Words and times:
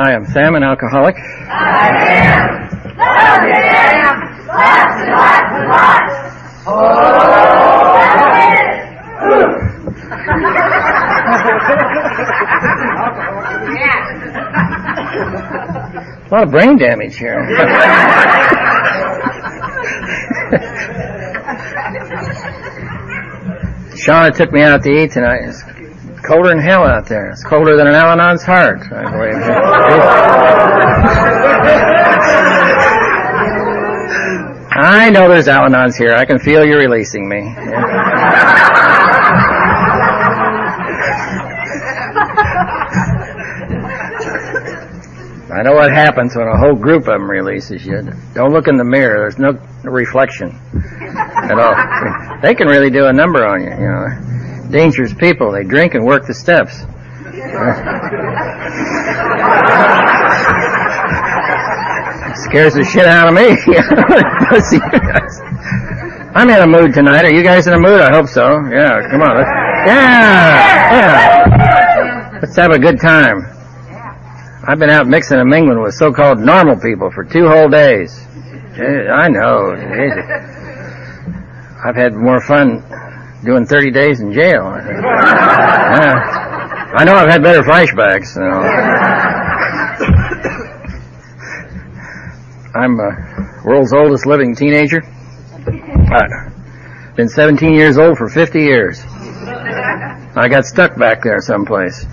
Hi, 0.00 0.14
I'm 0.14 0.24
Sam, 0.26 0.54
an 0.54 0.62
alcoholic. 0.62 1.16
I 1.16 1.88
am. 2.22 2.68
Love 2.96 3.42
am. 3.42 4.46
Lots 4.46 5.02
and 5.02 5.10
lots 5.10 5.50
and 5.58 5.68
lots. 5.68 6.14
Oh, 6.68 7.08
A 16.30 16.30
lot 16.30 16.42
of 16.44 16.50
brain 16.52 16.78
damage 16.78 17.16
here. 17.16 17.40
Shauna 23.96 24.32
took 24.36 24.52
me 24.52 24.62
out 24.62 24.82
to 24.84 24.90
eat 24.90 25.10
tonight. 25.10 25.40
It's 25.42 25.62
colder 26.24 26.48
than 26.50 26.58
hell 26.58 26.86
out 26.86 27.06
there. 27.06 27.30
It's 27.30 27.42
colder 27.44 27.76
than 27.76 27.86
an 27.86 27.94
Al-Anon's 27.94 28.42
heart, 28.42 28.80
I 28.92 29.10
believe. 29.10 29.34
I 34.80 35.10
know 35.10 35.28
there's 35.28 35.48
Al-Anons 35.48 35.96
here. 35.96 36.14
I 36.14 36.24
can 36.24 36.38
feel 36.38 36.64
you 36.64 36.76
releasing 36.76 37.28
me. 37.28 37.38
I 45.50 45.62
know 45.62 45.72
what 45.72 45.90
happens 45.90 46.36
when 46.36 46.46
a 46.46 46.56
whole 46.56 46.76
group 46.76 47.08
of 47.08 47.14
them 47.18 47.28
releases 47.28 47.84
you. 47.84 48.02
Don't 48.34 48.52
look 48.52 48.68
in 48.68 48.76
the 48.76 48.84
mirror. 48.84 49.18
There's 49.18 49.38
no 49.38 49.58
reflection 49.82 50.50
at 51.42 51.58
all. 51.58 52.40
They 52.40 52.54
can 52.54 52.68
really 52.68 52.90
do 52.90 53.06
a 53.06 53.12
number 53.12 53.44
on 53.44 53.62
you, 53.62 53.70
you 53.70 53.88
know. 53.88 54.68
Dangerous 54.70 55.12
people. 55.14 55.50
They 55.50 55.64
drink 55.64 55.94
and 55.94 56.04
work 56.04 56.26
the 56.26 56.34
steps. 56.34 56.84
Scares 62.48 62.74
the 62.74 62.84
shit 62.84 63.04
out 63.04 63.28
of 63.28 63.34
me. 63.34 63.50
I'm 66.34 66.50
in 66.50 66.60
a 66.60 66.66
mood 66.66 66.92
tonight. 66.94 67.24
Are 67.24 67.32
you 67.32 67.42
guys 67.42 67.66
in 67.66 67.74
a 67.74 67.78
mood? 67.78 68.00
I 68.00 68.10
hope 68.10 68.28
so. 68.28 68.60
Yeah, 68.70 69.08
come 69.10 69.20
on. 69.22 69.36
Let's, 69.36 69.48
yeah, 69.86 70.92
yeah. 70.92 72.38
Let's 72.40 72.56
have 72.56 72.70
a 72.70 72.78
good 72.78 73.00
time. 73.00 73.44
I've 74.66 74.78
been 74.78 74.90
out 74.90 75.06
mixing 75.06 75.38
and 75.38 75.48
mingling 75.48 75.80
with 75.82 75.94
so-called 75.94 76.40
normal 76.40 76.76
people 76.76 77.10
for 77.10 77.24
two 77.24 77.48
whole 77.48 77.68
days. 77.68 78.18
I 78.78 79.28
know. 79.28 79.72
I've 81.84 81.96
had 81.96 82.14
more 82.14 82.40
fun 82.40 82.82
doing 83.44 83.66
30 83.66 83.90
days 83.90 84.20
in 84.20 84.32
jail. 84.32 84.66
I 86.90 87.04
know 87.04 87.12
I've 87.14 87.28
had 87.28 87.42
better 87.42 87.62
flashbacks. 87.62 88.34
I'm 92.78 92.96
the 92.96 93.60
world's 93.64 93.92
oldest 93.92 94.24
living 94.24 94.54
teenager. 94.54 95.02
I've 95.02 97.16
been 97.16 97.28
17 97.28 97.74
years 97.74 97.98
old 97.98 98.16
for 98.16 98.28
50 98.28 98.60
years. 98.60 99.02
I 99.04 100.46
got 100.48 100.64
stuck 100.64 100.96
back 100.96 101.24
there 101.24 101.40
someplace. 101.40 102.06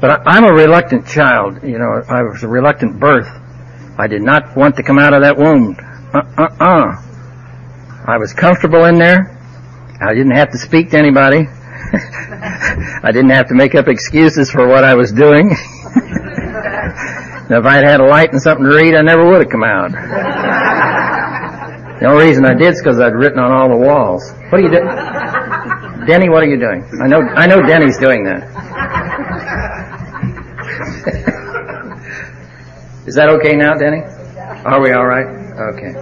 But 0.00 0.26
I, 0.26 0.38
am 0.38 0.44
a 0.44 0.52
reluctant 0.52 1.06
child. 1.06 1.62
You 1.62 1.78
know, 1.78 2.02
I 2.08 2.24
was 2.24 2.42
a 2.42 2.48
reluctant 2.48 2.98
birth. 2.98 3.28
I 3.96 4.08
did 4.08 4.22
not 4.22 4.56
want 4.56 4.74
to 4.76 4.82
come 4.82 4.98
out 4.98 5.14
of 5.14 5.22
that 5.22 5.36
womb. 5.36 5.76
Uh-uh-uh. 6.12 7.02
I 8.04 8.18
was 8.18 8.32
comfortable 8.32 8.86
in 8.86 8.98
there. 8.98 9.38
I 10.02 10.14
didn't 10.14 10.34
have 10.34 10.50
to 10.50 10.58
speak 10.58 10.90
to 10.90 10.98
anybody. 10.98 11.46
I 11.46 13.12
didn't 13.12 13.30
have 13.30 13.46
to 13.48 13.54
make 13.54 13.76
up 13.76 13.86
excuses 13.86 14.50
for 14.50 14.66
what 14.66 14.82
I 14.82 14.96
was 14.96 15.12
doing. 15.12 15.54
if 17.58 17.64
I'd 17.64 17.84
had 17.84 18.00
a 18.00 18.06
light 18.06 18.32
and 18.32 18.40
something 18.40 18.64
to 18.64 18.72
read, 18.74 18.94
I 18.94 19.02
never 19.02 19.24
would 19.28 19.40
have 19.40 19.50
come 19.50 19.64
out. 19.64 19.90
The 22.00 22.06
only 22.06 22.26
reason 22.26 22.44
I 22.46 22.54
did 22.54 22.72
is 22.74 22.80
because 22.80 22.98
I'd 23.00 23.14
written 23.14 23.38
on 23.38 23.50
all 23.50 23.68
the 23.68 23.76
walls. 23.76 24.32
What 24.48 24.60
are 24.60 24.62
you 24.62 24.70
doing? 24.70 24.86
Denny, 26.06 26.28
what 26.30 26.42
are 26.42 26.46
you 26.46 26.58
doing? 26.58 26.82
I 27.02 27.06
know, 27.06 27.20
I 27.20 27.46
know 27.46 27.60
Denny's 27.60 27.98
doing 27.98 28.24
that. 28.24 28.48
Is 33.06 33.14
that 33.16 33.28
okay 33.28 33.56
now, 33.56 33.74
Denny? 33.74 34.02
Are 34.64 34.80
we 34.80 34.92
all 34.92 35.06
right? 35.06 35.26
Okay. 35.74 35.94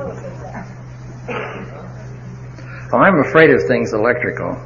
Oh, 2.93 2.99
I'm 2.99 3.19
afraid 3.21 3.51
of 3.51 3.67
things 3.67 3.93
electrical. 3.93 4.57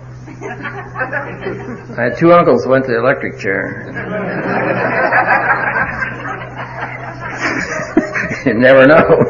I 1.96 2.02
had 2.08 2.16
two 2.18 2.32
uncles 2.32 2.64
who 2.64 2.70
went 2.70 2.84
to 2.86 2.92
the 2.92 2.98
electric 2.98 3.38
chair. 3.38 3.88
you 8.46 8.54
never 8.54 8.86
know. 8.86 9.22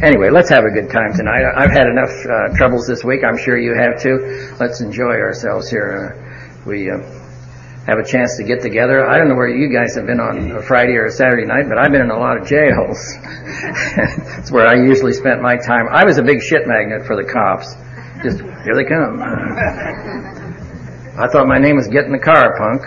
anyway, 0.02 0.30
let's 0.30 0.48
have 0.50 0.64
a 0.64 0.70
good 0.70 0.90
time 0.90 1.12
tonight. 1.14 1.44
I've 1.56 1.70
had 1.70 1.86
enough 1.86 2.10
uh, 2.26 2.56
troubles 2.56 2.86
this 2.86 3.04
week. 3.04 3.22
I'm 3.24 3.38
sure 3.38 3.58
you 3.58 3.74
have 3.74 4.00
too. 4.00 4.54
Let's 4.58 4.80
enjoy 4.80 5.20
ourselves 5.20 5.70
here. 5.70 6.16
Uh, 6.16 6.66
we. 6.66 6.90
Uh, 6.90 6.98
have 7.86 7.98
a 7.98 8.04
chance 8.04 8.36
to 8.38 8.44
get 8.44 8.62
together. 8.62 9.06
I 9.06 9.18
don't 9.18 9.28
know 9.28 9.34
where 9.34 9.48
you 9.48 9.68
guys 9.68 9.94
have 9.96 10.06
been 10.06 10.20
on 10.20 10.52
a 10.52 10.62
Friday 10.62 10.96
or 10.96 11.04
a 11.06 11.10
Saturday 11.10 11.44
night, 11.44 11.68
but 11.68 11.78
I've 11.78 11.92
been 11.92 12.00
in 12.00 12.10
a 12.10 12.18
lot 12.18 12.38
of 12.38 12.46
jails. 12.46 13.14
That's 14.26 14.50
where 14.50 14.66
I 14.66 14.76
usually 14.76 15.12
spent 15.12 15.42
my 15.42 15.56
time. 15.56 15.88
I 15.90 16.04
was 16.04 16.16
a 16.16 16.22
big 16.22 16.40
shit 16.40 16.66
magnet 16.66 17.06
for 17.06 17.14
the 17.14 17.24
cops. 17.24 17.74
Just, 18.22 18.40
here 18.40 18.74
they 18.74 18.84
come. 18.84 20.40
I 21.16 21.28
thought 21.28 21.46
my 21.46 21.58
name 21.58 21.76
was 21.76 21.86
Get 21.86 22.06
in 22.06 22.12
the 22.12 22.18
Car, 22.18 22.58
punk. 22.58 22.82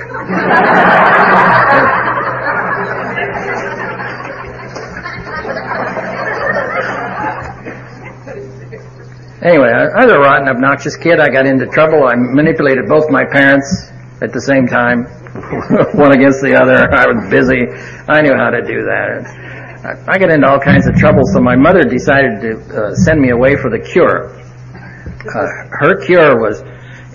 anyway, 9.41 9.71
I 9.71 10.03
was 10.03 10.11
a 10.11 10.19
rotten, 10.19 10.49
obnoxious 10.49 10.97
kid. 10.97 11.21
I 11.21 11.29
got 11.29 11.45
into 11.45 11.67
trouble. 11.67 12.03
I 12.03 12.15
manipulated 12.15 12.89
both 12.89 13.09
my 13.09 13.23
parents 13.23 13.91
at 14.21 14.33
the 14.33 14.41
same 14.41 14.67
time, 14.67 15.05
one 15.95 16.11
against 16.11 16.41
the 16.41 16.53
other. 16.59 16.91
I 16.91 17.07
was 17.07 17.31
busy. 17.31 17.63
I 18.09 18.19
knew 18.19 18.35
how 18.35 18.49
to 18.49 18.59
do 18.59 18.83
that. 18.91 20.03
I 20.05 20.17
got 20.17 20.31
into 20.31 20.49
all 20.49 20.59
kinds 20.59 20.85
of 20.85 20.97
trouble, 20.97 21.23
so 21.31 21.39
my 21.39 21.55
mother 21.55 21.83
decided 21.83 22.41
to 22.41 22.59
uh, 22.75 22.93
send 22.93 23.21
me 23.21 23.29
away 23.29 23.55
for 23.55 23.69
the 23.69 23.79
cure. 23.79 24.35
Uh, 24.35 25.47
her 25.79 25.95
cure 26.05 26.41
was 26.41 26.61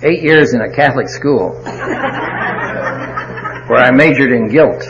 eight 0.02 0.22
years 0.22 0.52
in 0.54 0.60
a 0.60 0.70
Catholic 0.70 1.08
school, 1.08 1.50
where 3.68 3.78
I 3.78 3.90
majored 3.92 4.32
in 4.32 4.48
guilt. 4.48 4.82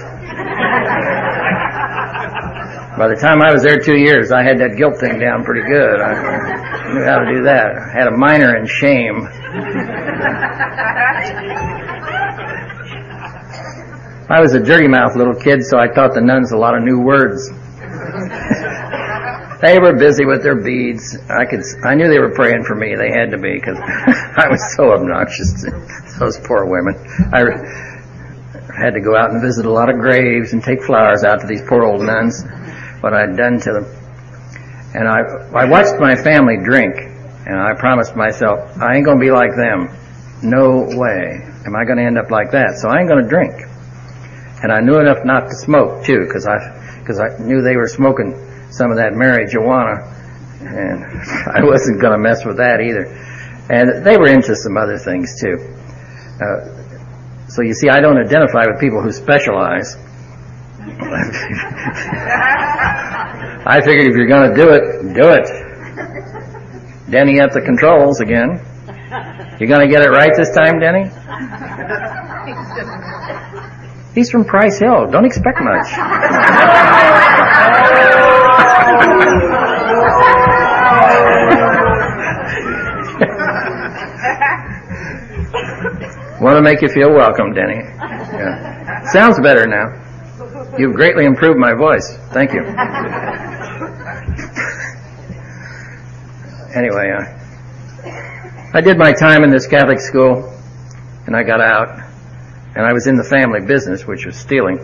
By 2.97 3.09
the 3.09 3.17
time 3.17 3.43
I 3.43 3.53
was 3.53 3.63
there 3.63 3.79
two 3.79 3.97
years, 3.97 4.31
I 4.33 4.43
had 4.43 4.59
that 4.61 4.77
guilt 4.77 4.99
thing 5.01 5.19
down 5.19 5.45
pretty 5.45 5.67
good. 5.67 6.01
I 6.01 6.93
knew 6.93 7.05
how 7.05 7.19
to 7.19 7.35
do 7.35 7.43
that. 7.45 7.77
I 7.77 7.89
had 7.93 8.07
a 8.07 8.17
minor 8.17 8.57
in 8.57 8.67
shame. 8.67 9.27
I 14.29 14.41
was 14.41 14.55
a 14.55 14.61
dirty 14.61 14.89
mouth 14.89 15.17
little 15.17 15.35
kid, 15.35 15.65
so 15.65 15.79
I 15.79 15.89
taught 15.89 16.15
the 16.15 16.21
nuns 16.21 16.53
a 16.53 16.57
lot 16.57 16.77
of 16.77 16.83
new 16.85 17.01
words. 17.01 17.51
they 19.63 19.79
were 19.79 19.95
busy 19.95 20.27
with 20.27 20.43
their 20.43 20.57
beads. 20.57 21.17
I 21.31 21.47
could, 21.47 21.63
I 21.85 21.95
knew 21.95 22.09
they 22.09 22.19
were 22.19 22.35
praying 22.35 22.65
for 22.65 22.75
me. 22.75 22.97
They 22.97 23.11
had 23.11 23.31
to 23.31 23.39
be 23.39 23.55
because 23.55 23.79
I 23.81 24.49
was 24.51 24.75
so 24.75 24.93
obnoxious 24.93 25.63
to 25.63 25.71
those 26.19 26.39
poor 26.39 26.67
women. 26.67 26.97
I 27.33 27.41
had 28.77 28.95
to 28.95 29.01
go 29.01 29.17
out 29.17 29.31
and 29.31 29.41
visit 29.41 29.65
a 29.65 29.71
lot 29.71 29.89
of 29.89 29.97
graves 29.97 30.53
and 30.53 30.63
take 30.63 30.83
flowers 30.83 31.23
out 31.23 31.41
to 31.41 31.47
these 31.47 31.63
poor 31.63 31.85
old 31.85 32.03
nuns. 32.03 32.43
What 33.01 33.15
I'd 33.15 33.37
done 33.37 33.61
to 33.61 33.73
them, 33.73 33.87
and 34.95 35.09
I, 35.09 35.21
I 35.55 35.65
watched 35.65 35.99
my 35.99 36.17
family 36.17 36.57
drink, 36.63 36.97
and 37.47 37.59
I 37.59 37.75
promised 37.79 38.17
myself 38.17 38.77
I 38.81 38.97
ain't 38.97 39.07
gonna 39.07 39.21
be 39.21 39.31
like 39.31 39.55
them. 39.57 39.97
No 40.43 40.89
way 40.91 41.41
am 41.65 41.77
I 41.77 41.85
gonna 41.85 42.03
end 42.03 42.19
up 42.19 42.31
like 42.31 42.51
that. 42.51 42.79
So 42.79 42.89
I 42.89 42.99
ain't 42.99 43.09
gonna 43.09 43.29
drink 43.29 43.55
and 44.63 44.71
I 44.73 44.81
knew 44.81 44.99
enough 44.99 45.25
not 45.25 45.49
to 45.49 45.55
smoke 45.57 46.05
too, 46.05 46.25
because 46.25 46.47
I 46.47 46.59
because 47.01 47.19
I 47.19 47.37
knew 47.39 47.63
they 47.63 47.77
were 47.77 47.89
smoking 47.89 48.33
some 48.73 48.91
of 48.91 48.97
that 48.97 49.13
marijuana, 49.13 50.03
and 50.61 51.05
I 51.55 51.63
wasn't 51.65 52.01
going 52.01 52.13
to 52.13 52.19
mess 52.19 52.45
with 52.45 52.57
that 52.57 52.81
either. 52.81 53.07
And 53.71 54.05
they 54.05 54.17
were 54.17 54.27
into 54.29 54.57
some 54.57 54.77
other 54.77 54.99
things 54.99 55.41
too. 55.41 55.59
Uh, 56.41 56.67
so 57.49 57.63
you 57.63 57.75
see, 57.75 57.89
I 57.89 58.01
don't 58.01 58.19
identify 58.19 58.67
with 58.67 58.81
people 58.81 59.01
who 59.03 59.13
specialize. 59.13 59.95
I 63.65 63.81
figured 63.85 64.09
if 64.09 64.17
you're 64.17 64.27
going 64.27 64.51
to 64.51 64.57
do 64.57 64.71
it, 64.71 65.15
do 65.15 65.29
it. 65.31 65.47
Denny 67.11 67.39
at 67.41 67.53
the 67.53 67.61
controls 67.61 68.21
again. 68.21 68.61
You're 69.61 69.69
going 69.69 69.87
to 69.87 69.89
get 69.89 70.03
it 70.03 70.09
right 70.09 70.33
this 70.35 70.51
time, 70.55 70.81
Denny? 70.81 71.05
He's 74.15 74.31
from 74.31 74.45
Price 74.45 74.79
Hill. 74.79 75.07
Don't 75.11 75.25
expect 75.25 75.59
much. 75.61 75.87
Want 86.43 86.57
to 86.57 86.63
make 86.63 86.83
you 86.83 86.89
feel 86.89 87.13
welcome, 87.13 87.55
Denny. 87.55 87.81
Yeah. 88.33 89.05
sounds 89.13 89.39
better 89.41 89.67
now. 89.67 89.93
You've 90.79 90.95
greatly 90.95 91.27
improved 91.27 91.59
my 91.59 91.75
voice. 91.75 92.17
Thank 92.33 92.55
you. 92.55 92.61
anyway, 96.75 97.13
uh, 97.13 97.27
I 98.75 98.81
did 98.81 98.97
my 98.97 99.13
time 99.13 99.45
in 99.45 99.51
this 99.51 99.67
Catholic 99.67 100.01
school, 100.01 100.51
and 101.27 101.37
I 101.37 101.43
got 101.43 101.61
out, 101.61 101.91
and 102.75 102.87
I 102.87 102.93
was 102.95 103.07
in 103.07 103.17
the 103.17 103.25
family 103.25 103.61
business, 103.61 104.07
which 104.07 104.25
was 104.25 104.35
stealing. 104.35 104.79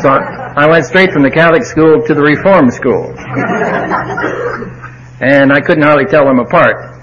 So 0.00 0.08
I 0.08 0.66
went 0.70 0.86
straight 0.86 1.12
from 1.12 1.22
the 1.22 1.30
Catholic 1.30 1.64
school 1.64 2.02
to 2.06 2.14
the 2.14 2.22
Reform 2.22 2.70
school. 2.70 3.14
And 5.22 5.52
I 5.52 5.60
couldn't 5.60 5.84
hardly 5.84 6.06
tell 6.06 6.24
them 6.24 6.40
apart. 6.40 6.98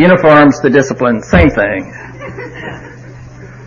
Uniforms, 0.00 0.62
the 0.62 0.70
discipline, 0.70 1.22
same 1.22 1.50
thing. 1.50 1.92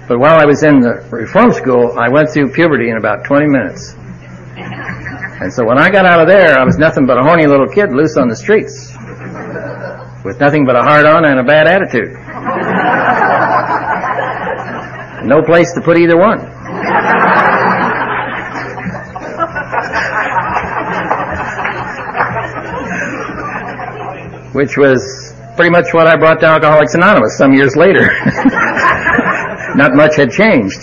But 0.08 0.18
while 0.18 0.40
I 0.40 0.46
was 0.46 0.64
in 0.64 0.80
the 0.80 1.06
Reform 1.12 1.52
school, 1.52 1.94
I 1.98 2.10
went 2.10 2.32
through 2.32 2.52
puberty 2.52 2.90
in 2.90 2.98
about 2.98 3.24
20 3.24 3.48
minutes. 3.48 3.94
And 3.94 5.54
so 5.54 5.64
when 5.64 5.78
I 5.78 5.92
got 5.92 6.06
out 6.06 6.22
of 6.22 6.28
there, 6.28 6.58
I 6.58 6.64
was 6.66 6.78
nothing 6.78 7.06
but 7.06 7.20
a 7.20 7.22
horny 7.22 7.46
little 7.46 7.68
kid 7.68 7.94
loose 7.94 8.18
on 8.18 8.30
the 8.30 8.36
streets. 8.36 8.92
With 10.26 10.40
nothing 10.40 10.66
but 10.66 10.76
a 10.76 10.82
hard 10.82 11.06
on 11.06 11.24
and 11.24 11.40
a 11.40 11.44
bad 11.44 11.68
attitude. 11.68 12.14
No 15.28 15.42
place 15.44 15.72
to 15.74 15.82
put 15.82 15.98
either 15.98 16.18
one. 16.18 16.40
Which 24.54 24.78
was 24.78 25.23
pretty 25.56 25.70
much 25.70 25.94
what 25.94 26.08
I 26.08 26.16
brought 26.16 26.40
to 26.42 26.48
Alcoholics 26.48 26.96
Anonymous 26.96 27.38
some 27.38 27.54
years 27.54 27.76
later. 27.76 28.02
Not 29.76 29.94
much 29.96 30.16
had 30.16 30.32
changed. 30.32 30.80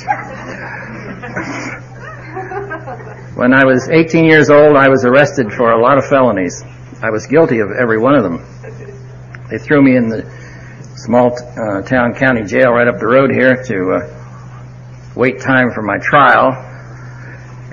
When 3.34 3.54
I 3.54 3.64
was 3.64 3.88
18 3.88 4.24
years 4.24 4.50
old, 4.50 4.76
I 4.76 4.88
was 4.88 5.04
arrested 5.04 5.52
for 5.52 5.72
a 5.72 5.80
lot 5.80 5.98
of 5.98 6.06
felonies. 6.06 6.62
I 7.02 7.10
was 7.10 7.26
guilty 7.26 7.60
of 7.60 7.70
every 7.70 7.98
one 7.98 8.14
of 8.14 8.22
them. 8.22 8.44
They 9.48 9.58
threw 9.58 9.82
me 9.82 9.96
in 9.96 10.08
the 10.08 10.30
small 10.94 11.32
uh, 11.32 11.82
town 11.82 12.14
county 12.14 12.44
jail 12.44 12.70
right 12.70 12.86
up 12.86 12.98
the 13.00 13.06
road 13.06 13.30
here 13.30 13.62
to 13.64 13.92
uh, 13.92 15.12
wait 15.16 15.40
time 15.40 15.70
for 15.72 15.82
my 15.82 15.98
trial. 15.98 16.52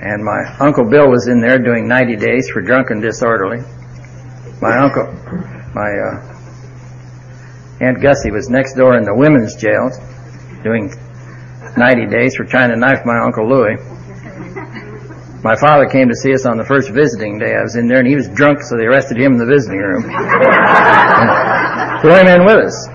And 0.00 0.24
my 0.24 0.56
Uncle 0.58 0.88
Bill 0.88 1.10
was 1.10 1.28
in 1.28 1.40
there 1.40 1.58
doing 1.58 1.86
90 1.86 2.16
days 2.16 2.48
for 2.48 2.62
drunk 2.62 2.90
and 2.90 3.02
disorderly. 3.02 3.62
My 4.62 4.78
uncle, 4.78 5.12
my 5.74 5.90
uh, 5.90 6.27
Aunt 7.80 8.02
Gussie 8.02 8.30
was 8.32 8.48
next 8.48 8.74
door 8.74 8.96
in 8.96 9.04
the 9.04 9.14
women's 9.14 9.54
jail 9.54 9.90
doing 10.64 10.92
90 11.76 12.06
days 12.06 12.34
for 12.34 12.44
trying 12.44 12.70
to 12.70 12.76
knife 12.76 13.06
my 13.06 13.18
Uncle 13.18 13.48
Louis. 13.48 13.76
My 15.44 15.54
father 15.54 15.86
came 15.86 16.08
to 16.08 16.16
see 16.16 16.34
us 16.34 16.44
on 16.44 16.56
the 16.56 16.64
first 16.64 16.90
visiting 16.90 17.38
day. 17.38 17.54
I 17.54 17.62
was 17.62 17.76
in 17.76 17.86
there 17.86 18.00
and 18.00 18.08
he 18.08 18.16
was 18.16 18.28
drunk, 18.28 18.62
so 18.62 18.76
they 18.76 18.84
arrested 18.84 19.16
him 19.16 19.34
in 19.34 19.38
the 19.38 19.46
visiting 19.46 19.78
room. 19.78 20.02
Threw 22.02 22.14
him 22.18 22.26
in 22.26 22.44
with 22.44 22.66
us. 22.66 22.86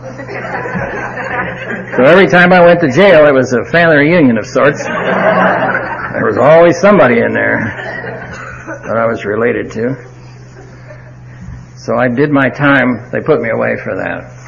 So 1.95 2.03
every 2.03 2.27
time 2.27 2.51
I 2.51 2.59
went 2.59 2.81
to 2.81 2.91
jail, 2.91 3.25
it 3.25 3.33
was 3.33 3.53
a 3.53 3.63
family 3.63 3.97
reunion 3.97 4.37
of 4.37 4.45
sorts. 4.45 4.83
There 4.83 6.25
was 6.25 6.37
always 6.37 6.77
somebody 6.77 7.19
in 7.19 7.31
there 7.31 7.63
that 8.85 8.97
I 8.97 9.05
was 9.05 9.23
related 9.23 9.71
to. 9.71 9.95
So 11.77 11.95
I 11.95 12.09
did 12.09 12.31
my 12.31 12.49
time. 12.49 13.09
They 13.11 13.21
put 13.21 13.41
me 13.41 13.49
away 13.49 13.77
for 13.77 13.95
that. 13.95 14.42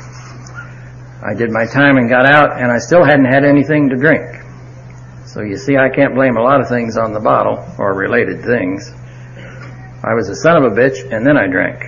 I 1.26 1.34
did 1.34 1.50
my 1.50 1.66
time 1.66 1.98
and 1.98 2.08
got 2.08 2.30
out, 2.30 2.62
and 2.62 2.72
I 2.72 2.78
still 2.78 3.04
hadn't 3.04 3.26
had 3.26 3.46
anything 3.46 3.90
to 3.90 3.96
drink. 3.96 4.22
So 5.26 5.42
you 5.42 5.58
see, 5.58 5.76
I 5.76 5.90
can't 5.90 6.14
blame 6.14 6.38
a 6.38 6.42
lot 6.42 6.62
of 6.62 6.70
things 6.70 6.98
on 6.98 7.14
the 7.14 7.20
bottle 7.20 7.66
or 7.80 7.96
related 7.96 8.44
things. 8.44 8.94
I 10.04 10.14
was 10.14 10.30
a 10.30 10.36
son 10.36 10.64
of 10.64 10.72
a 10.72 10.76
bitch, 10.76 11.02
and 11.12 11.26
then 11.26 11.36
I 11.36 11.48
drank. 11.48 11.82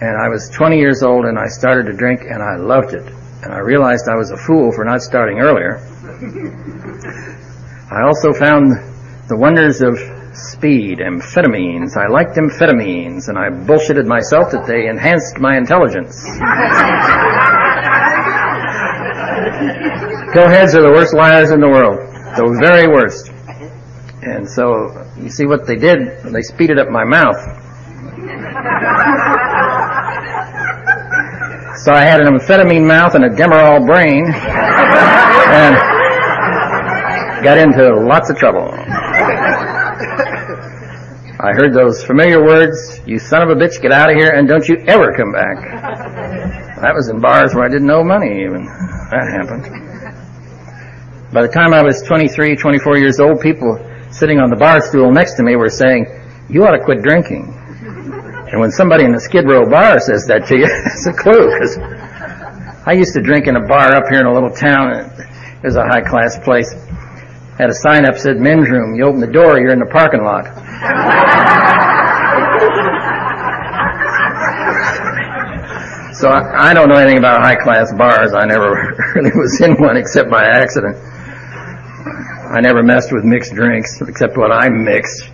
And 0.00 0.16
I 0.16 0.28
was 0.28 0.48
20 0.50 0.78
years 0.78 1.02
old, 1.02 1.24
and 1.24 1.36
I 1.36 1.48
started 1.48 1.86
to 1.90 1.92
drink, 1.92 2.20
and 2.22 2.40
I 2.40 2.56
loved 2.56 2.94
it. 2.94 3.12
And 3.42 3.52
I 3.52 3.58
realized 3.58 4.08
I 4.08 4.14
was 4.14 4.30
a 4.30 4.36
fool 4.36 4.70
for 4.70 4.84
not 4.84 5.02
starting 5.02 5.40
earlier. 5.40 5.80
I 7.90 8.02
also 8.06 8.32
found 8.32 8.70
the 9.28 9.36
wonders 9.36 9.82
of 9.82 9.98
speed, 10.36 10.98
amphetamines. 10.98 11.96
I 11.96 12.08
liked 12.08 12.36
amphetamines, 12.36 13.28
and 13.28 13.38
I 13.38 13.50
bullshitted 13.50 14.06
myself 14.06 14.50
that 14.52 14.66
they 14.66 14.88
enhanced 14.88 15.38
my 15.38 15.56
intelligence. 15.56 16.24
Pillheads 20.34 20.74
are 20.74 20.82
the 20.82 20.90
worst 20.92 21.14
liars 21.14 21.50
in 21.50 21.60
the 21.60 21.68
world, 21.68 21.98
the 22.36 22.58
very 22.60 22.88
worst. 22.88 23.30
And 24.22 24.48
so, 24.48 25.06
you 25.20 25.30
see 25.30 25.46
what 25.46 25.66
they 25.66 25.76
did? 25.76 26.22
They 26.24 26.42
speeded 26.42 26.78
up 26.78 26.88
my 26.88 27.04
mouth. 27.04 27.36
So 31.84 31.92
I 31.92 32.04
had 32.04 32.20
an 32.20 32.28
amphetamine 32.28 32.86
mouth 32.86 33.14
and 33.14 33.24
a 33.24 33.28
Demerol 33.28 33.86
brain, 33.86 34.24
and 34.24 35.76
got 37.44 37.58
into 37.58 37.94
lots 37.94 38.30
of 38.30 38.38
trouble. 38.38 38.72
I 41.44 41.52
heard 41.52 41.74
those 41.74 42.02
familiar 42.02 42.42
words, 42.42 43.00
you 43.04 43.18
son 43.18 43.42
of 43.42 43.50
a 43.50 43.54
bitch, 43.54 43.82
get 43.82 43.92
out 43.92 44.08
of 44.08 44.16
here 44.16 44.30
and 44.30 44.48
don't 44.48 44.66
you 44.66 44.76
ever 44.88 45.14
come 45.14 45.30
back. 45.32 46.64
That 46.84 46.94
was 46.94 47.08
in 47.08 47.20
bars 47.20 47.54
where 47.54 47.64
I 47.64 47.68
didn't 47.68 47.86
know 47.86 48.04
money 48.04 48.44
even. 48.44 48.66
That 48.66 49.24
happened. 49.30 49.64
By 51.32 51.42
the 51.42 51.48
time 51.48 51.72
I 51.72 51.82
was 51.82 52.02
23, 52.02 52.56
24 52.56 52.98
years 52.98 53.20
old, 53.20 53.40
people 53.40 53.78
sitting 54.10 54.38
on 54.38 54.50
the 54.50 54.56
bar 54.56 54.80
stool 54.80 55.10
next 55.10 55.34
to 55.34 55.42
me 55.42 55.56
were 55.56 55.70
saying, 55.70 56.06
you 56.50 56.64
ought 56.64 56.76
to 56.76 56.84
quit 56.84 57.02
drinking. 57.02 57.52
And 58.50 58.60
when 58.60 58.70
somebody 58.70 59.04
in 59.04 59.12
the 59.12 59.20
Skid 59.20 59.48
Row 59.48 59.68
bar 59.68 60.00
says 60.00 60.26
that 60.26 60.46
to 60.48 60.56
you, 60.56 60.66
it's 60.68 61.06
a 61.06 61.12
clue, 61.12 61.52
because 61.52 61.78
I 62.86 62.92
used 62.92 63.14
to 63.14 63.22
drink 63.22 63.46
in 63.46 63.56
a 63.56 63.66
bar 63.66 63.94
up 63.94 64.08
here 64.10 64.20
in 64.20 64.26
a 64.26 64.32
little 64.32 64.50
town, 64.50 64.92
it 64.92 65.64
was 65.64 65.76
a 65.76 65.84
high 65.84 66.02
class 66.02 66.38
place. 66.38 66.74
Had 67.58 67.70
a 67.70 67.74
sign 67.74 68.04
up 68.04 68.16
said 68.16 68.38
men's 68.38 68.68
room. 68.68 68.94
You 68.94 69.04
open 69.04 69.20
the 69.20 69.26
door, 69.26 69.58
you're 69.58 69.72
in 69.72 69.78
the 69.78 69.86
parking 69.86 70.24
lot. 70.24 70.46
So 76.14 76.28
I, 76.28 76.70
I 76.70 76.74
don't 76.74 76.88
know 76.88 76.94
anything 76.94 77.18
about 77.18 77.42
high 77.42 77.56
class 77.56 77.92
bars. 77.92 78.34
I 78.34 78.46
never 78.46 78.94
really 79.16 79.32
was 79.36 79.60
in 79.60 79.74
one 79.74 79.96
except 79.96 80.30
by 80.30 80.44
accident. 80.44 80.96
I 80.96 82.60
never 82.60 82.84
messed 82.84 83.12
with 83.12 83.24
mixed 83.24 83.52
drinks 83.52 84.00
except 84.00 84.36
what 84.36 84.52
I 84.52 84.68
mixed, 84.68 85.24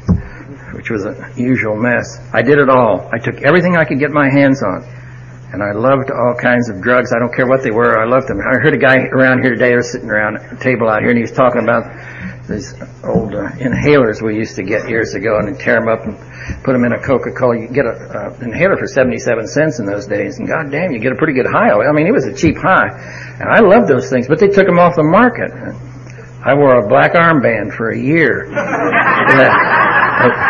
which 0.73 0.89
was 0.91 1.05
a 1.05 1.33
usual 1.37 1.77
mess. 1.77 2.19
I 2.33 2.41
did 2.41 2.59
it 2.59 2.71
all. 2.71 3.11
I 3.13 3.19
took 3.19 3.43
everything 3.43 3.77
I 3.77 3.85
could 3.85 3.99
get 3.99 4.11
my 4.11 4.31
hands 4.31 4.63
on. 4.63 4.83
And 5.53 5.63
I 5.63 5.73
loved 5.73 6.11
all 6.11 6.35
kinds 6.35 6.69
of 6.71 6.81
drugs. 6.81 7.13
I 7.13 7.19
don't 7.19 7.35
care 7.35 7.47
what 7.47 7.63
they 7.63 7.73
were. 7.73 7.99
I 7.99 8.07
loved 8.07 8.29
them. 8.29 8.39
I 8.39 8.59
heard 8.63 8.75
a 8.75 8.79
guy 8.79 9.11
around 9.11 9.43
here 9.43 9.51
today, 9.51 9.75
was 9.75 9.91
sitting 9.91 10.09
around 10.09 10.37
a 10.37 10.57
table 10.57 10.89
out 10.89 11.01
here, 11.01 11.11
and 11.11 11.19
he 11.19 11.23
was 11.23 11.33
talking 11.33 11.63
about 11.63 11.91
these 12.47 12.75
old 13.03 13.35
uh, 13.35 13.51
inhalers 13.59 14.23
we 14.23 14.37
used 14.37 14.57
to 14.57 14.63
get 14.63 14.89
years 14.89 15.15
ago, 15.15 15.39
and 15.39 15.59
tear 15.59 15.81
them 15.81 15.89
up 15.89 16.07
and 16.07 16.17
put 16.63 16.73
them 16.73 16.85
in 16.85 16.93
a 16.93 17.03
Coca-Cola. 17.03 17.59
You 17.59 17.69
get 17.69 17.87
an 17.87 17.99
uh, 18.15 18.39
inhaler 18.41 18.77
for 18.77 18.87
77 18.87 19.47
cents 19.49 19.79
in 19.81 19.87
those 19.87 20.07
days, 20.07 20.39
and 20.39 20.47
god 20.47 20.71
damn, 20.71 20.93
you 20.93 21.01
get 21.01 21.13
a 21.13 21.17
pretty 21.17 21.35
good 21.35 21.47
high. 21.47 21.71
I 21.71 21.93
mean, 21.93 22.07
it 22.07 22.13
was 22.13 22.27
a 22.27 22.35
cheap 22.35 22.57
high. 22.57 22.89
And 23.41 23.49
I 23.49 23.61
loved 23.61 23.89
those 23.89 24.09
things, 24.09 24.29
but 24.29 24.39
they 24.39 24.49
took 24.49 24.67
them 24.67 24.79
off 24.79 24.95
the 24.95 25.03
market. 25.03 25.51
I 26.43 26.55
wore 26.55 26.79
a 26.79 26.89
black 26.89 27.15
armband 27.15 27.75
for 27.75 27.91
a 27.91 27.99
year. 27.99 28.47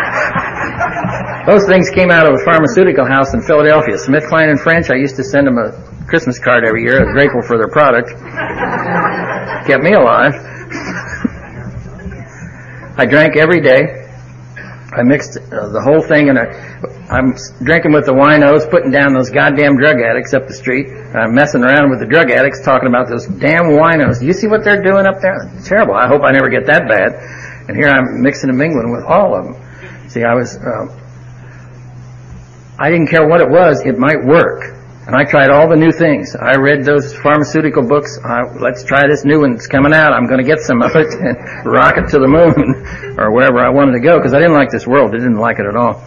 Those 1.45 1.65
things 1.65 1.89
came 1.89 2.11
out 2.11 2.29
of 2.29 2.39
a 2.39 2.43
pharmaceutical 2.45 3.05
house 3.05 3.33
in 3.33 3.41
Philadelphia, 3.41 3.97
Smith, 3.97 4.27
Kline, 4.27 4.49
and 4.49 4.59
French. 4.59 4.91
I 4.91 4.95
used 4.95 5.15
to 5.15 5.23
send 5.23 5.47
them 5.47 5.57
a 5.57 5.71
Christmas 6.05 6.37
card 6.37 6.63
every 6.63 6.83
year. 6.83 7.01
I 7.01 7.03
was 7.05 7.13
grateful 7.13 7.41
for 7.41 7.57
their 7.57 7.67
product. 7.67 8.09
Kept 9.65 9.81
me 9.81 9.93
alive. 9.93 10.33
I 12.95 13.05
drank 13.09 13.37
every 13.37 13.59
day. 13.61 14.05
I 14.93 15.01
mixed 15.01 15.37
uh, 15.37 15.69
the 15.69 15.81
whole 15.81 16.03
thing, 16.03 16.29
and 16.29 16.37
I, 16.37 16.45
I'm 17.09 17.33
drinking 17.63 17.93
with 17.93 18.05
the 18.05 18.13
winos, 18.13 18.69
putting 18.69 18.91
down 18.91 19.13
those 19.13 19.31
goddamn 19.31 19.77
drug 19.77 19.99
addicts 19.99 20.35
up 20.35 20.47
the 20.47 20.53
street. 20.53 20.93
I'm 21.15 21.33
messing 21.33 21.63
around 21.63 21.89
with 21.89 22.01
the 22.01 22.05
drug 22.05 22.29
addicts, 22.29 22.61
talking 22.61 22.87
about 22.87 23.09
those 23.09 23.25
damn 23.25 23.73
winos. 23.73 24.19
Do 24.19 24.27
you 24.27 24.33
see 24.33 24.47
what 24.47 24.63
they're 24.63 24.83
doing 24.83 25.07
up 25.07 25.21
there? 25.21 25.49
It's 25.57 25.67
terrible. 25.67 25.95
I 25.95 26.07
hope 26.07 26.21
I 26.23 26.31
never 26.31 26.49
get 26.49 26.67
that 26.67 26.87
bad. 26.87 27.15
And 27.67 27.75
here 27.75 27.87
I'm 27.87 28.21
mixing 28.21 28.49
and 28.49 28.59
mingling 28.59 28.91
with 28.91 29.05
all 29.05 29.33
of 29.33 29.45
them. 29.45 30.09
See, 30.09 30.23
I 30.23 30.35
was. 30.35 30.57
Uh, 30.57 31.00
I 32.81 32.89
didn't 32.89 33.13
care 33.13 33.27
what 33.27 33.41
it 33.41 33.49
was, 33.49 33.85
it 33.85 33.99
might 33.99 34.25
work. 34.25 34.73
And 35.05 35.15
I 35.15 35.23
tried 35.23 35.51
all 35.51 35.69
the 35.69 35.75
new 35.75 35.91
things. 35.91 36.35
I 36.35 36.57
read 36.57 36.83
those 36.83 37.13
pharmaceutical 37.13 37.85
books. 37.85 38.17
Uh, 38.17 38.57
let's 38.59 38.83
try 38.83 39.07
this 39.07 39.23
new 39.23 39.41
one 39.41 39.53
that's 39.53 39.67
coming 39.67 39.93
out. 39.93 40.13
I'm 40.13 40.25
going 40.25 40.39
to 40.39 40.43
get 40.43 40.61
some 40.61 40.81
of 40.81 40.95
it 40.95 41.13
and 41.13 41.65
rocket 41.65 42.09
to 42.09 42.17
the 42.17 42.27
moon 42.27 43.17
or 43.19 43.29
wherever 43.29 43.59
I 43.59 43.69
wanted 43.69 43.93
to 43.93 43.99
go 43.99 44.17
because 44.17 44.33
I 44.33 44.39
didn't 44.39 44.55
like 44.55 44.71
this 44.71 44.87
world. 44.87 45.13
I 45.13 45.19
didn't 45.19 45.37
like 45.37 45.59
it 45.59 45.67
at 45.67 45.75
all. 45.75 46.01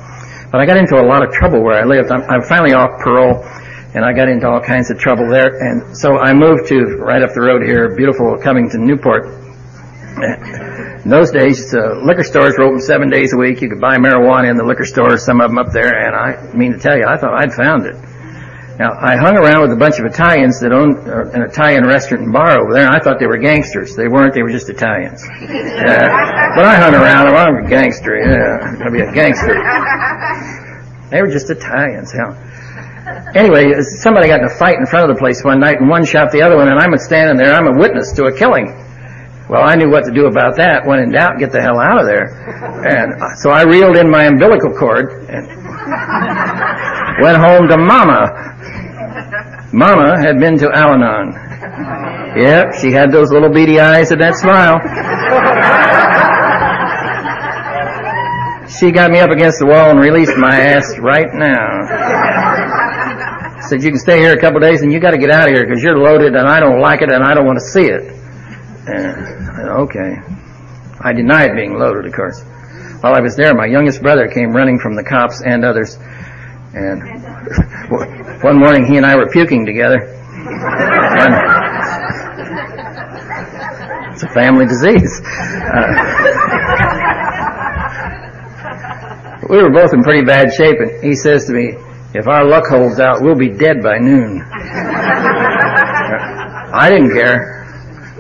But 0.50 0.61
I 0.61 0.66
got 0.66 0.76
into 0.76 0.99
a 0.99 1.07
lot 1.07 1.23
of 1.23 1.33
trouble 1.33 1.62
where 1.62 1.78
I 1.78 1.85
lived. 1.85 2.11
I'm, 2.11 2.23
I'm 2.23 2.43
finally 2.43 2.73
off 2.73 2.99
parole 2.99 3.47
and 3.95 4.04
I 4.04 4.12
got 4.12 4.28
into 4.28 4.49
all 4.49 4.61
kinds 4.61 4.90
of 4.90 4.99
trouble 4.99 5.31
there. 5.31 5.54
And 5.62 5.97
so 5.97 6.19
I 6.19 6.35
moved 6.35 6.66
to 6.71 6.99
right 6.99 7.23
up 7.23 7.35
the 7.35 7.40
road 7.40 7.62
here, 7.62 7.95
beautiful 7.95 8.37
Covington, 8.43 8.85
Newport. 8.85 9.26
In 11.04 11.11
those 11.11 11.30
days, 11.30 11.75
uh, 11.75 12.00
liquor 12.00 12.25
stores 12.25 12.56
were 12.56 12.64
open 12.64 12.80
seven 12.80 13.11
days 13.11 13.34
a 13.34 13.37
week. 13.37 13.61
You 13.61 13.68
could 13.68 13.80
buy 13.80 13.99
marijuana 13.99 14.49
in 14.49 14.56
the 14.56 14.64
liquor 14.64 14.87
stores, 14.87 15.23
some 15.23 15.38
of 15.42 15.50
them 15.50 15.58
up 15.58 15.70
there, 15.70 15.92
and 15.92 16.16
I 16.16 16.56
mean 16.56 16.73
to 16.73 16.78
tell 16.78 16.96
you, 16.96 17.04
I 17.04 17.18
thought 17.18 17.37
I'd 17.37 17.52
found 17.52 17.84
it. 17.84 17.94
Now, 18.80 18.96
I 18.96 19.14
hung 19.20 19.37
around 19.37 19.61
with 19.61 19.73
a 19.73 19.76
bunch 19.76 20.00
of 20.00 20.06
Italians 20.06 20.58
that 20.61 20.73
owned 20.73 20.96
uh, 21.06 21.30
an 21.30 21.42
Italian 21.42 21.84
restaurant 21.87 22.25
and 22.25 22.32
bar 22.32 22.58
over 22.58 22.73
there, 22.73 22.87
and 22.88 22.96
I 22.96 23.00
thought 23.04 23.20
they 23.20 23.26
were 23.28 23.37
gangsters. 23.37 23.94
They 23.94 24.08
weren't, 24.08 24.32
they 24.34 24.42
were 24.42 24.50
just 24.50 24.70
Italians. 24.70 25.23
Yeah. 25.44 26.56
But 26.56 26.64
I 26.64 26.76
hung 26.76 26.94
around 26.94 27.26
them, 27.26 27.37
I'm 27.37 27.66
a 27.66 27.68
gangster, 27.68 28.16
yeah, 28.16 28.64
I'm 28.64 28.78
gonna 28.78 28.90
be 28.90 29.00
a 29.00 29.12
gangster. 29.12 29.54
They 31.11 31.20
were 31.20 31.28
just 31.28 31.50
Italians, 31.50 32.12
yeah. 32.14 32.32
Anyway, 33.34 33.75
somebody 34.00 34.28
got 34.28 34.40
in 34.40 34.46
a 34.46 34.54
fight 34.56 34.78
in 34.78 34.87
front 34.87 35.11
of 35.11 35.14
the 35.14 35.20
place 35.20 35.44
one 35.44 35.61
night, 35.61 35.80
and 35.80 35.88
one 35.88 36.04
shot 36.04 36.32
the 36.32 36.42
other 36.42 36.56
one, 36.56 36.68
and 36.68 36.78
I'm 36.78 36.96
standing 36.96 37.37
there, 37.37 37.52
I'm 37.52 37.66
a 37.66 37.78
witness 37.78 38.12
to 38.12 38.25
a 38.25 38.32
killing. 38.37 38.73
Well, 39.49 39.63
I 39.63 39.75
knew 39.75 39.91
what 39.91 40.05
to 40.05 40.13
do 40.13 40.27
about 40.27 40.57
that. 40.57 40.87
When 40.87 41.01
in 41.01 41.13
doubt, 41.13 41.39
get 41.39 41.53
the 41.53 41.61
hell 41.61 41.79
out 41.79 42.01
of 42.01 42.07
there. 42.07 42.33
And 42.89 43.13
so 43.39 43.51
I 43.51 43.63
reeled 43.63 43.97
in 43.97 44.11
my 44.11 44.25
umbilical 44.25 44.73
cord 44.73 45.29
and 45.29 45.47
went 47.21 47.37
home 47.37 47.69
to 47.69 47.77
Mama. 47.77 48.33
Mama 49.73 50.17
had 50.19 50.41
been 50.41 50.57
to 50.59 50.71
Al-Anon. 50.73 51.35
Yep, 52.41 52.75
she 52.81 52.91
had 52.91 53.13
those 53.13 53.31
little 53.31 53.51
beady 53.51 53.81
eyes 53.81 54.11
and 54.13 54.21
that 54.23 54.35
smile. 54.35 54.81
She 58.69 58.91
got 58.91 59.11
me 59.11 59.21
up 59.21 59.31
against 59.31 59.61
the 59.61 59.67
wall 59.67 59.91
and 59.91 60.01
released 60.01 60.37
my 60.37 60.57
ass 60.57 60.99
right 60.99 61.29
now. 61.33 61.85
Said, 63.69 63.83
you 63.83 63.91
can 63.91 64.01
stay 64.01 64.19
here 64.19 64.33
a 64.33 64.41
couple 64.41 64.61
days 64.61 64.83
and 64.83 64.93
you 64.93 65.01
got 65.01 65.13
to 65.13 65.19
get 65.19 65.31
out 65.31 65.49
of 65.49 65.55
here 65.55 65.67
because 65.67 65.83
you're 65.83 65.99
loaded 65.99 66.35
and 66.35 66.49
I 66.49 66.61
don't 66.61 66.81
like 66.81 67.03
it 67.03 67.11
and 67.13 67.23
I 67.23 67.35
don't 67.35 67.47
want 67.47 67.59
to 67.59 67.65
see 67.65 67.85
it. 67.87 68.24
And, 68.87 69.69
okay. 69.88 70.17
I 71.00 71.12
denied 71.12 71.55
being 71.57 71.79
loaded, 71.79 72.07
of 72.07 72.12
course. 72.12 72.43
While 73.00 73.14
I 73.14 73.21
was 73.21 73.37
there, 73.37 73.55
my 73.55 73.67
youngest 73.67 74.03
brother 74.03 74.29
came 74.29 74.53
running 74.53 74.79
from 74.79 74.95
the 74.95 75.05
cops 75.05 75.43
and 75.43 75.64
others. 75.64 75.99
And 76.75 77.03
one 78.43 78.59
morning 78.59 78.87
he 78.87 78.97
and 78.97 79.07
I 79.07 79.17
were 79.17 79.29
puking 79.31 79.67
together. 79.67 80.11
It's 84.12 84.23
a 84.23 84.29
family 84.29 84.67
disease. 84.67 85.21
Uh, 85.21 86.14
we 89.49 89.62
were 89.62 89.71
both 89.71 89.93
in 89.93 90.03
pretty 90.03 90.25
bad 90.25 90.53
shape, 90.53 90.79
and 90.81 91.03
he 91.03 91.14
says 91.14 91.47
to 91.47 91.53
me, 91.53 91.75
if 92.14 92.29
our 92.29 92.45
luck 92.45 92.64
holds 92.69 93.00
out, 93.00 93.23
we'll 93.23 93.35
be 93.35 93.50
dead 93.50 93.83
by 93.83 93.99
noon. 93.99 94.41
I 96.73 96.88
didn't 96.91 97.12
care. 97.12 97.53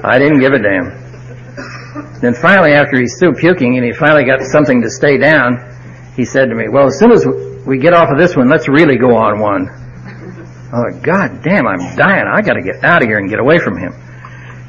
I 0.04 0.18
didn't 0.18 0.40
give 0.40 0.52
a 0.52 0.58
damn. 0.58 2.20
Then 2.20 2.34
finally, 2.34 2.72
after 2.72 3.00
he's 3.00 3.18
through 3.18 3.34
puking 3.34 3.76
and 3.76 3.84
he 3.84 3.92
finally 3.92 4.24
got 4.24 4.42
something 4.42 4.82
to 4.82 4.90
stay 4.90 5.16
down, 5.16 5.56
he 6.14 6.24
said 6.24 6.50
to 6.50 6.54
me, 6.54 6.68
well, 6.68 6.86
as 6.86 6.98
soon 6.98 7.10
as 7.10 7.26
we 7.66 7.78
get 7.78 7.94
off 7.94 8.10
of 8.10 8.18
this 8.18 8.36
one, 8.36 8.48
let's 8.48 8.68
really 8.68 8.98
go 8.98 9.16
on 9.16 9.40
one. 9.40 9.68
Oh, 10.72 10.90
God 11.00 11.42
damn, 11.42 11.66
I'm 11.66 11.96
dying. 11.96 12.26
I 12.26 12.42
gotta 12.42 12.60
get 12.60 12.84
out 12.84 13.02
of 13.02 13.08
here 13.08 13.18
and 13.18 13.30
get 13.30 13.38
away 13.38 13.58
from 13.58 13.78
him. 13.78 13.94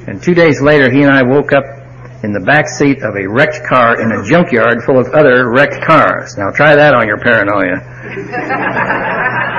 And 0.08 0.22
two 0.22 0.36
days 0.36 0.62
later, 0.62 0.89
he 0.92 1.01
and 1.01 1.12
I 1.12 1.24
woke 1.24 1.51
up 1.51 1.65
in 2.24 2.32
the 2.32 2.39
back 2.39 2.68
seat 2.68 3.01
of 3.04 3.15
a 3.15 3.27
wrecked 3.27 3.65
car 3.68 4.00
in 4.01 4.12
a 4.12 4.24
junkyard 4.24 4.84
full 4.84 5.00
of 5.00 5.08
other 5.13 5.50
wrecked 5.50 5.84
cars. 5.84 6.38
Now 6.38 6.51
try 6.51 6.75
that 6.75 6.94
on 6.94 7.08
your 7.08 7.18
paranoia. 7.18 7.82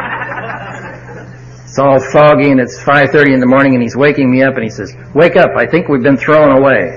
it's 1.76 1.85
all 1.85 2.00
foggy 2.00 2.50
and 2.50 2.59
it's 2.59 2.78
5.30 2.78 3.35
in 3.35 3.40
the 3.40 3.47
morning 3.47 3.75
and 3.75 3.83
he's 3.83 3.95
waking 3.95 4.30
me 4.30 4.42
up 4.42 4.54
and 4.54 4.64
he 4.64 4.71
says, 4.71 4.97
wake 5.14 5.37
up, 5.37 5.50
I 5.59 5.66
think 5.66 5.88
we've 5.88 6.02
been 6.02 6.16
thrown 6.16 6.56
away. 6.56 6.97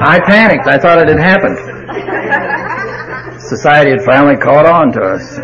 I 0.00 0.20
panicked. 0.24 0.66
I 0.68 0.78
thought 0.78 1.02
it 1.02 1.08
had 1.08 1.20
happened. 1.20 1.58
Society 3.42 3.90
had 3.90 4.00
finally 4.06 4.38
caught 4.38 4.64
on 4.64 4.90
to 4.92 5.02
us. 5.02 5.36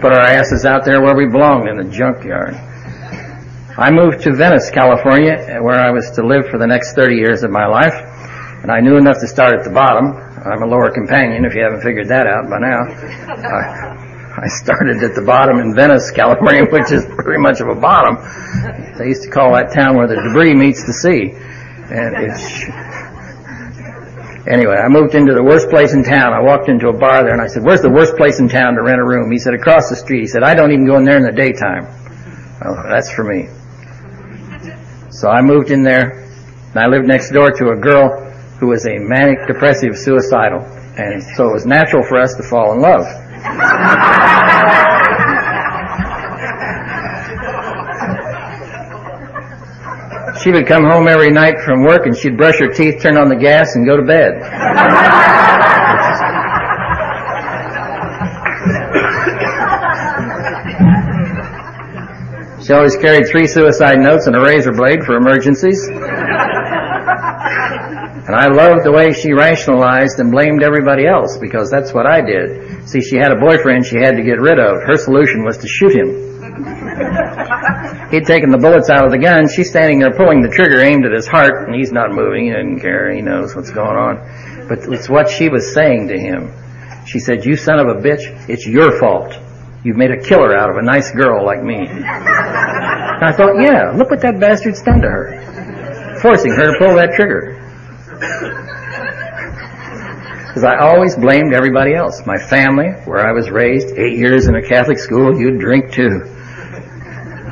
Put 0.00 0.10
our 0.12 0.26
asses 0.26 0.64
out 0.64 0.84
there 0.84 1.00
where 1.00 1.14
we 1.14 1.26
belonged, 1.28 1.68
in 1.68 1.76
the 1.76 1.84
junkyard. 1.84 2.54
I 3.78 3.92
moved 3.92 4.22
to 4.22 4.34
Venice, 4.34 4.68
California, 4.70 5.60
where 5.62 5.78
I 5.78 5.92
was 5.92 6.10
to 6.16 6.26
live 6.26 6.48
for 6.50 6.58
the 6.58 6.66
next 6.66 6.94
30 6.94 7.14
years 7.14 7.44
of 7.44 7.52
my 7.52 7.66
life. 7.66 7.94
And 8.64 8.72
I 8.72 8.80
knew 8.80 8.96
enough 8.96 9.20
to 9.20 9.28
start 9.28 9.54
at 9.56 9.62
the 9.62 9.70
bottom. 9.70 10.29
I'm 10.44 10.62
a 10.62 10.66
lower 10.66 10.90
companion, 10.90 11.44
if 11.44 11.54
you 11.54 11.62
haven't 11.62 11.82
figured 11.82 12.08
that 12.08 12.26
out 12.26 12.48
by 12.48 12.58
now. 12.58 12.88
I, 12.88 14.44
I 14.44 14.48
started 14.48 15.02
at 15.02 15.14
the 15.14 15.20
bottom 15.20 15.58
in 15.58 15.74
Venice, 15.74 16.10
California, 16.14 16.64
which 16.64 16.90
is 16.92 17.04
pretty 17.04 17.42
much 17.42 17.60
of 17.60 17.68
a 17.68 17.74
bottom. 17.74 18.16
They 18.96 19.08
used 19.08 19.22
to 19.24 19.30
call 19.30 19.52
that 19.52 19.72
town 19.72 19.96
where 19.96 20.08
the 20.08 20.16
debris 20.16 20.54
meets 20.54 20.86
the 20.86 20.94
sea. 20.94 21.36
And 21.92 22.16
it's, 22.16 22.64
Anyway, 24.48 24.74
I 24.74 24.88
moved 24.88 25.14
into 25.14 25.34
the 25.34 25.42
worst 25.42 25.68
place 25.68 25.92
in 25.92 26.02
town. 26.02 26.32
I 26.32 26.40
walked 26.40 26.70
into 26.70 26.88
a 26.88 26.96
bar 26.96 27.22
there 27.22 27.32
and 27.32 27.42
I 27.42 27.46
said, 27.46 27.62
where's 27.62 27.82
the 27.82 27.90
worst 27.90 28.16
place 28.16 28.40
in 28.40 28.48
town 28.48 28.74
to 28.74 28.82
rent 28.82 28.98
a 28.98 29.04
room? 29.04 29.30
He 29.30 29.38
said, 29.38 29.52
across 29.52 29.90
the 29.90 29.96
street. 29.96 30.20
He 30.20 30.26
said, 30.26 30.42
I 30.42 30.54
don't 30.54 30.72
even 30.72 30.86
go 30.86 30.96
in 30.96 31.04
there 31.04 31.18
in 31.18 31.22
the 31.22 31.32
daytime. 31.32 31.84
Well, 32.64 32.82
that's 32.88 33.12
for 33.12 33.22
me. 33.22 33.48
So 35.10 35.28
I 35.28 35.42
moved 35.42 35.70
in 35.70 35.82
there 35.82 36.24
and 36.72 36.78
I 36.78 36.86
lived 36.86 37.06
next 37.06 37.30
door 37.32 37.50
to 37.50 37.70
a 37.70 37.76
girl 37.76 38.29
who 38.60 38.68
was 38.68 38.86
a 38.86 38.98
manic 38.98 39.46
depressive 39.46 39.96
suicidal. 39.96 40.60
And 40.96 41.22
so 41.34 41.48
it 41.48 41.52
was 41.52 41.66
natural 41.66 42.02
for 42.04 42.20
us 42.20 42.34
to 42.34 42.42
fall 42.42 42.74
in 42.74 42.80
love. 42.80 43.06
She 50.42 50.50
would 50.52 50.66
come 50.66 50.84
home 50.84 51.08
every 51.08 51.30
night 51.30 51.60
from 51.64 51.82
work 51.82 52.06
and 52.06 52.16
she'd 52.16 52.36
brush 52.36 52.58
her 52.60 52.68
teeth, 52.68 53.02
turn 53.02 53.16
on 53.16 53.28
the 53.28 53.36
gas, 53.36 53.76
and 53.76 53.86
go 53.86 53.96
to 53.96 54.02
bed. 54.02 54.40
she 62.64 62.72
always 62.72 62.96
carried 62.96 63.26
three 63.26 63.46
suicide 63.46 63.98
notes 63.98 64.26
and 64.26 64.36
a 64.36 64.40
razor 64.40 64.72
blade 64.72 65.02
for 65.04 65.16
emergencies. 65.16 65.88
And 68.30 68.38
I 68.38 68.46
loved 68.46 68.86
the 68.86 68.92
way 68.92 69.12
she 69.12 69.32
rationalized 69.32 70.20
and 70.20 70.30
blamed 70.30 70.62
everybody 70.62 71.04
else 71.04 71.36
because 71.36 71.68
that's 71.68 71.92
what 71.92 72.06
I 72.06 72.20
did. 72.22 72.88
See, 72.88 73.00
she 73.00 73.16
had 73.16 73.32
a 73.32 73.40
boyfriend 73.42 73.84
she 73.84 73.98
had 73.98 74.14
to 74.14 74.22
get 74.22 74.38
rid 74.38 74.60
of. 74.60 74.86
Her 74.86 74.96
solution 74.96 75.42
was 75.42 75.58
to 75.58 75.66
shoot 75.66 75.90
him. 75.90 76.14
He'd 78.14 78.30
taken 78.30 78.54
the 78.54 78.58
bullets 78.62 78.88
out 78.88 79.02
of 79.04 79.10
the 79.10 79.18
gun. 79.18 79.48
She's 79.50 79.68
standing 79.68 79.98
there 79.98 80.14
pulling 80.14 80.42
the 80.42 80.48
trigger 80.48 80.78
aimed 80.78 81.06
at 81.06 81.10
his 81.10 81.26
heart, 81.26 81.66
and 81.66 81.74
he's 81.74 81.90
not 81.90 82.14
moving. 82.14 82.44
He 82.44 82.52
doesn't 82.52 82.78
care. 82.78 83.10
He 83.10 83.20
knows 83.20 83.56
what's 83.56 83.72
going 83.72 83.98
on. 83.98 84.22
But 84.70 84.86
it's 84.94 85.10
what 85.10 85.28
she 85.28 85.48
was 85.48 85.74
saying 85.74 86.06
to 86.06 86.16
him. 86.16 86.54
She 87.06 87.18
said, 87.18 87.44
you 87.44 87.56
son 87.56 87.80
of 87.80 87.88
a 87.88 87.98
bitch, 87.98 88.30
it's 88.48 88.64
your 88.64 88.96
fault. 89.00 89.34
You've 89.82 89.96
made 89.96 90.12
a 90.12 90.22
killer 90.22 90.54
out 90.54 90.70
of 90.70 90.76
a 90.76 90.82
nice 90.82 91.10
girl 91.10 91.44
like 91.44 91.64
me. 91.64 91.82
And 91.82 92.06
I 93.26 93.32
thought, 93.34 93.58
yeah, 93.58 93.90
look 93.90 94.08
what 94.08 94.20
that 94.22 94.38
bastard's 94.38 94.82
done 94.82 95.02
to 95.02 95.08
her. 95.10 96.18
Forcing 96.22 96.52
her 96.52 96.70
to 96.70 96.78
pull 96.78 96.94
that 96.94 97.14
trigger. 97.16 97.59
Because 100.48 100.64
I 100.64 100.76
always 100.78 101.16
blamed 101.16 101.54
everybody 101.54 101.94
else. 101.94 102.26
My 102.26 102.36
family, 102.36 102.90
where 103.06 103.26
I 103.26 103.32
was 103.32 103.50
raised, 103.50 103.96
eight 103.96 104.18
years 104.18 104.46
in 104.46 104.54
a 104.56 104.62
Catholic 104.62 104.98
school, 104.98 105.38
you'd 105.38 105.58
drink 105.58 105.92
too. 105.92 106.22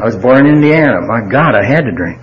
I 0.00 0.04
was 0.04 0.16
born 0.16 0.46
in 0.46 0.54
Indiana. 0.54 1.00
My 1.00 1.22
God, 1.28 1.54
I 1.54 1.64
had 1.64 1.84
to 1.86 1.92
drink. 1.92 2.22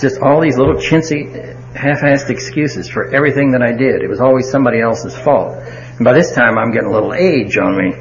Just 0.00 0.20
all 0.20 0.40
these 0.40 0.56
little 0.58 0.74
chintzy, 0.74 1.56
half-assed 1.74 2.28
excuses 2.28 2.88
for 2.88 3.12
everything 3.14 3.52
that 3.52 3.62
I 3.62 3.72
did. 3.72 4.02
It 4.02 4.08
was 4.08 4.20
always 4.20 4.50
somebody 4.50 4.80
else's 4.80 5.16
fault. 5.16 5.56
And 5.56 6.04
by 6.04 6.12
this 6.12 6.32
time, 6.34 6.58
I'm 6.58 6.70
getting 6.70 6.88
a 6.88 6.92
little 6.92 7.14
age 7.14 7.56
on 7.56 7.76
me. 7.76 7.96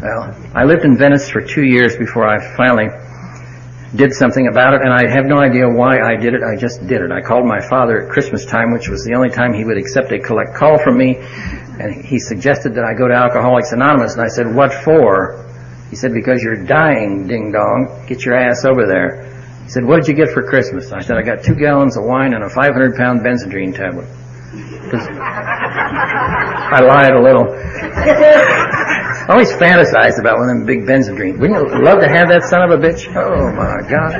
Well, 0.00 0.34
I 0.54 0.64
lived 0.64 0.84
in 0.84 0.96
Venice 0.96 1.30
for 1.30 1.40
two 1.40 1.62
years 1.62 1.96
before 1.96 2.26
I 2.26 2.40
finally 2.56 2.88
did 3.94 4.14
something 4.14 4.48
about 4.48 4.72
it, 4.74 4.80
and 4.80 4.92
I 4.92 5.10
have 5.12 5.26
no 5.26 5.38
idea 5.38 5.68
why 5.68 6.00
I 6.00 6.16
did 6.16 6.32
it. 6.34 6.42
I 6.42 6.56
just 6.56 6.86
did 6.86 7.02
it. 7.02 7.12
I 7.12 7.20
called 7.20 7.44
my 7.46 7.60
father 7.60 8.02
at 8.02 8.08
Christmas 8.10 8.46
time, 8.46 8.72
which 8.72 8.88
was 8.88 9.04
the 9.04 9.14
only 9.14 9.28
time 9.28 9.52
he 9.52 9.64
would 9.64 9.76
accept 9.76 10.10
a 10.12 10.18
collect 10.18 10.54
call 10.54 10.78
from 10.82 10.96
me, 10.96 11.16
and 11.18 12.02
he 12.04 12.18
suggested 12.18 12.74
that 12.76 12.84
I 12.84 12.94
go 12.94 13.06
to 13.06 13.14
Alcoholics 13.14 13.72
Anonymous, 13.72 14.14
and 14.14 14.22
I 14.22 14.28
said, 14.28 14.54
what 14.54 14.72
for? 14.72 15.44
He 15.90 15.96
said, 15.96 16.14
because 16.14 16.42
you're 16.42 16.64
dying, 16.64 17.26
ding 17.26 17.52
dong. 17.52 18.06
Get 18.06 18.24
your 18.24 18.34
ass 18.34 18.64
over 18.64 18.86
there. 18.86 19.28
He 19.64 19.68
said, 19.68 19.84
what 19.84 19.96
did 19.96 20.08
you 20.08 20.14
get 20.14 20.32
for 20.32 20.42
Christmas? 20.42 20.90
I 20.90 21.00
said, 21.00 21.18
I 21.18 21.22
got 21.22 21.44
two 21.44 21.54
gallons 21.54 21.98
of 21.98 22.04
wine 22.04 22.32
and 22.32 22.44
a 22.44 22.48
500 22.48 22.96
pound 22.96 23.20
Benzedrine 23.20 23.74
tablet. 23.76 24.08
I 26.72 26.80
lied 26.80 27.12
a 27.12 27.20
little. 27.20 28.81
I 29.22 29.32
always 29.32 29.52
fantasized 29.52 30.18
about 30.18 30.38
one 30.38 30.50
of 30.50 30.56
them 30.56 30.66
big 30.66 30.80
Benzedrine. 30.86 31.38
Wouldn't 31.38 31.58
you 31.58 31.84
love 31.84 32.00
to 32.00 32.08
have 32.08 32.28
that 32.28 32.42
son 32.44 32.62
of 32.62 32.70
a 32.70 32.76
bitch? 32.82 33.06
Oh 33.14 33.52
my 33.52 33.80
God. 33.88 34.12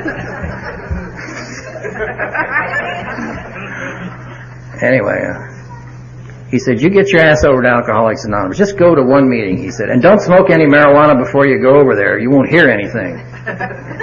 Anyway, 4.81 5.19
uh, 5.23 6.49
He 6.51 6.59
said, 6.59 6.81
you 6.81 6.89
get 6.89 7.09
your 7.11 7.21
ass 7.21 7.43
over 7.43 7.61
to 7.61 7.69
Alcoholics 7.69 8.25
Anonymous. 8.25 8.57
Just 8.57 8.77
go 8.77 8.95
to 8.95 9.01
one 9.03 9.29
meeting, 9.29 9.57
he 9.57 9.71
said. 9.71 9.89
And 9.89 10.01
don't 10.01 10.19
smoke 10.19 10.49
any 10.49 10.65
marijuana 10.65 11.17
before 11.17 11.47
you 11.47 11.59
go 11.61 11.79
over 11.79 11.95
there. 11.95 12.19
You 12.19 12.29
won't 12.29 12.49
hear 12.49 12.69
anything. 12.69 13.17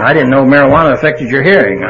I 0.00 0.12
didn't 0.14 0.30
know 0.30 0.44
marijuana 0.44 0.92
affected 0.92 1.30
your 1.30 1.42
hearing. 1.42 1.82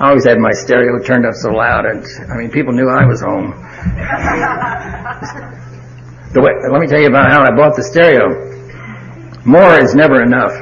I 0.00 0.08
always 0.08 0.24
had 0.24 0.38
my 0.38 0.52
stereo 0.52 0.98
turned 0.98 1.26
up 1.26 1.34
so 1.34 1.50
loud, 1.50 1.84
and 1.84 2.02
I 2.32 2.36
mean, 2.38 2.50
people 2.50 2.72
knew 2.72 2.88
I 2.88 3.04
was 3.04 3.20
home. 3.20 3.50
The 6.32 6.40
way, 6.40 6.52
let 6.72 6.80
me 6.80 6.86
tell 6.86 7.00
you 7.00 7.08
about 7.08 7.30
how 7.30 7.42
I 7.42 7.50
bought 7.50 7.76
the 7.76 7.82
stereo. 7.82 8.48
More 9.44 9.78
is 9.78 9.94
never 9.94 10.22
enough. 10.22 10.52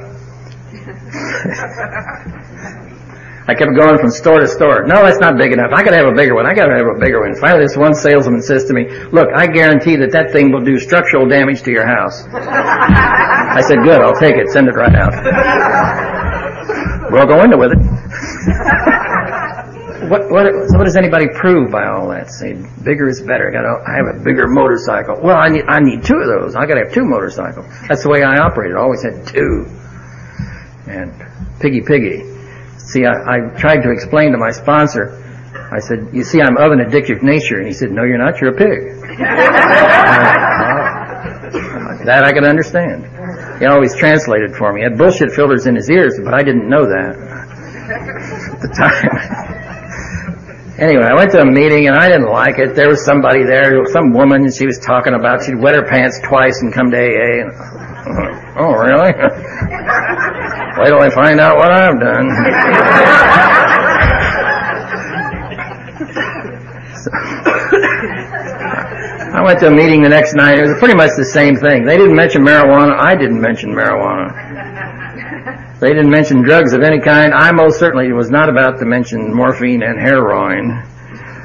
I 3.47 3.55
kept 3.55 3.77
going 3.77 3.99
from 3.99 4.11
store 4.11 4.41
to 4.41 4.49
store. 4.49 4.85
No, 4.87 5.05
that's 5.05 5.21
not 5.21 5.39
big 5.39 5.53
enough. 5.53 5.71
I 5.73 5.85
gotta 5.85 5.97
have 5.97 6.07
a 6.07 6.17
bigger 6.17 6.35
one. 6.35 6.45
I 6.45 6.53
gotta 6.53 6.77
have 6.77 6.87
a 6.87 6.99
bigger 6.99 7.21
one. 7.21 7.37
Finally, 7.37 7.65
this 7.65 7.77
one 7.77 7.95
salesman 7.95 8.43
says 8.43 8.65
to 8.65 8.75
me, 8.75 8.91
look, 9.13 9.29
I 9.35 9.47
guarantee 9.47 9.97
that 9.97 10.11
that 10.13 10.33
thing 10.33 10.51
will 10.51 10.65
do 10.65 10.81
structural 10.81 11.29
damage 11.29 11.63
to 11.63 11.71
your 11.71 11.87
house. 11.87 12.27
I 12.33 13.63
said, 13.63 13.85
good, 13.85 14.03
I'll 14.03 14.19
take 14.19 14.37
it. 14.37 14.51
Send 14.51 14.67
it 14.69 14.75
right 14.75 14.95
out. 14.97 15.15
We'll 17.13 17.27
go 17.27 17.43
into 17.45 17.57
with 17.57 17.73
it. 17.73 18.85
What, 20.09 20.31
what, 20.31 20.47
what 20.77 20.85
does 20.85 20.97
anybody 20.97 21.29
prove 21.29 21.71
by 21.71 21.87
all 21.87 22.09
that? 22.09 22.31
Say 22.31 22.55
bigger 22.83 23.09
is 23.09 23.21
better. 23.21 23.49
I 23.49 23.53
got 23.53 23.65
I 23.87 23.97
have 23.97 24.07
a 24.17 24.25
bigger 24.25 24.47
motorcycle. 24.49 25.21
Well, 25.23 25.37
I 25.37 25.49
need 25.49 25.65
I 25.69 25.81
need 25.81 26.05
two 26.05 26.17
of 26.17 26.27
those. 26.27 26.55
I 26.57 26.67
got 26.67 26.75
to 26.75 26.85
have 26.85 26.93
two 26.93 27.05
motorcycles. 27.05 27.67
That's 27.89 28.03
the 28.03 28.11
way 28.11 28.23
I 28.23 28.39
operated. 28.39 28.77
I 28.77 28.81
always 28.81 29.03
had 29.03 29.27
two. 29.27 29.67
And 30.87 31.13
piggy 31.61 31.83
piggy. 31.83 32.25
See, 32.79 33.05
I, 33.05 33.13
I 33.13 33.41
tried 33.59 33.83
to 33.83 33.91
explain 33.91 34.33
to 34.33 34.39
my 34.39 34.51
sponsor. 34.51 35.25
I 35.71 35.81
said, 35.81 36.11
"You 36.13 36.25
see, 36.25 36.41
I'm 36.41 36.57
of 36.57 36.73
an 36.73 36.79
addictive 36.79 37.23
nature," 37.23 37.59
and 37.59 37.67
he 37.67 37.73
said, 37.75 37.91
"No, 37.91 38.05
you're 38.05 38.19
not. 38.19 38.41
You're 38.41 38.55
a 38.55 38.57
pig." 38.57 39.19
that 42.07 42.25
I 42.25 42.33
could 42.33 42.45
understand. 42.45 43.05
He 43.61 43.67
always 43.67 43.95
translated 43.97 44.57
for 44.57 44.73
me. 44.73 44.81
He 44.81 44.85
had 44.85 44.97
bullshit 44.97 45.33
filters 45.33 45.67
in 45.67 45.75
his 45.75 45.91
ears, 45.91 46.19
but 46.23 46.33
I 46.33 46.43
didn't 46.43 46.69
know 46.69 46.87
that 46.87 47.17
at 48.55 48.61
the 48.63 48.69
time. 48.69 49.58
Anyway, 50.79 51.03
I 51.03 51.15
went 51.15 51.33
to 51.33 51.41
a 51.41 51.45
meeting 51.45 51.89
and 51.89 51.97
I 51.97 52.07
didn't 52.09 52.31
like 52.31 52.61
it. 52.61 52.77
There 52.77 52.89
was 52.89 53.05
somebody 53.05 53.43
there, 53.43 53.85
some 53.87 54.13
woman, 54.13 54.45
and 54.45 54.55
she 54.55 54.65
was 54.65 54.79
talking 54.79 55.13
about 55.15 55.43
she'd 55.43 55.59
wet 55.59 55.75
her 55.75 55.83
pants 55.83 56.21
twice 56.23 56.63
and 56.63 56.73
come 56.73 56.93
to 56.93 56.97
AA. 56.97 57.43
And, 57.43 57.51
oh, 58.63 58.71
really? 58.79 59.11
Wait 60.79 60.87
till 60.87 61.03
I 61.03 61.11
find 61.11 61.41
out 61.41 61.57
what 61.57 61.73
I've 61.73 61.99
done. 61.99 62.31
So, 66.95 67.11
I 69.35 69.43
went 69.43 69.59
to 69.61 69.67
a 69.67 69.71
meeting 69.73 70.03
the 70.03 70.09
next 70.09 70.35
night. 70.35 70.61
It 70.61 70.63
was 70.63 70.79
pretty 70.79 70.95
much 70.95 71.11
the 71.17 71.25
same 71.25 71.57
thing. 71.57 71.87
They 71.87 71.97
didn't 71.97 72.15
mention 72.15 72.43
marijuana. 72.43 72.97
I 72.97 73.17
didn't 73.17 73.41
mention 73.41 73.75
marijuana. 73.75 74.48
They 75.81 75.91
didn't 75.91 76.11
mention 76.11 76.43
drugs 76.43 76.73
of 76.73 76.83
any 76.83 77.01
kind. 77.01 77.33
I 77.33 77.53
most 77.53 77.79
certainly 77.79 78.13
was 78.13 78.31
not 78.31 78.49
about 78.49 78.81
to 78.81 78.85
mention 78.85 79.33
morphine 79.33 79.85
and 79.85 79.99
heroin. 79.99 80.83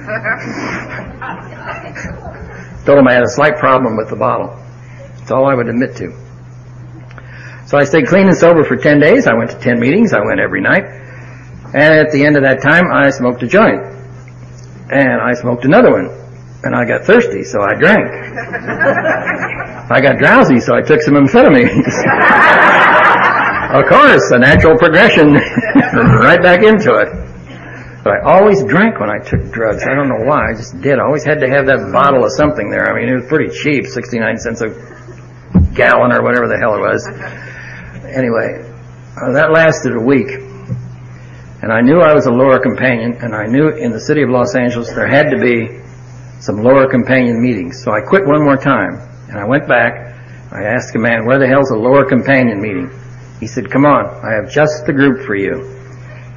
Told 2.86 2.98
them 2.98 3.08
I 3.08 3.14
had 3.14 3.24
a 3.24 3.30
slight 3.30 3.58
problem 3.58 3.96
with 3.96 4.10
the 4.10 4.16
bottle. 4.16 4.58
That's 5.20 5.30
all 5.30 5.46
I 5.46 5.54
would 5.54 5.70
admit 5.70 5.96
to. 5.98 6.12
So 7.68 7.78
I 7.78 7.84
stayed 7.84 8.08
clean 8.08 8.28
and 8.28 8.36
sober 8.36 8.64
for 8.64 8.76
10 8.76 9.00
days. 9.00 9.28
I 9.28 9.36
went 9.36 9.52
to 9.52 9.60
10 9.60 9.80
meetings. 9.80 10.14
I 10.14 10.22
went 10.22 10.40
every 10.40 10.62
night. 10.62 10.84
And 11.76 11.94
at 11.94 12.12
the 12.12 12.26
end 12.26 12.36
of 12.36 12.42
that 12.42 12.62
time, 12.62 12.92
I 12.92 13.12
smoked 13.12 13.44
a 13.44 13.48
joint. 13.48 13.84
And 14.92 15.22
I 15.22 15.34
smoked 15.34 15.66
another 15.66 15.92
one. 15.92 16.10
And 16.64 16.76
I 16.76 16.86
got 16.86 17.06
thirsty, 17.06 17.44
so 17.44 17.62
I 17.62 17.76
drank. 17.76 18.10
I 19.92 20.02
got 20.02 20.18
drowsy, 20.18 20.60
so 20.60 20.76
I 20.76 20.82
took 20.82 21.02
some 21.02 21.14
amphetamines. 21.14 22.90
Of 23.74 23.90
course, 23.90 24.30
a 24.30 24.38
natural 24.38 24.78
progression, 24.78 25.34
right 26.22 26.40
back 26.40 26.62
into 26.62 26.94
it. 26.94 27.10
But 28.04 28.14
I 28.14 28.38
always 28.38 28.64
drank 28.64 29.00
when 29.00 29.10
I 29.10 29.18
took 29.18 29.50
drugs. 29.50 29.82
I 29.82 29.96
don't 29.96 30.10
know 30.10 30.24
why. 30.30 30.52
I 30.52 30.54
just 30.54 30.80
did. 30.80 31.00
I 31.00 31.04
always 31.04 31.24
had 31.24 31.40
to 31.40 31.50
have 31.50 31.66
that 31.66 31.92
bottle 31.92 32.24
of 32.24 32.32
something 32.34 32.70
there. 32.70 32.86
I 32.86 32.94
mean, 32.94 33.10
it 33.10 33.16
was 33.16 33.26
pretty 33.26 33.50
cheap, 33.50 33.88
69 33.88 34.38
cents 34.38 34.62
a 34.62 34.70
gallon 35.74 36.14
or 36.14 36.22
whatever 36.22 36.48
the 36.48 36.60
hell 36.62 36.76
it 36.76 36.82
was. 36.86 37.08
Anyway, 38.14 38.62
uh, 39.18 39.32
that 39.34 39.50
lasted 39.52 39.96
a 39.96 40.00
week. 40.00 40.30
And 41.64 41.74
I 41.74 41.82
knew 41.82 41.98
I 41.98 42.14
was 42.14 42.28
a 42.28 42.32
lower 42.32 42.60
companion, 42.60 43.18
and 43.26 43.34
I 43.34 43.48
knew 43.48 43.70
in 43.70 43.90
the 43.90 44.00
city 44.00 44.22
of 44.22 44.30
Los 44.30 44.54
Angeles 44.54 44.90
there 44.90 45.08
had 45.08 45.32
to 45.32 45.40
be 45.40 45.82
some 46.42 46.62
lower 46.62 46.88
companion 46.88 47.42
meetings. 47.42 47.82
So 47.84 47.92
I 47.92 48.02
quit 48.02 48.24
one 48.24 48.44
more 48.44 48.58
time, 48.58 49.02
and 49.30 49.40
I 49.40 49.46
went 49.46 49.68
back. 49.68 50.14
I 50.52 50.62
asked 50.66 50.94
a 50.96 51.00
man, 51.00 51.26
where 51.26 51.40
the 51.40 51.48
hell's 51.48 51.72
a 51.72 51.76
lower 51.76 52.06
companion 52.06 52.62
meeting? 52.62 52.92
He 53.44 53.48
said, 53.48 53.70
come 53.70 53.84
on, 53.84 54.06
I 54.24 54.32
have 54.40 54.50
just 54.50 54.86
the 54.86 54.94
group 54.94 55.28
for 55.28 55.36
you. 55.36 55.68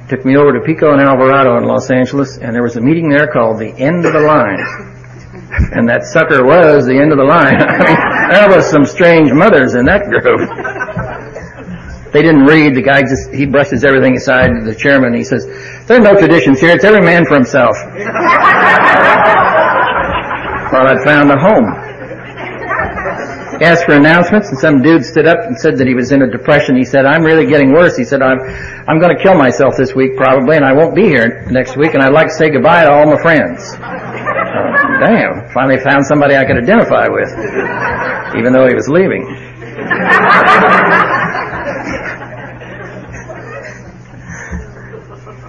Took 0.09 0.25
me 0.25 0.35
over 0.35 0.51
to 0.51 0.59
Pico 0.59 0.91
and 0.91 0.99
Alvarado 0.99 1.55
in 1.55 1.63
Los 1.63 1.89
Angeles, 1.89 2.37
and 2.37 2.53
there 2.53 2.63
was 2.63 2.75
a 2.75 2.81
meeting 2.81 3.07
there 3.07 3.31
called 3.31 3.59
the 3.59 3.71
End 3.79 4.05
of 4.05 4.11
the 4.11 4.19
Line. 4.19 4.59
And 5.71 5.87
that 5.87 6.03
sucker 6.03 6.43
was 6.43 6.85
the 6.85 6.99
end 6.99 7.13
of 7.13 7.17
the 7.17 7.23
line. 7.23 7.63
I 7.63 8.27
there 8.47 8.57
was 8.57 8.69
some 8.69 8.85
strange 8.85 9.31
mothers 9.31 9.75
in 9.75 9.85
that 9.85 10.03
group. 10.11 10.51
They 12.11 12.21
didn't 12.21 12.43
read. 12.43 12.75
The 12.75 12.81
guy 12.81 13.03
just, 13.03 13.31
he 13.31 13.45
brushes 13.45 13.85
everything 13.85 14.17
aside. 14.17 14.49
The 14.65 14.75
chairman, 14.75 15.13
he 15.13 15.23
says, 15.23 15.45
there 15.87 16.01
are 16.01 16.03
no 16.03 16.19
traditions 16.19 16.59
here. 16.59 16.71
It's 16.71 16.83
every 16.83 16.99
man 16.99 17.23
for 17.25 17.35
himself. 17.35 17.77
well, 20.75 20.87
I'd 20.91 21.01
found 21.05 21.31
a 21.31 21.39
home 21.39 21.86
asked 23.61 23.85
for 23.85 23.93
announcements, 23.93 24.49
and 24.49 24.59
some 24.59 24.81
dude 24.81 25.05
stood 25.05 25.27
up 25.27 25.39
and 25.45 25.57
said 25.57 25.77
that 25.77 25.87
he 25.87 25.93
was 25.93 26.11
in 26.11 26.21
a 26.21 26.29
depression. 26.29 26.75
He 26.75 26.83
said, 26.85 27.05
I'm 27.05 27.23
really 27.23 27.45
getting 27.45 27.71
worse. 27.73 27.97
He 27.97 28.03
said, 28.03 28.21
I'm, 28.21 28.39
I'm 28.87 28.99
going 28.99 29.15
to 29.15 29.21
kill 29.21 29.35
myself 29.35 29.75
this 29.77 29.93
week 29.95 30.15
probably, 30.15 30.55
and 30.55 30.65
I 30.65 30.73
won't 30.73 30.95
be 30.95 31.03
here 31.03 31.45
next 31.49 31.77
week, 31.77 31.93
and 31.93 32.03
I'd 32.03 32.13
like 32.13 32.27
to 32.27 32.33
say 32.33 32.49
goodbye 32.49 32.83
to 32.83 32.91
all 32.91 33.05
my 33.05 33.21
friends. 33.21 33.61
Uh, 33.73 35.05
damn, 35.05 35.49
finally 35.51 35.79
found 35.79 36.05
somebody 36.05 36.35
I 36.35 36.45
could 36.45 36.57
identify 36.57 37.07
with, 37.07 37.29
even 38.37 38.53
though 38.53 38.67
he 38.67 38.75
was 38.75 38.87
leaving. 38.89 39.25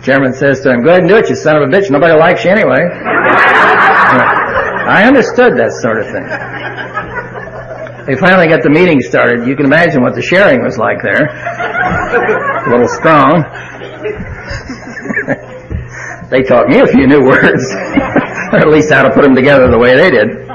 Chairman 0.03 0.33
says 0.33 0.63
to 0.63 0.73
him, 0.73 0.83
go 0.83 0.91
ahead 0.91 1.01
and 1.01 1.09
do 1.09 1.17
it, 1.17 1.29
you 1.29 1.37
son 1.37 1.57
of 1.57 1.63
a 1.63 1.67
bitch. 1.67 1.91
Nobody 1.91 2.15
likes 2.15 2.45
you 2.45 2.51
anyway. 2.51 2.81
I 4.89 5.05
understood 5.07 5.59
that 5.59 5.73
sort 5.73 6.01
of 6.01 6.07
thing. 6.07 6.25
They 8.09 8.17
finally 8.17 8.49
got 8.49 8.63
the 8.63 8.71
meeting 8.71 9.03
started. 9.03 9.47
You 9.47 9.55
can 9.55 9.67
imagine 9.67 10.01
what 10.01 10.15
the 10.15 10.23
sharing 10.23 10.65
was 10.65 10.79
like 10.79 11.03
there. 11.03 11.29
A 11.29 12.71
little 12.71 12.89
strong. 12.89 13.45
they 16.31 16.41
taught 16.41 16.69
me 16.69 16.81
a 16.81 16.87
few 16.87 17.07
new 17.07 17.21
words, 17.21 17.71
or 18.53 18.65
at 18.65 18.69
least 18.69 18.91
how 18.91 19.03
to 19.03 19.13
put 19.13 19.25
them 19.25 19.35
together 19.35 19.71
the 19.71 19.79
way 19.79 19.95
they 19.95 20.11
did. 20.11 20.49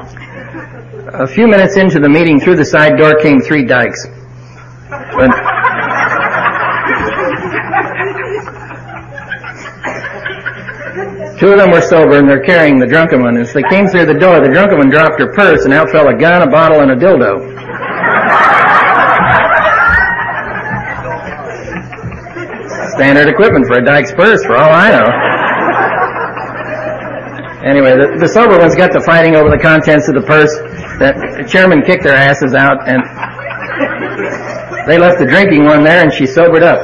A 1.14 1.28
few 1.28 1.48
minutes 1.48 1.78
into 1.78 2.00
the 2.00 2.10
meeting, 2.10 2.40
through 2.40 2.56
the 2.56 2.66
side 2.66 2.98
door 2.98 3.20
came 3.22 3.40
three 3.40 3.66
dykes. 3.66 4.08
Two 11.44 11.52
of 11.52 11.58
them 11.60 11.72
were 11.72 11.82
sober 11.82 12.20
and 12.20 12.30
they're 12.30 12.40
carrying 12.40 12.80
the 12.80 12.88
drunken 12.88 13.22
one. 13.22 13.36
As 13.36 13.52
they 13.52 13.64
came 13.64 13.86
through 13.86 14.06
the 14.06 14.14
door, 14.14 14.40
the 14.40 14.48
drunken 14.48 14.78
one 14.78 14.90
dropped 14.90 15.20
her 15.20 15.28
purse 15.34 15.66
and 15.66 15.74
out 15.74 15.90
fell 15.90 16.08
a 16.08 16.16
gun, 16.16 16.42
a 16.42 16.48
bottle, 16.50 16.80
and 16.80 16.90
a 16.90 16.96
dildo. 16.96 17.44
Standard 22.96 23.28
equipment 23.28 23.68
for 23.68 23.74
a 23.74 23.84
dyke's 23.84 24.14
purse, 24.14 24.42
for 24.46 24.56
all 24.56 24.72
I 24.72 24.92
know. 24.96 25.04
Anyway, 27.68 27.92
the, 27.92 28.16
the 28.22 28.28
sober 28.30 28.58
ones 28.58 28.74
got 28.74 28.94
to 28.94 29.02
fighting 29.02 29.36
over 29.36 29.50
the 29.50 29.60
contents 29.60 30.08
of 30.08 30.16
the 30.16 30.22
purse. 30.22 30.56
The 31.04 31.46
chairman 31.46 31.82
kicked 31.82 32.06
their 32.06 32.16
asses 32.16 32.54
out 32.54 32.88
and 32.88 33.04
they 34.88 34.98
left 34.98 35.20
the 35.20 35.26
drinking 35.26 35.66
one 35.66 35.84
there 35.84 36.02
and 36.06 36.14
she 36.14 36.26
sobered 36.26 36.64
up. 36.64 36.80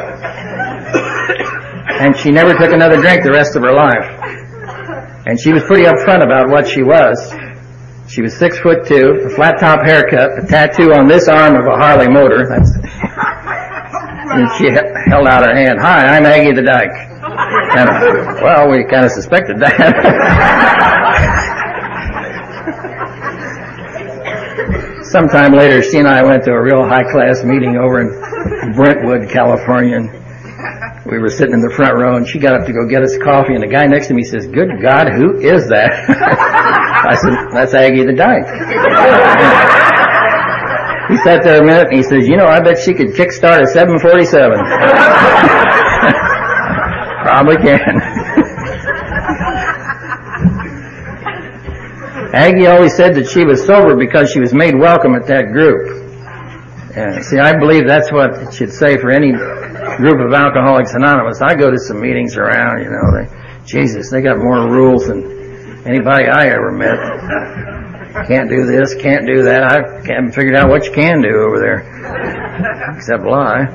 And 2.02 2.14
she 2.18 2.30
never 2.30 2.54
took 2.58 2.74
another 2.74 3.00
drink 3.00 3.24
the 3.24 3.32
rest 3.32 3.56
of 3.56 3.64
her 3.64 3.72
life. 3.72 4.19
And 5.30 5.40
she 5.40 5.54
was 5.54 5.62
pretty 5.66 5.84
upfront 5.84 6.24
about 6.24 6.50
what 6.50 6.68
she 6.68 6.82
was. 6.82 7.32
She 8.10 8.24
was 8.24 8.36
six 8.36 8.58
foot 8.58 8.88
two, 8.88 9.28
a 9.28 9.30
flat 9.36 9.60
top 9.60 9.86
haircut, 9.86 10.44
a 10.44 10.48
tattoo 10.48 10.92
on 10.92 11.08
this 11.08 11.28
arm 11.28 11.56
of 11.56 11.68
a 11.68 11.78
Harley 11.78 12.10
motor. 12.10 12.48
That's, 12.50 12.72
and 14.34 14.50
she 14.58 14.72
held 15.08 15.28
out 15.28 15.46
her 15.46 15.54
hand. 15.56 15.80
Hi, 15.80 16.18
I'm 16.18 16.26
Aggie 16.26 16.54
the 16.54 16.64
Dyke. 16.64 16.98
And, 17.78 18.42
well, 18.42 18.72
we 18.72 18.84
kind 18.86 19.06
of 19.06 19.12
suspected 19.12 19.60
that. 19.60 19.76
Sometime 25.04 25.54
later, 25.54 25.84
she 25.84 26.00
and 26.00 26.08
I 26.08 26.24
went 26.24 26.44
to 26.46 26.54
a 26.54 26.60
real 26.60 26.88
high 26.88 27.04
class 27.04 27.44
meeting 27.44 27.78
over 27.78 28.02
in 28.02 28.74
Brentwood, 28.74 29.30
California. 29.30 29.98
And 29.98 30.10
we 31.12 31.18
were 31.18 31.30
sitting 31.30 31.54
in 31.54 31.62
the 31.62 31.72
front 31.72 31.98
row, 31.98 32.18
and 32.18 32.28
she 32.28 32.38
got 32.38 32.60
up 32.60 32.68
to 32.68 32.74
go 32.74 32.86
get 32.88 33.02
us 33.02 33.18
coffee, 33.18 33.54
and 33.54 33.64
the 33.64 33.68
guy 33.68 33.86
next 33.88 34.08
to 34.08 34.14
me 34.14 34.24
says, 34.24 34.46
"Good 34.48 34.82
God, 34.82 35.10
who 35.10 35.40
is 35.40 35.68
that?" 35.70 35.90
I 37.10 37.16
said, 37.16 37.50
"That's 37.52 37.74
Aggie 37.74 38.06
the 38.06 38.14
Dyke." 38.14 38.46
he 41.10 41.18
sat 41.26 41.42
there 41.44 41.62
a 41.62 41.66
minute, 41.66 41.88
and 41.90 41.98
he 41.98 42.04
says, 42.04 42.28
"You 42.28 42.38
know, 42.38 42.46
I 42.46 42.60
bet 42.60 42.78
she 42.78 42.94
could 42.94 43.18
kickstart 43.18 43.62
a 43.64 43.68
747." 43.68 44.60
Probably 47.26 47.58
can. 47.58 47.80
Aggie 52.34 52.68
always 52.68 52.96
said 52.96 53.16
that 53.16 53.28
she 53.28 53.44
was 53.44 53.66
sober 53.66 53.96
because 53.96 54.30
she 54.32 54.40
was 54.40 54.54
made 54.54 54.78
welcome 54.78 55.16
at 55.16 55.26
that 55.28 55.52
group. 55.52 56.06
And 56.96 57.26
see, 57.26 57.40
I 57.40 57.58
believe 57.58 57.88
that's 57.88 58.12
what 58.12 58.36
it 58.36 58.54
should 58.54 58.72
say 58.72 58.98
for 58.98 59.10
any 59.10 59.34
group 60.00 60.20
of 60.26 60.34
Alcoholics 60.34 60.94
Anonymous. 60.94 61.42
I 61.42 61.56
go 61.56 61.70
to 61.70 61.78
some 61.78 62.00
meetings 62.00 62.38
around, 62.38 62.82
you 62.82 62.90
know, 62.90 63.12
they, 63.12 63.28
Jesus, 63.66 64.10
they 64.10 64.22
got 64.22 64.38
more 64.38 64.72
rules 64.72 65.08
than 65.08 65.84
anybody 65.86 66.26
I 66.26 66.48
ever 66.48 66.72
met. 66.72 66.98
Can't 68.28 68.50
do 68.50 68.66
this, 68.66 68.96
can't 68.96 69.28
do 69.28 69.44
that. 69.44 69.64
I 69.64 69.76
haven't 70.08 70.32
figured 70.32 70.56
out 70.56 70.70
what 70.70 70.86
you 70.86 70.92
can 70.92 71.22
do 71.22 71.44
over 71.44 71.60
there. 71.60 71.84
Except 72.96 73.24
lie. 73.24 73.68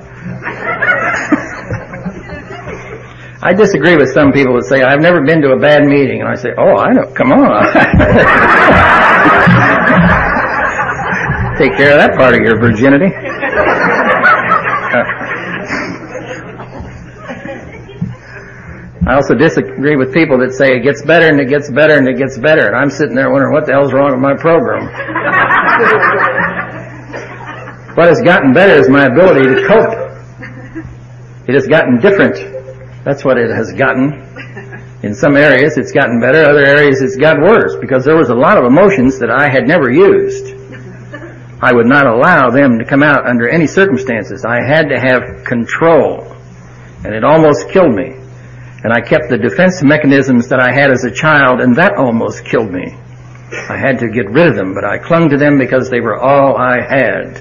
I 3.42 3.52
disagree 3.52 3.96
with 3.96 4.10
some 4.14 4.32
people 4.32 4.54
that 4.56 4.64
say, 4.64 4.80
I've 4.80 5.02
never 5.02 5.20
been 5.20 5.42
to 5.42 5.52
a 5.52 5.58
bad 5.58 5.84
meeting. 5.84 6.20
And 6.20 6.28
I 6.30 6.34
say, 6.34 6.54
oh, 6.56 6.76
I 6.76 6.94
know, 6.94 7.04
come 7.12 7.32
on. 7.32 7.64
Take 11.58 11.76
care 11.76 11.92
of 11.92 11.98
that 12.00 12.14
part 12.16 12.34
of 12.34 12.40
your 12.40 12.58
virginity. 12.58 13.12
I 19.06 19.16
also 19.16 19.34
disagree 19.34 19.96
with 19.96 20.14
people 20.14 20.38
that 20.38 20.54
say 20.54 20.76
it 20.76 20.82
gets 20.82 21.02
better 21.02 21.28
and 21.28 21.38
it 21.38 21.50
gets 21.50 21.68
better 21.68 21.98
and 21.98 22.08
it 22.08 22.16
gets 22.16 22.38
better. 22.38 22.68
And 22.68 22.74
I'm 22.74 22.88
sitting 22.88 23.14
there 23.14 23.30
wondering 23.30 23.52
what 23.52 23.66
the 23.66 23.72
hell's 23.72 23.92
wrong 23.92 24.12
with 24.12 24.20
my 24.20 24.34
program. 24.34 24.86
what 27.96 28.08
has 28.08 28.22
gotten 28.22 28.54
better 28.54 28.80
is 28.80 28.88
my 28.88 29.04
ability 29.04 29.44
to 29.44 29.66
cope. 29.68 29.92
It 31.46 31.52
has 31.52 31.66
gotten 31.66 32.00
different. 32.00 32.36
That's 33.04 33.26
what 33.26 33.36
it 33.36 33.50
has 33.50 33.74
gotten. 33.74 34.22
In 35.02 35.14
some 35.14 35.36
areas 35.36 35.76
it's 35.76 35.92
gotten 35.92 36.18
better, 36.18 36.48
other 36.48 36.64
areas 36.64 37.02
it's 37.02 37.16
got 37.16 37.38
worse 37.38 37.76
because 37.76 38.06
there 38.06 38.16
was 38.16 38.30
a 38.30 38.34
lot 38.34 38.56
of 38.56 38.64
emotions 38.64 39.18
that 39.18 39.30
I 39.30 39.50
had 39.50 39.68
never 39.68 39.92
used. 39.92 40.46
I 41.60 41.74
would 41.74 41.86
not 41.86 42.06
allow 42.06 42.48
them 42.48 42.78
to 42.78 42.86
come 42.86 43.02
out 43.02 43.28
under 43.28 43.50
any 43.50 43.66
circumstances. 43.66 44.46
I 44.46 44.62
had 44.64 44.88
to 44.88 44.98
have 44.98 45.44
control. 45.44 46.34
And 47.04 47.14
it 47.14 47.22
almost 47.22 47.68
killed 47.68 47.94
me. 47.94 48.23
And 48.84 48.92
I 48.92 49.00
kept 49.00 49.30
the 49.30 49.38
defense 49.38 49.82
mechanisms 49.82 50.48
that 50.48 50.60
I 50.60 50.70
had 50.70 50.90
as 50.90 51.04
a 51.04 51.10
child, 51.10 51.60
and 51.62 51.74
that 51.76 51.96
almost 51.96 52.44
killed 52.44 52.70
me. 52.70 52.92
I 52.92 53.78
had 53.78 54.00
to 54.00 54.08
get 54.08 54.28
rid 54.28 54.46
of 54.46 54.56
them, 54.56 54.74
but 54.74 54.84
I 54.84 54.98
clung 54.98 55.30
to 55.30 55.38
them 55.38 55.58
because 55.58 55.88
they 55.88 56.00
were 56.00 56.20
all 56.20 56.58
I 56.58 56.82
had. 56.82 57.40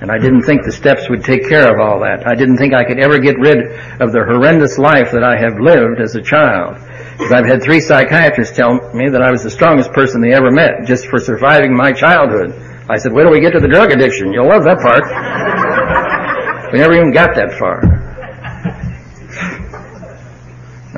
And 0.00 0.10
I 0.10 0.18
didn't 0.18 0.42
think 0.42 0.64
the 0.64 0.72
steps 0.72 1.08
would 1.08 1.22
take 1.22 1.48
care 1.48 1.72
of 1.72 1.78
all 1.78 2.00
that. 2.00 2.26
I 2.26 2.34
didn't 2.34 2.56
think 2.58 2.74
I 2.74 2.84
could 2.84 2.98
ever 2.98 3.18
get 3.20 3.38
rid 3.38 3.70
of 4.00 4.10
the 4.10 4.24
horrendous 4.26 4.78
life 4.78 5.12
that 5.12 5.22
I 5.22 5.38
have 5.38 5.60
lived 5.60 6.00
as 6.00 6.16
a 6.16 6.22
child. 6.22 6.74
Because 7.18 7.32
I've 7.32 7.46
had 7.46 7.62
three 7.62 7.80
psychiatrists 7.80 8.56
tell 8.56 8.74
me 8.94 9.10
that 9.10 9.22
I 9.22 9.30
was 9.30 9.44
the 9.44 9.50
strongest 9.50 9.92
person 9.92 10.20
they 10.20 10.32
ever 10.32 10.50
met 10.50 10.86
just 10.86 11.06
for 11.06 11.20
surviving 11.20 11.76
my 11.76 11.92
childhood. 11.92 12.50
I 12.90 12.98
said, 12.98 13.12
wait 13.12 13.24
till 13.24 13.32
we 13.32 13.40
get 13.40 13.52
to 13.52 13.60
the 13.60 13.68
drug 13.68 13.92
addiction. 13.92 14.32
You'll 14.32 14.48
love 14.48 14.64
that 14.64 14.78
part. 14.78 15.06
we 16.72 16.78
never 16.78 16.94
even 16.94 17.12
got 17.12 17.36
that 17.36 17.52
far. 17.58 17.97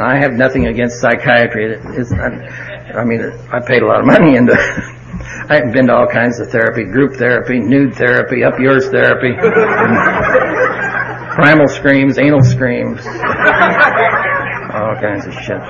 I 0.02 0.18
have 0.18 0.32
nothing 0.32 0.66
against 0.66 1.00
psychiatry. 1.00 1.76
It's, 1.96 2.12
I, 2.12 3.04
mean, 3.04 3.20
I 3.52 3.60
paid 3.60 3.82
a 3.82 3.86
lot 3.86 4.00
of 4.00 4.06
money 4.06 4.36
into. 4.36 4.54
I've 5.50 5.72
been 5.72 5.86
to 5.88 5.94
all 5.94 6.06
kinds 6.06 6.38
of 6.38 6.50
therapy, 6.50 6.84
group 6.84 7.14
therapy, 7.14 7.58
nude 7.58 7.94
therapy, 7.94 8.44
up 8.44 8.58
yours 8.58 8.88
therapy, 8.88 9.34
primal 11.34 11.66
screams, 11.68 12.18
anal 12.18 12.42
screams, 12.42 13.04
all 13.04 14.96
kinds 15.00 15.26
of 15.26 15.34
shit. 15.34 15.60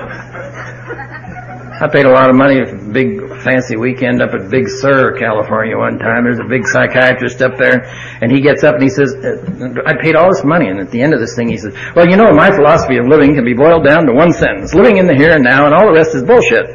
I 1.83 1.89
paid 1.91 2.05
a 2.05 2.11
lot 2.11 2.29
of 2.29 2.37
money 2.37 2.65
for 2.67 2.77
big 2.77 3.30
fancy 3.41 3.77
weekend 3.77 4.23
up 4.23 4.31
at 4.35 4.51
Big 4.51 4.69
Sur, 4.69 5.17
California 5.19 5.77
one 5.77 5.99
time. 5.99 6.25
There's 6.25 6.39
a 6.39 6.49
big 6.49 6.67
psychiatrist 6.67 7.43
up 7.43 7.57
there 7.57 7.89
and 8.21 8.31
he 8.31 8.41
gets 8.41 8.65
up 8.65 8.75
and 8.75 8.83
he 8.83 8.89
says, 8.89 9.15
uh, 9.15 9.83
I 9.87 9.95
paid 10.01 10.17
all 10.17 10.31
this 10.31 10.45
money 10.45 10.69
and 10.69 10.81
at 10.81 10.91
the 10.91 11.01
end 11.01 11.15
of 11.15 11.21
this 11.21 11.35
thing 11.35 11.49
he 11.49 11.57
says, 11.57 11.75
well 11.95 12.09
you 12.09 12.17
know 12.17 12.33
my 12.33 12.51
philosophy 12.51 12.99
of 12.99 13.07
living 13.07 13.35
can 13.35 13.45
be 13.45 13.55
boiled 13.55 13.85
down 13.85 14.07
to 14.07 14.13
one 14.13 14.33
sentence. 14.33 14.75
Living 14.75 14.99
in 14.99 15.07
the 15.07 15.15
here 15.15 15.33
and 15.35 15.43
now 15.43 15.67
and 15.67 15.75
all 15.75 15.87
the 15.87 15.93
rest 15.93 16.15
is 16.15 16.23
bullshit. 16.23 16.67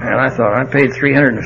And 0.00 0.16
I 0.18 0.30
thought, 0.30 0.54
I 0.56 0.64
paid 0.64 0.90
$350 0.90 1.44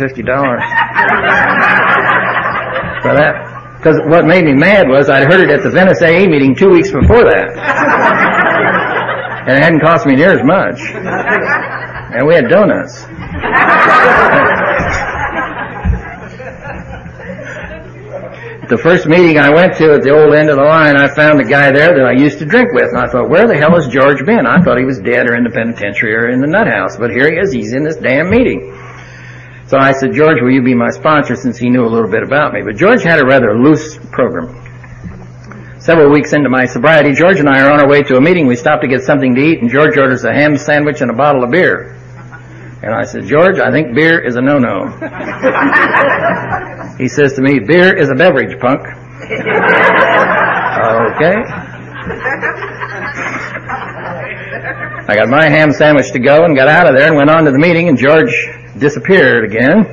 for 3.02 3.14
that. 3.18 3.76
Because 3.76 4.00
what 4.06 4.24
made 4.24 4.44
me 4.44 4.54
mad 4.54 4.88
was 4.88 5.10
I'd 5.10 5.30
heard 5.30 5.40
it 5.40 5.50
at 5.50 5.62
the 5.62 5.70
Venice 5.70 6.00
AA 6.00 6.30
meeting 6.30 6.54
two 6.54 6.70
weeks 6.70 6.90
before 6.90 7.24
that. 7.24 7.50
and 9.46 9.58
it 9.58 9.62
hadn't 9.62 9.80
cost 9.80 10.06
me 10.06 10.14
near 10.14 10.30
as 10.30 10.42
much 10.42 10.80
and 12.14 12.26
we 12.26 12.34
had 12.34 12.48
donuts. 12.48 13.02
the 18.68 18.78
first 18.78 19.06
meeting 19.06 19.38
I 19.38 19.50
went 19.50 19.76
to 19.76 19.94
at 19.94 20.02
the 20.02 20.10
old 20.10 20.34
end 20.34 20.48
of 20.48 20.56
the 20.56 20.64
line, 20.64 20.96
I 20.96 21.12
found 21.14 21.40
a 21.40 21.44
guy 21.44 21.70
there 21.72 21.92
that 21.94 22.06
I 22.06 22.12
used 22.12 22.38
to 22.38 22.46
drink 22.46 22.72
with, 22.72 22.88
and 22.90 22.98
I 22.98 23.08
thought, 23.08 23.28
where 23.28 23.46
the 23.46 23.56
hell 23.56 23.74
has 23.74 23.88
George 23.88 24.24
been? 24.24 24.46
I 24.46 24.62
thought 24.62 24.78
he 24.78 24.84
was 24.84 25.00
dead 25.00 25.28
or 25.28 25.36
in 25.36 25.44
the 25.44 25.50
penitentiary 25.50 26.14
or 26.14 26.30
in 26.30 26.40
the 26.40 26.46
nut 26.46 26.66
house, 26.66 26.96
but 26.96 27.10
here 27.10 27.30
he 27.30 27.36
is, 27.38 27.52
he's 27.52 27.72
in 27.72 27.84
this 27.84 27.96
damn 27.96 28.30
meeting. 28.30 28.72
So 29.66 29.78
I 29.78 29.92
said, 29.92 30.12
George, 30.14 30.40
will 30.40 30.52
you 30.52 30.62
be 30.62 30.74
my 30.74 30.90
sponsor 30.90 31.36
since 31.36 31.58
he 31.58 31.68
knew 31.68 31.84
a 31.84 31.90
little 31.90 32.10
bit 32.10 32.22
about 32.22 32.52
me? 32.52 32.62
But 32.62 32.76
George 32.76 33.02
had 33.02 33.18
a 33.18 33.26
rather 33.26 33.58
loose 33.58 33.98
program. 34.12 34.60
Several 35.80 36.10
weeks 36.10 36.32
into 36.32 36.48
my 36.48 36.64
sobriety, 36.64 37.12
George 37.12 37.40
and 37.40 37.48
I 37.48 37.60
are 37.60 37.70
on 37.70 37.80
our 37.80 37.88
way 37.88 38.02
to 38.02 38.16
a 38.16 38.20
meeting. 38.20 38.46
We 38.46 38.56
stop 38.56 38.80
to 38.80 38.88
get 38.88 39.02
something 39.02 39.34
to 39.34 39.40
eat, 39.40 39.60
and 39.60 39.70
George 39.70 39.98
orders 39.98 40.24
a 40.24 40.32
ham 40.32 40.56
sandwich 40.56 41.02
and 41.02 41.10
a 41.10 41.14
bottle 41.14 41.44
of 41.44 41.50
beer. 41.50 41.93
And 42.84 42.92
I 42.92 43.04
said, 43.04 43.24
George, 43.24 43.58
I 43.58 43.70
think 43.70 43.94
beer 43.94 44.20
is 44.20 44.36
a 44.36 44.42
no-no. 44.42 44.84
he 46.98 47.08
says 47.08 47.32
to 47.32 47.40
me, 47.40 47.58
beer 47.58 47.96
is 47.96 48.10
a 48.10 48.14
beverage, 48.14 48.60
punk. 48.60 48.82
okay. 48.82 48.92
I 55.06 55.16
got 55.16 55.28
my 55.30 55.48
ham 55.48 55.72
sandwich 55.72 56.12
to 56.12 56.18
go 56.18 56.44
and 56.44 56.54
got 56.54 56.68
out 56.68 56.86
of 56.86 56.94
there 56.94 57.06
and 57.06 57.16
went 57.16 57.30
on 57.30 57.46
to 57.46 57.52
the 57.52 57.58
meeting 57.58 57.88
and 57.88 57.96
George 57.96 58.34
disappeared 58.76 59.46
again. 59.46 59.86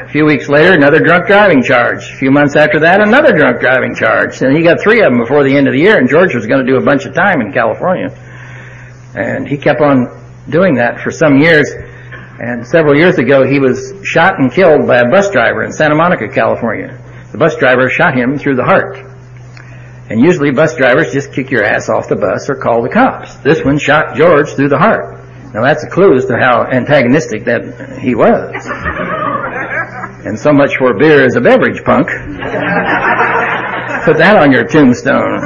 A 0.00 0.08
few 0.08 0.24
weeks 0.24 0.48
later, 0.48 0.72
another 0.72 0.98
drunk 0.98 1.28
driving 1.28 1.62
charge. 1.62 2.10
A 2.10 2.16
few 2.16 2.32
months 2.32 2.56
after 2.56 2.80
that, 2.80 3.00
another 3.00 3.38
drunk 3.38 3.60
driving 3.60 3.94
charge. 3.94 4.42
And 4.42 4.56
he 4.56 4.64
got 4.64 4.80
three 4.80 4.98
of 4.98 5.12
them 5.12 5.18
before 5.18 5.44
the 5.44 5.56
end 5.56 5.68
of 5.68 5.74
the 5.74 5.80
year 5.80 5.96
and 5.96 6.08
George 6.08 6.34
was 6.34 6.44
going 6.44 6.66
to 6.66 6.72
do 6.72 6.76
a 6.76 6.84
bunch 6.84 7.04
of 7.04 7.14
time 7.14 7.40
in 7.40 7.52
California. 7.52 8.10
And 9.14 9.46
he 9.46 9.56
kept 9.56 9.80
on 9.80 10.08
doing 10.50 10.74
that 10.74 10.98
for 10.98 11.12
some 11.12 11.38
years. 11.38 11.72
And 12.38 12.66
several 12.66 12.96
years 12.96 13.16
ago, 13.18 13.46
he 13.46 13.58
was 13.58 13.94
shot 14.04 14.38
and 14.38 14.52
killed 14.52 14.86
by 14.86 14.98
a 14.98 15.08
bus 15.08 15.30
driver 15.30 15.62
in 15.62 15.72
Santa 15.72 15.94
Monica, 15.94 16.28
California. 16.28 17.00
The 17.32 17.38
bus 17.38 17.56
driver 17.56 17.88
shot 17.88 18.14
him 18.16 18.38
through 18.38 18.56
the 18.56 18.64
heart. 18.64 18.98
And 20.08 20.20
usually 20.20 20.52
bus 20.52 20.76
drivers 20.76 21.12
just 21.12 21.32
kick 21.32 21.50
your 21.50 21.64
ass 21.64 21.88
off 21.88 22.08
the 22.08 22.16
bus 22.16 22.48
or 22.50 22.56
call 22.56 22.82
the 22.82 22.90
cops. 22.90 23.34
This 23.36 23.64
one 23.64 23.78
shot 23.78 24.16
George 24.16 24.50
through 24.50 24.68
the 24.68 24.78
heart. 24.78 25.18
Now 25.54 25.62
that's 25.62 25.82
a 25.82 25.88
clue 25.88 26.14
as 26.14 26.26
to 26.26 26.36
how 26.36 26.64
antagonistic 26.64 27.46
that 27.46 27.98
he 27.98 28.14
was. 28.14 28.66
And 30.26 30.38
so 30.38 30.52
much 30.52 30.76
for 30.76 30.92
beer 30.98 31.24
as 31.24 31.36
a 31.36 31.40
beverage, 31.40 31.82
punk. 31.84 32.08
Put 34.04 34.18
that 34.18 34.36
on 34.38 34.52
your 34.52 34.64
tombstone. 34.64 35.40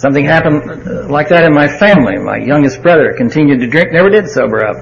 Something 0.00 0.24
happened 0.24 1.10
like 1.10 1.28
that 1.28 1.44
in 1.44 1.52
my 1.52 1.68
family. 1.68 2.16
My 2.16 2.38
youngest 2.38 2.82
brother 2.82 3.12
continued 3.12 3.60
to 3.60 3.66
drink, 3.66 3.92
never 3.92 4.08
did 4.08 4.30
sober 4.30 4.64
up. 4.64 4.76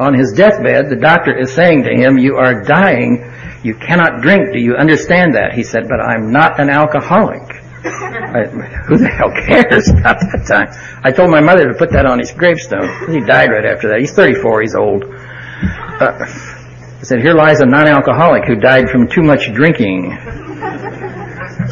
On 0.00 0.14
his 0.14 0.32
deathbed, 0.32 0.90
the 0.90 0.96
doctor 0.96 1.38
is 1.38 1.54
saying 1.54 1.84
to 1.84 1.94
him, 1.94 2.18
you 2.18 2.38
are 2.38 2.60
dying, 2.60 3.22
you 3.62 3.76
cannot 3.76 4.20
drink, 4.20 4.52
do 4.52 4.58
you 4.58 4.74
understand 4.74 5.36
that? 5.36 5.52
He 5.52 5.62
said, 5.62 5.86
but 5.88 6.00
I'm 6.00 6.32
not 6.32 6.58
an 6.58 6.70
alcoholic. 6.70 7.42
I, 7.84 8.46
who 8.88 8.98
the 8.98 9.06
hell 9.06 9.30
cares 9.30 9.88
about 9.88 10.18
that 10.18 10.44
time? 10.44 10.74
I 11.04 11.12
told 11.12 11.30
my 11.30 11.40
mother 11.40 11.68
to 11.68 11.78
put 11.78 11.92
that 11.92 12.04
on 12.04 12.18
his 12.18 12.32
gravestone. 12.32 13.12
He 13.12 13.20
died 13.20 13.50
right 13.50 13.64
after 13.64 13.90
that. 13.90 14.00
He's 14.00 14.12
34, 14.12 14.62
he's 14.62 14.74
old. 14.74 15.04
Uh, 15.04 16.18
I 16.18 17.04
said, 17.04 17.20
here 17.20 17.34
lies 17.34 17.60
a 17.60 17.66
non-alcoholic 17.66 18.44
who 18.46 18.56
died 18.56 18.90
from 18.90 19.06
too 19.06 19.22
much 19.22 19.52
drinking. 19.52 20.18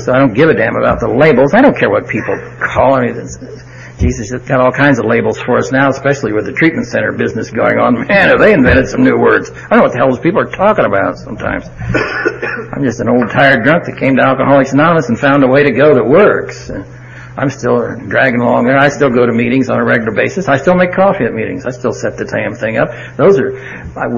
So 0.04 0.12
I 0.12 0.18
don't 0.18 0.34
give 0.34 0.48
a 0.48 0.54
damn 0.54 0.76
about 0.76 1.00
the 1.00 1.08
labels. 1.08 1.54
I 1.54 1.60
don't 1.60 1.76
care 1.76 1.90
what 1.90 2.08
people 2.08 2.36
call 2.58 3.00
me. 3.00 3.12
Jesus 4.00 4.30
has 4.30 4.42
got 4.42 4.60
all 4.60 4.72
kinds 4.72 4.98
of 4.98 5.04
labels 5.04 5.38
for 5.38 5.58
us 5.58 5.70
now, 5.70 5.90
especially 5.90 6.32
with 6.32 6.46
the 6.46 6.52
treatment 6.52 6.86
center 6.86 7.12
business 7.12 7.50
going 7.50 7.78
on. 7.78 8.06
Man, 8.08 8.28
have 8.28 8.38
they 8.38 8.54
invented 8.54 8.88
some 8.88 9.04
new 9.04 9.18
words. 9.18 9.50
I 9.50 9.76
don't 9.76 9.78
know 9.78 9.82
what 9.82 9.92
the 9.92 9.98
hell 9.98 10.08
those 10.08 10.20
people 10.20 10.40
are 10.40 10.50
talking 10.50 10.86
about 10.86 11.18
sometimes. 11.18 11.68
I'm 12.72 12.82
just 12.82 13.00
an 13.00 13.08
old 13.10 13.30
tired 13.30 13.62
drunk 13.62 13.84
that 13.84 13.98
came 13.98 14.16
to 14.16 14.22
Alcoholics 14.22 14.72
Anonymous 14.72 15.10
and 15.10 15.18
found 15.18 15.44
a 15.44 15.48
way 15.48 15.64
to 15.64 15.72
go 15.72 15.94
that 15.94 16.06
works. 16.06 16.70
I'm 17.36 17.50
still 17.50 17.96
dragging 18.08 18.40
along 18.40 18.64
there. 18.64 18.78
I 18.78 18.88
still 18.88 19.10
go 19.10 19.26
to 19.26 19.32
meetings 19.32 19.68
on 19.70 19.78
a 19.78 19.84
regular 19.84 20.12
basis. 20.12 20.48
I 20.48 20.56
still 20.56 20.74
make 20.74 20.92
coffee 20.92 21.24
at 21.24 21.32
meetings. 21.32 21.66
I 21.66 21.70
still 21.70 21.92
set 21.92 22.16
the 22.16 22.24
damn 22.24 22.54
thing 22.54 22.78
up. 22.78 22.88
Those 23.16 23.38
are, 23.38 23.52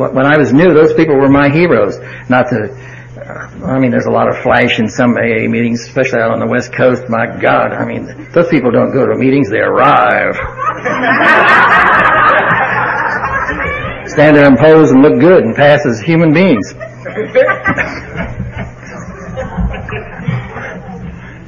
when 0.00 0.26
I 0.26 0.38
was 0.38 0.52
new, 0.52 0.72
those 0.74 0.94
people 0.94 1.16
were 1.16 1.28
my 1.28 1.48
heroes. 1.48 1.98
Not 2.28 2.50
the, 2.50 2.70
I 3.14 3.78
mean, 3.78 3.90
there's 3.90 4.06
a 4.06 4.10
lot 4.10 4.28
of 4.28 4.38
flash 4.38 4.78
in 4.78 4.88
some 4.88 5.18
AA 5.18 5.46
meetings, 5.46 5.82
especially 5.82 6.20
out 6.20 6.30
on 6.30 6.40
the 6.40 6.46
West 6.46 6.72
Coast. 6.72 7.10
My 7.10 7.26
God, 7.26 7.72
I 7.72 7.84
mean, 7.84 8.30
those 8.32 8.48
people 8.48 8.70
don't 8.70 8.90
go 8.90 9.06
to 9.06 9.14
meetings, 9.14 9.50
they 9.50 9.60
arrive. 9.60 10.34
Stand 14.08 14.36
there 14.36 14.46
and 14.46 14.58
pose 14.58 14.92
and 14.92 15.02
look 15.02 15.20
good 15.20 15.44
and 15.44 15.54
pass 15.54 15.84
as 15.84 16.00
human 16.00 16.32
beings. 16.32 16.72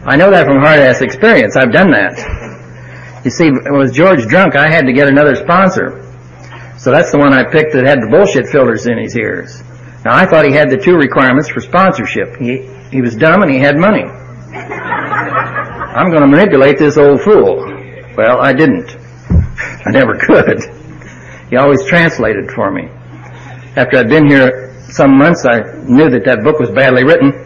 I 0.06 0.16
know 0.16 0.30
that 0.30 0.44
from 0.44 0.58
hard 0.58 0.80
ass 0.80 1.00
experience. 1.00 1.56
I've 1.56 1.72
done 1.72 1.92
that. 1.92 3.24
You 3.24 3.30
see, 3.30 3.50
when 3.50 3.72
was 3.72 3.92
George 3.92 4.26
drunk, 4.26 4.54
I 4.54 4.68
had 4.68 4.84
to 4.84 4.92
get 4.92 5.08
another 5.08 5.34
sponsor. 5.34 6.02
So 6.76 6.90
that's 6.90 7.10
the 7.10 7.16
one 7.16 7.32
I 7.32 7.44
picked 7.44 7.72
that 7.72 7.86
had 7.86 8.02
the 8.02 8.08
bullshit 8.08 8.48
filters 8.48 8.86
in 8.86 8.98
his 8.98 9.16
ears. 9.16 9.62
Now 10.04 10.14
I 10.14 10.26
thought 10.26 10.44
he 10.44 10.52
had 10.52 10.68
the 10.68 10.76
two 10.76 10.96
requirements 10.96 11.48
for 11.48 11.60
sponsorship. 11.60 12.36
He, 12.36 12.68
he 12.90 13.00
was 13.00 13.16
dumb 13.16 13.42
and 13.42 13.50
he 13.50 13.58
had 13.58 13.78
money. 13.78 14.02
I'm 15.94 16.10
going 16.10 16.22
to 16.22 16.28
manipulate 16.28 16.78
this 16.78 16.98
old 16.98 17.22
fool. 17.22 17.56
Well, 18.16 18.40
I 18.40 18.52
didn't. 18.52 18.90
I 19.86 19.90
never 19.90 20.18
could. 20.18 20.60
He 21.48 21.56
always 21.56 21.84
translated 21.86 22.50
for 22.50 22.70
me. 22.70 22.88
After 23.76 23.98
I'd 23.98 24.08
been 24.08 24.28
here 24.28 24.74
some 24.90 25.16
months, 25.16 25.46
I 25.46 25.62
knew 25.84 26.10
that 26.10 26.24
that 26.26 26.44
book 26.44 26.58
was 26.58 26.70
badly 26.70 27.04
written. 27.04 27.32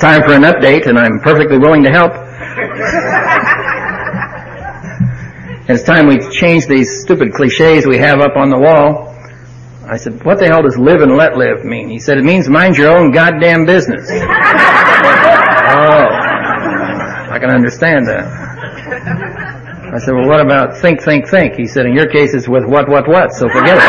Time 0.00 0.22
for 0.22 0.32
an 0.34 0.42
update, 0.42 0.86
and 0.86 0.98
I'm 0.98 1.20
perfectly 1.20 1.58
willing 1.58 1.82
to 1.82 1.90
help. 1.90 2.12
it's 5.68 5.82
time 5.82 6.06
we 6.06 6.18
change 6.30 6.66
these 6.66 7.00
stupid 7.02 7.32
cliches 7.32 7.86
we 7.86 7.98
have 7.98 8.20
up 8.20 8.36
on 8.36 8.50
the 8.50 8.58
wall. 8.58 9.09
I 9.90 9.96
said, 9.96 10.22
what 10.24 10.38
the 10.38 10.46
hell 10.46 10.62
does 10.62 10.78
live 10.78 11.02
and 11.02 11.16
let 11.16 11.36
live 11.36 11.64
mean? 11.64 11.88
He 11.88 11.98
said, 11.98 12.16
it 12.16 12.22
means 12.22 12.48
mind 12.48 12.76
your 12.76 12.96
own 12.96 13.10
goddamn 13.10 13.66
business. 13.66 14.08
oh, 14.12 14.16
I 17.28 17.36
can 17.40 17.50
understand 17.50 18.06
that. 18.06 18.24
I 19.92 19.98
said, 19.98 20.14
well, 20.14 20.28
what 20.28 20.40
about 20.40 20.76
think, 20.76 21.02
think, 21.02 21.26
think? 21.26 21.54
He 21.56 21.66
said, 21.66 21.86
in 21.86 21.94
your 21.94 22.06
case, 22.06 22.34
it's 22.34 22.46
with 22.46 22.64
what, 22.66 22.88
what, 22.88 23.08
what, 23.08 23.32
so 23.32 23.48
forget 23.48 23.78
it. 23.78 23.82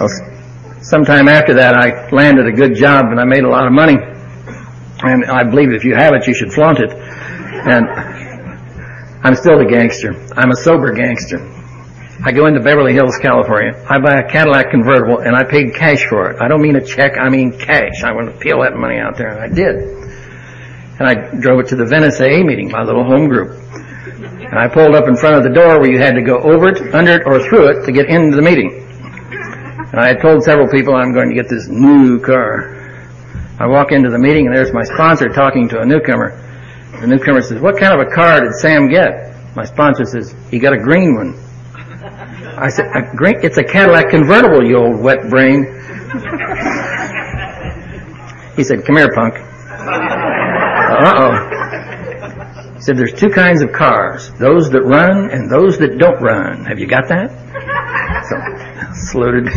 well, 0.00 0.08
sometime 0.82 1.28
after 1.28 1.54
that, 1.54 1.76
I 1.76 2.10
landed 2.10 2.48
a 2.48 2.52
good 2.52 2.74
job 2.74 3.06
and 3.12 3.20
I 3.20 3.24
made 3.24 3.44
a 3.44 3.48
lot 3.48 3.68
of 3.68 3.72
money. 3.72 3.98
And 5.04 5.24
I 5.26 5.44
believe 5.44 5.70
if 5.70 5.84
you 5.84 5.94
have 5.94 6.14
it, 6.14 6.26
you 6.26 6.34
should 6.34 6.52
flaunt 6.52 6.80
it. 6.80 6.90
And 6.92 8.07
I'm 9.28 9.34
still 9.34 9.60
a 9.60 9.66
gangster. 9.66 10.14
I'm 10.38 10.50
a 10.50 10.56
sober 10.56 10.90
gangster. 10.94 11.36
I 12.24 12.32
go 12.32 12.46
into 12.46 12.60
Beverly 12.60 12.94
Hills, 12.94 13.18
California. 13.20 13.76
I 13.86 13.98
buy 13.98 14.20
a 14.20 14.26
Cadillac 14.26 14.70
convertible 14.70 15.18
and 15.18 15.36
I 15.36 15.44
paid 15.44 15.74
cash 15.74 16.02
for 16.08 16.30
it. 16.30 16.40
I 16.40 16.48
don't 16.48 16.62
mean 16.62 16.76
a 16.76 16.80
check, 16.80 17.18
I 17.18 17.28
mean 17.28 17.52
cash. 17.52 18.04
I 18.04 18.12
want 18.12 18.32
to 18.32 18.38
peel 18.38 18.62
that 18.62 18.74
money 18.74 18.96
out 18.96 19.18
there 19.18 19.36
and 19.36 19.40
I 19.44 19.54
did. 19.54 19.76
And 20.98 21.06
I 21.06 21.14
drove 21.42 21.60
it 21.60 21.68
to 21.68 21.76
the 21.76 21.84
Venice 21.84 22.18
AA 22.18 22.42
meeting, 22.42 22.70
my 22.70 22.82
little 22.82 23.04
home 23.04 23.28
group. 23.28 23.52
And 24.48 24.58
I 24.58 24.66
pulled 24.66 24.96
up 24.96 25.08
in 25.08 25.14
front 25.14 25.36
of 25.36 25.42
the 25.42 25.50
door 25.50 25.78
where 25.78 25.92
you 25.92 25.98
had 25.98 26.14
to 26.14 26.22
go 26.22 26.38
over 26.38 26.68
it, 26.68 26.94
under 26.94 27.20
it, 27.20 27.26
or 27.26 27.38
through 27.50 27.68
it 27.68 27.84
to 27.84 27.92
get 27.92 28.08
into 28.08 28.34
the 28.34 28.40
meeting. 28.42 28.80
And 29.92 30.00
I 30.00 30.06
had 30.06 30.22
told 30.22 30.42
several 30.42 30.68
people 30.68 30.94
I'm 30.94 31.12
going 31.12 31.28
to 31.28 31.34
get 31.34 31.50
this 31.50 31.68
new 31.68 32.18
car. 32.18 33.04
I 33.60 33.66
walk 33.66 33.92
into 33.92 34.08
the 34.08 34.18
meeting 34.18 34.46
and 34.46 34.56
there's 34.56 34.72
my 34.72 34.84
sponsor 34.84 35.28
talking 35.28 35.68
to 35.68 35.80
a 35.80 35.84
newcomer. 35.84 36.47
The 37.00 37.06
newcomer 37.06 37.42
says, 37.42 37.60
what 37.60 37.78
kind 37.78 37.94
of 37.94 38.06
a 38.06 38.10
car 38.10 38.40
did 38.40 38.54
Sam 38.54 38.88
get? 38.88 39.32
My 39.54 39.64
sponsor 39.64 40.04
says, 40.04 40.34
he 40.50 40.58
got 40.58 40.72
a 40.72 40.78
green 40.78 41.14
one. 41.14 41.38
I 42.58 42.68
said, 42.70 42.86
a 42.86 43.14
green, 43.14 43.36
it's 43.42 43.56
a 43.56 43.62
Cadillac 43.62 44.10
convertible, 44.10 44.64
you 44.66 44.78
old 44.78 45.00
wet 45.00 45.30
brain. 45.30 45.62
he 48.56 48.64
said, 48.64 48.84
come 48.84 48.96
here, 48.96 49.12
punk. 49.14 49.34
Uh-oh. 51.00 51.54
He 52.74 52.80
said, 52.80 52.96
there's 52.96 53.14
two 53.14 53.30
kinds 53.30 53.62
of 53.62 53.72
cars, 53.72 54.32
those 54.32 54.70
that 54.70 54.82
run 54.82 55.30
and 55.30 55.48
those 55.48 55.78
that 55.78 55.98
don't 55.98 56.20
run. 56.20 56.64
Have 56.64 56.80
you 56.80 56.88
got 56.88 57.06
that? 57.08 57.30
So, 58.28 58.36
saluted. 59.10 59.48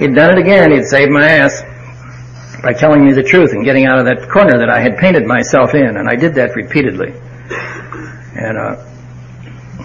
He'd 0.00 0.14
done 0.16 0.36
it 0.36 0.38
again. 0.38 0.72
He'd 0.72 0.86
saved 0.86 1.12
my 1.12 1.28
ass 1.28 1.62
by 2.62 2.72
telling 2.72 3.04
me 3.04 3.12
the 3.12 3.22
truth 3.22 3.52
and 3.52 3.64
getting 3.64 3.86
out 3.86 3.98
of 3.98 4.06
that 4.06 4.28
corner 4.28 4.58
that 4.58 4.70
I 4.70 4.80
had 4.80 4.96
painted 4.96 5.26
myself 5.26 5.74
in, 5.74 5.96
and 5.96 6.08
I 6.08 6.14
did 6.14 6.36
that 6.36 6.54
repeatedly. 6.54 7.12
And 8.34 8.56
uh, 8.56 8.76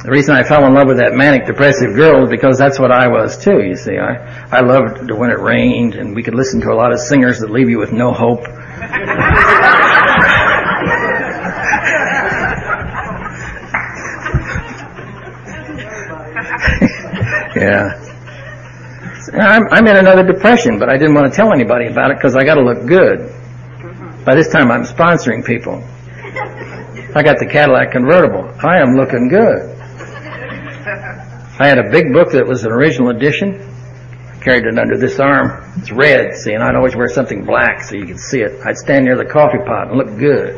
the 0.03 0.11
reason 0.11 0.35
I 0.35 0.43
fell 0.43 0.65
in 0.65 0.73
love 0.73 0.87
with 0.87 0.97
that 0.97 1.13
manic 1.13 1.47
depressive 1.47 1.95
girl 1.95 2.23
is 2.23 2.29
because 2.29 2.57
that's 2.57 2.79
what 2.79 2.91
I 2.91 3.07
was 3.07 3.37
too. 3.37 3.63
You 3.63 3.75
see, 3.75 3.97
I 3.97 4.47
I 4.49 4.61
loved 4.61 5.11
when 5.11 5.31
it 5.31 5.39
rained, 5.39 5.95
and 5.95 6.15
we 6.15 6.21
could 6.21 6.35
listen 6.35 6.61
to 6.61 6.71
a 6.71 6.75
lot 6.75 6.91
of 6.91 6.99
singers 6.99 7.39
that 7.39 7.49
leave 7.49 7.69
you 7.69 7.79
with 7.79 7.91
no 7.91 8.13
hope. 8.13 8.43
yeah. 17.57 18.06
I'm, 19.33 19.87
in 19.87 19.95
another 19.95 20.23
depression, 20.23 20.79
but 20.79 20.89
I 20.89 20.97
didn't 20.97 21.15
want 21.15 21.31
to 21.31 21.35
tell 21.35 21.51
anybody 21.51 21.87
about 21.87 22.11
it 22.11 22.17
because 22.17 22.35
I 22.35 22.43
got 22.43 22.55
to 22.55 22.63
look 22.63 22.85
good. 22.87 23.33
By 24.25 24.35
this 24.35 24.49
time, 24.49 24.71
I'm 24.71 24.83
sponsoring 24.83 25.45
people. 25.45 25.83
I 27.15 27.23
got 27.23 27.39
the 27.39 27.45
Cadillac 27.45 27.91
convertible. 27.91 28.53
I 28.63 28.79
am 28.79 28.95
looking 28.95 29.27
good. 29.27 29.73
I 31.59 31.67
had 31.67 31.79
a 31.79 31.89
big 31.89 32.13
book 32.13 32.31
that 32.31 32.45
was 32.45 32.63
an 32.63 32.71
original 32.71 33.09
edition. 33.09 33.59
I 34.31 34.37
carried 34.39 34.65
it 34.65 34.77
under 34.77 34.97
this 34.97 35.19
arm. 35.19 35.63
It's 35.77 35.91
red, 35.91 36.35
see, 36.35 36.53
and 36.53 36.63
I'd 36.63 36.75
always 36.75 36.95
wear 36.95 37.09
something 37.09 37.43
black 37.45 37.81
so 37.81 37.95
you 37.95 38.05
could 38.05 38.19
see 38.19 38.41
it. 38.41 38.61
I'd 38.65 38.77
stand 38.77 39.05
near 39.05 39.17
the 39.17 39.25
coffee 39.25 39.57
pot 39.57 39.89
and 39.89 39.97
look 39.97 40.17
good. 40.17 40.55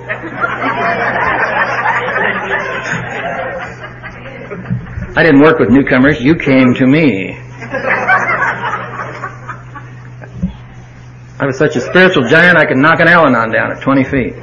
I 5.15 5.23
didn't 5.23 5.41
work 5.41 5.60
with 5.60 5.69
newcomers. 5.69 6.21
You 6.21 6.36
came 6.36 6.73
to 6.75 6.86
me. 6.86 7.29
I 11.41 11.45
was 11.45 11.58
such 11.58 11.78
a 11.78 11.82
spiritual 11.82 12.28
giant 12.28 12.58
I 12.58 12.65
could 12.65 12.75
knock 12.75 12.99
an 12.99 13.08
Al-Anon 13.08 13.49
down 13.52 13.71
at 13.71 13.80
20 13.82 14.04
feet. 14.04 14.34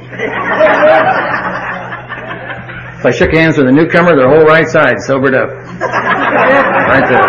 if 2.97 3.05
I 3.05 3.11
shook 3.11 3.31
hands 3.33 3.55
with 3.55 3.67
a 3.67 3.71
newcomer, 3.71 4.15
their 4.15 4.27
whole 4.27 4.45
right 4.45 4.67
side 4.67 4.99
sobered 5.01 5.35
up. 5.35 5.49
Right 5.49 7.07
there. 7.07 7.21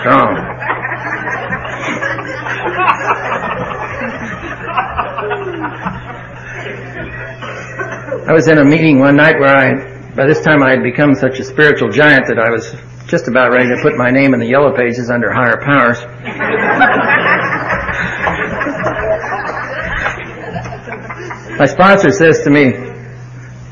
Strong. 0.00 0.38
I 8.26 8.32
was 8.32 8.48
in 8.48 8.56
a 8.56 8.64
meeting 8.64 9.00
one 9.00 9.16
night 9.16 9.38
where 9.38 9.54
I, 9.54 9.74
by 10.14 10.26
this 10.26 10.40
time 10.40 10.62
I 10.62 10.70
had 10.70 10.82
become 10.82 11.14
such 11.14 11.38
a 11.40 11.44
spiritual 11.44 11.90
giant 11.90 12.26
that 12.28 12.38
I 12.38 12.48
was 12.48 12.74
just 13.06 13.28
about 13.28 13.52
ready 13.52 13.68
to 13.68 13.76
put 13.82 13.98
my 13.98 14.10
name 14.10 14.32
in 14.32 14.40
the 14.40 14.46
yellow 14.46 14.74
pages 14.74 15.10
under 15.10 15.30
higher 15.30 15.60
powers. 15.62 15.98
My 21.62 21.66
sponsor 21.66 22.10
says 22.10 22.42
to 22.42 22.50
me, 22.50 22.72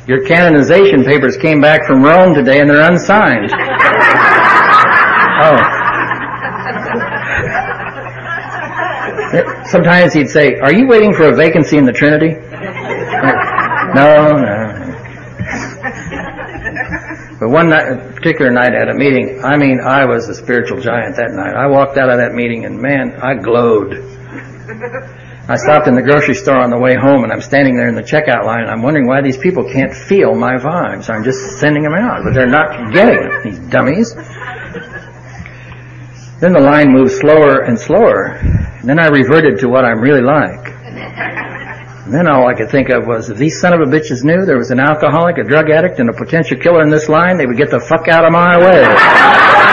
your 0.07 0.25
canonization 0.25 1.03
papers 1.03 1.37
came 1.37 1.61
back 1.61 1.85
from 1.85 2.05
Rome 2.05 2.35
today 2.35 2.61
and 2.61 2.71
they're 2.71 2.89
unsigned. 2.89 3.51
oh. 5.43 5.59
Sometimes 9.67 10.13
he'd 10.13 10.31
say, 10.31 10.55
are 10.61 10.73
you 10.73 10.87
waiting 10.87 11.13
for 11.13 11.31
a 11.31 11.35
vacancy 11.35 11.79
in 11.79 11.85
the 11.85 11.93
Trinity? 11.93 12.35
no, 13.97 14.37
no. 14.37 14.77
But 17.41 17.49
one 17.49 17.71
night, 17.71 18.15
particular 18.15 18.53
night 18.53 18.73
at 18.73 18.89
a 18.89 18.95
meeting, 18.95 19.43
I 19.43 19.57
mean, 19.57 19.81
I 19.81 20.05
was 20.05 20.29
a 20.29 20.35
spiritual 20.37 20.81
giant 20.81 21.17
that 21.17 21.33
night. 21.33 21.57
I 21.57 21.67
walked 21.67 21.99
out 21.99 22.09
of 22.09 22.19
that 22.19 22.35
meeting 22.35 22.67
and 22.67 22.81
man, 22.81 23.19
I 23.21 23.35
glowed. 23.35 23.95
I 25.51 25.57
stopped 25.57 25.89
in 25.89 25.97
the 25.97 26.03
grocery 26.03 26.37
store 26.37 26.63
on 26.63 26.71
the 26.71 26.79
way 26.79 26.95
home 26.95 27.25
and 27.25 27.33
I'm 27.33 27.41
standing 27.41 27.75
there 27.75 27.89
in 27.89 27.97
the 27.97 28.05
checkout 28.05 28.45
line 28.45 28.61
and 28.61 28.71
I'm 28.71 28.83
wondering 28.83 29.09
why 29.09 29.21
these 29.21 29.37
people 29.37 29.65
can't 29.65 29.93
feel 29.93 30.33
my 30.37 30.55
vibes. 30.55 31.11
I'm 31.11 31.25
just 31.25 31.59
sending 31.59 31.83
them 31.83 31.93
out, 31.93 32.23
but 32.23 32.35
they're 32.35 32.47
not 32.47 32.93
getting 32.93 33.19
it, 33.19 33.43
these 33.43 33.59
dummies. 33.59 34.15
Then 36.39 36.53
the 36.53 36.61
line 36.61 36.93
moves 36.93 37.19
slower 37.19 37.63
and 37.63 37.77
slower 37.77 38.39
And 38.79 38.89
then 38.89 39.01
I 39.01 39.09
reverted 39.09 39.59
to 39.59 39.69
what 39.69 39.85
I'm 39.85 40.01
really 40.01 40.23
like. 40.23 40.71
And 42.07 42.15
then 42.15 42.29
all 42.29 42.47
I 42.47 42.55
could 42.55 42.71
think 42.71 42.89
of 42.89 43.09
was 43.09 43.29
if 43.29 43.37
these 43.37 43.61
son 43.61 43.73
of 43.73 43.81
a 43.81 43.91
bitches 43.91 44.23
knew 44.23 44.47
there 44.47 44.57
was 44.57 44.71
an 44.71 44.79
alcoholic, 44.79 45.39
a 45.39 45.43
drug 45.43 45.69
addict, 45.69 45.99
and 45.99 46.09
a 46.11 46.13
potential 46.13 46.59
killer 46.59 46.81
in 46.83 46.91
this 46.91 47.09
line, 47.09 47.39
they 47.39 47.47
would 47.47 47.57
get 47.57 47.73
the 47.73 47.81
fuck 47.81 48.07
out 48.07 48.25
of 48.25 48.31
my 48.31 48.57
way. 48.57 49.70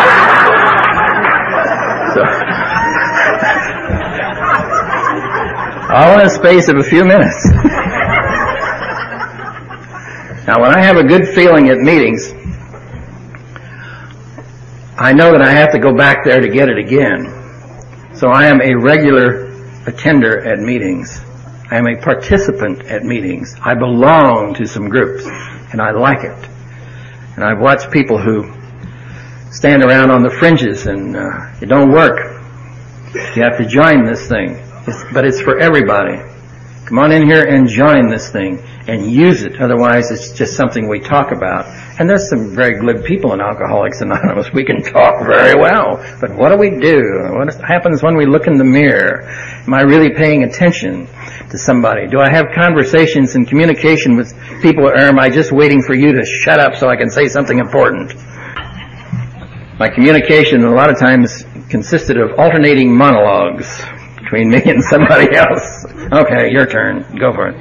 All 5.97 6.19
in 6.19 6.25
a 6.27 6.29
space 6.29 6.69
of 6.69 6.77
a 6.77 6.83
few 6.83 7.03
minutes. 7.03 7.45
now, 10.45 10.61
when 10.61 10.75
I 10.75 10.79
have 10.79 10.97
a 10.97 11.03
good 11.03 11.27
feeling 11.27 11.69
at 11.69 11.79
meetings, 11.79 12.33
I 14.95 15.11
know 15.13 15.31
that 15.31 15.41
I 15.41 15.49
have 15.49 15.71
to 15.71 15.79
go 15.79 15.95
back 15.95 16.23
there 16.23 16.39
to 16.39 16.49
get 16.49 16.69
it 16.69 16.77
again. 16.77 17.33
So 18.15 18.27
I 18.27 18.45
am 18.45 18.61
a 18.61 18.75
regular 18.75 19.47
attender 19.87 20.45
at 20.45 20.59
meetings. 20.59 21.19
I 21.71 21.77
am 21.77 21.87
a 21.87 21.95
participant 21.95 22.85
at 22.85 23.03
meetings. 23.03 23.55
I 23.59 23.73
belong 23.73 24.53
to 24.55 24.67
some 24.67 24.89
groups, 24.89 25.25
and 25.71 25.81
I 25.81 25.91
like 25.91 26.23
it. 26.23 26.49
And 27.35 27.43
I've 27.43 27.59
watched 27.59 27.89
people 27.89 28.19
who 28.19 28.53
stand 29.51 29.83
around 29.83 30.11
on 30.11 30.21
the 30.21 30.29
fringes, 30.29 30.85
and 30.85 31.17
uh, 31.17 31.53
it 31.59 31.69
don't 31.69 31.91
work. 31.91 32.19
You 33.35 33.41
have 33.41 33.57
to 33.57 33.65
join 33.65 34.05
this 34.05 34.27
thing, 34.27 34.61
it's, 34.87 35.13
but 35.13 35.25
it's 35.25 35.41
for 35.41 35.59
everybody. 35.59 36.17
Come 36.87 36.99
on 36.99 37.11
in 37.11 37.27
here 37.27 37.43
and 37.43 37.67
join 37.67 38.09
this 38.09 38.29
thing 38.29 38.63
and 38.87 39.11
use 39.11 39.43
it. 39.43 39.59
Otherwise, 39.59 40.09
it's 40.09 40.31
just 40.31 40.55
something 40.55 40.87
we 40.87 41.01
talk 41.01 41.33
about. 41.33 41.65
And 41.99 42.09
there's 42.09 42.29
some 42.29 42.55
very 42.55 42.79
glib 42.79 43.03
people 43.03 43.33
in 43.33 43.41
Alcoholics 43.41 43.99
Anonymous. 43.99 44.53
We 44.53 44.63
can 44.63 44.81
talk 44.81 45.25
very 45.25 45.59
well. 45.59 45.97
But 46.21 46.33
what 46.33 46.49
do 46.49 46.57
we 46.57 46.69
do? 46.69 47.01
What 47.33 47.53
happens 47.55 48.01
when 48.01 48.15
we 48.15 48.25
look 48.25 48.47
in 48.47 48.57
the 48.57 48.63
mirror? 48.63 49.23
Am 49.27 49.73
I 49.73 49.81
really 49.81 50.11
paying 50.11 50.43
attention 50.43 51.07
to 51.49 51.57
somebody? 51.57 52.07
Do 52.07 52.21
I 52.21 52.29
have 52.29 52.47
conversations 52.55 53.35
and 53.35 53.45
communication 53.45 54.15
with 54.15 54.33
people 54.61 54.87
or 54.87 54.95
am 54.95 55.19
I 55.19 55.29
just 55.29 55.51
waiting 55.51 55.81
for 55.81 55.93
you 55.93 56.13
to 56.13 56.25
shut 56.25 56.61
up 56.61 56.75
so 56.75 56.87
I 56.87 56.95
can 56.95 57.09
say 57.09 57.27
something 57.27 57.59
important? 57.59 58.15
My 59.77 59.89
communication 59.89 60.63
a 60.63 60.73
lot 60.73 60.89
of 60.89 60.97
times 60.97 61.43
consisted 61.69 62.17
of 62.17 62.39
alternating 62.39 62.95
monologues 62.95 63.83
between 64.27 64.49
me 64.49 64.61
and 64.65 64.83
somebody 64.83 65.33
else. 65.35 65.85
Okay, 66.11 66.51
your 66.51 66.65
turn. 66.65 67.03
Go 67.17 67.33
for 67.33 67.47
it. 67.47 67.55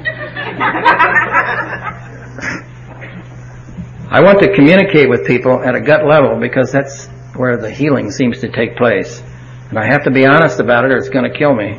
I 4.09 4.21
want 4.21 4.39
to 4.39 4.53
communicate 4.53 5.09
with 5.09 5.25
people 5.25 5.63
at 5.63 5.75
a 5.75 5.81
gut 5.81 6.05
level 6.05 6.39
because 6.39 6.71
that's 6.71 7.07
where 7.35 7.57
the 7.57 7.71
healing 7.71 8.11
seems 8.11 8.41
to 8.41 8.49
take 8.49 8.75
place. 8.77 9.21
And 9.69 9.77
I 9.77 9.85
have 9.85 10.03
to 10.05 10.11
be 10.11 10.25
honest 10.25 10.59
about 10.59 10.85
it 10.85 10.91
or 10.91 10.97
it's 10.97 11.09
going 11.09 11.29
to 11.29 11.37
kill 11.37 11.53
me. 11.53 11.77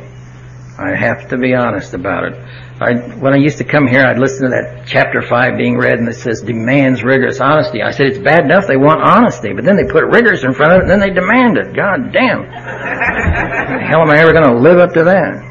I 0.77 0.95
have 0.95 1.29
to 1.29 1.37
be 1.37 1.53
honest 1.53 1.93
about 1.93 2.23
it. 2.25 2.35
I, 2.81 2.93
when 3.19 3.33
I 3.33 3.37
used 3.37 3.57
to 3.57 3.65
come 3.65 3.87
here, 3.87 4.05
I'd 4.05 4.19
listen 4.19 4.43
to 4.43 4.49
that 4.51 4.87
chapter 4.87 5.21
5 5.21 5.57
being 5.57 5.77
read 5.77 5.99
and 5.99 6.07
it 6.07 6.15
says 6.15 6.41
demands 6.41 7.03
rigorous 7.03 7.41
honesty. 7.41 7.81
I 7.81 7.91
said, 7.91 8.07
it's 8.07 8.19
bad 8.19 8.45
enough 8.45 8.67
they 8.67 8.77
want 8.77 9.01
honesty, 9.01 9.51
but 9.51 9.65
then 9.65 9.75
they 9.75 9.83
put 9.83 10.05
rigorous 10.05 10.43
in 10.43 10.53
front 10.53 10.71
of 10.71 10.77
it 10.79 10.81
and 10.83 10.89
then 10.89 11.01
they 11.01 11.09
demand 11.09 11.57
it. 11.57 11.75
God 11.75 12.13
damn. 12.13 12.45
Hell 12.45 14.01
am 14.01 14.09
I 14.09 14.19
ever 14.19 14.31
going 14.31 14.47
to 14.47 14.57
live 14.57 14.79
up 14.79 14.93
to 14.93 15.03
that? 15.03 15.43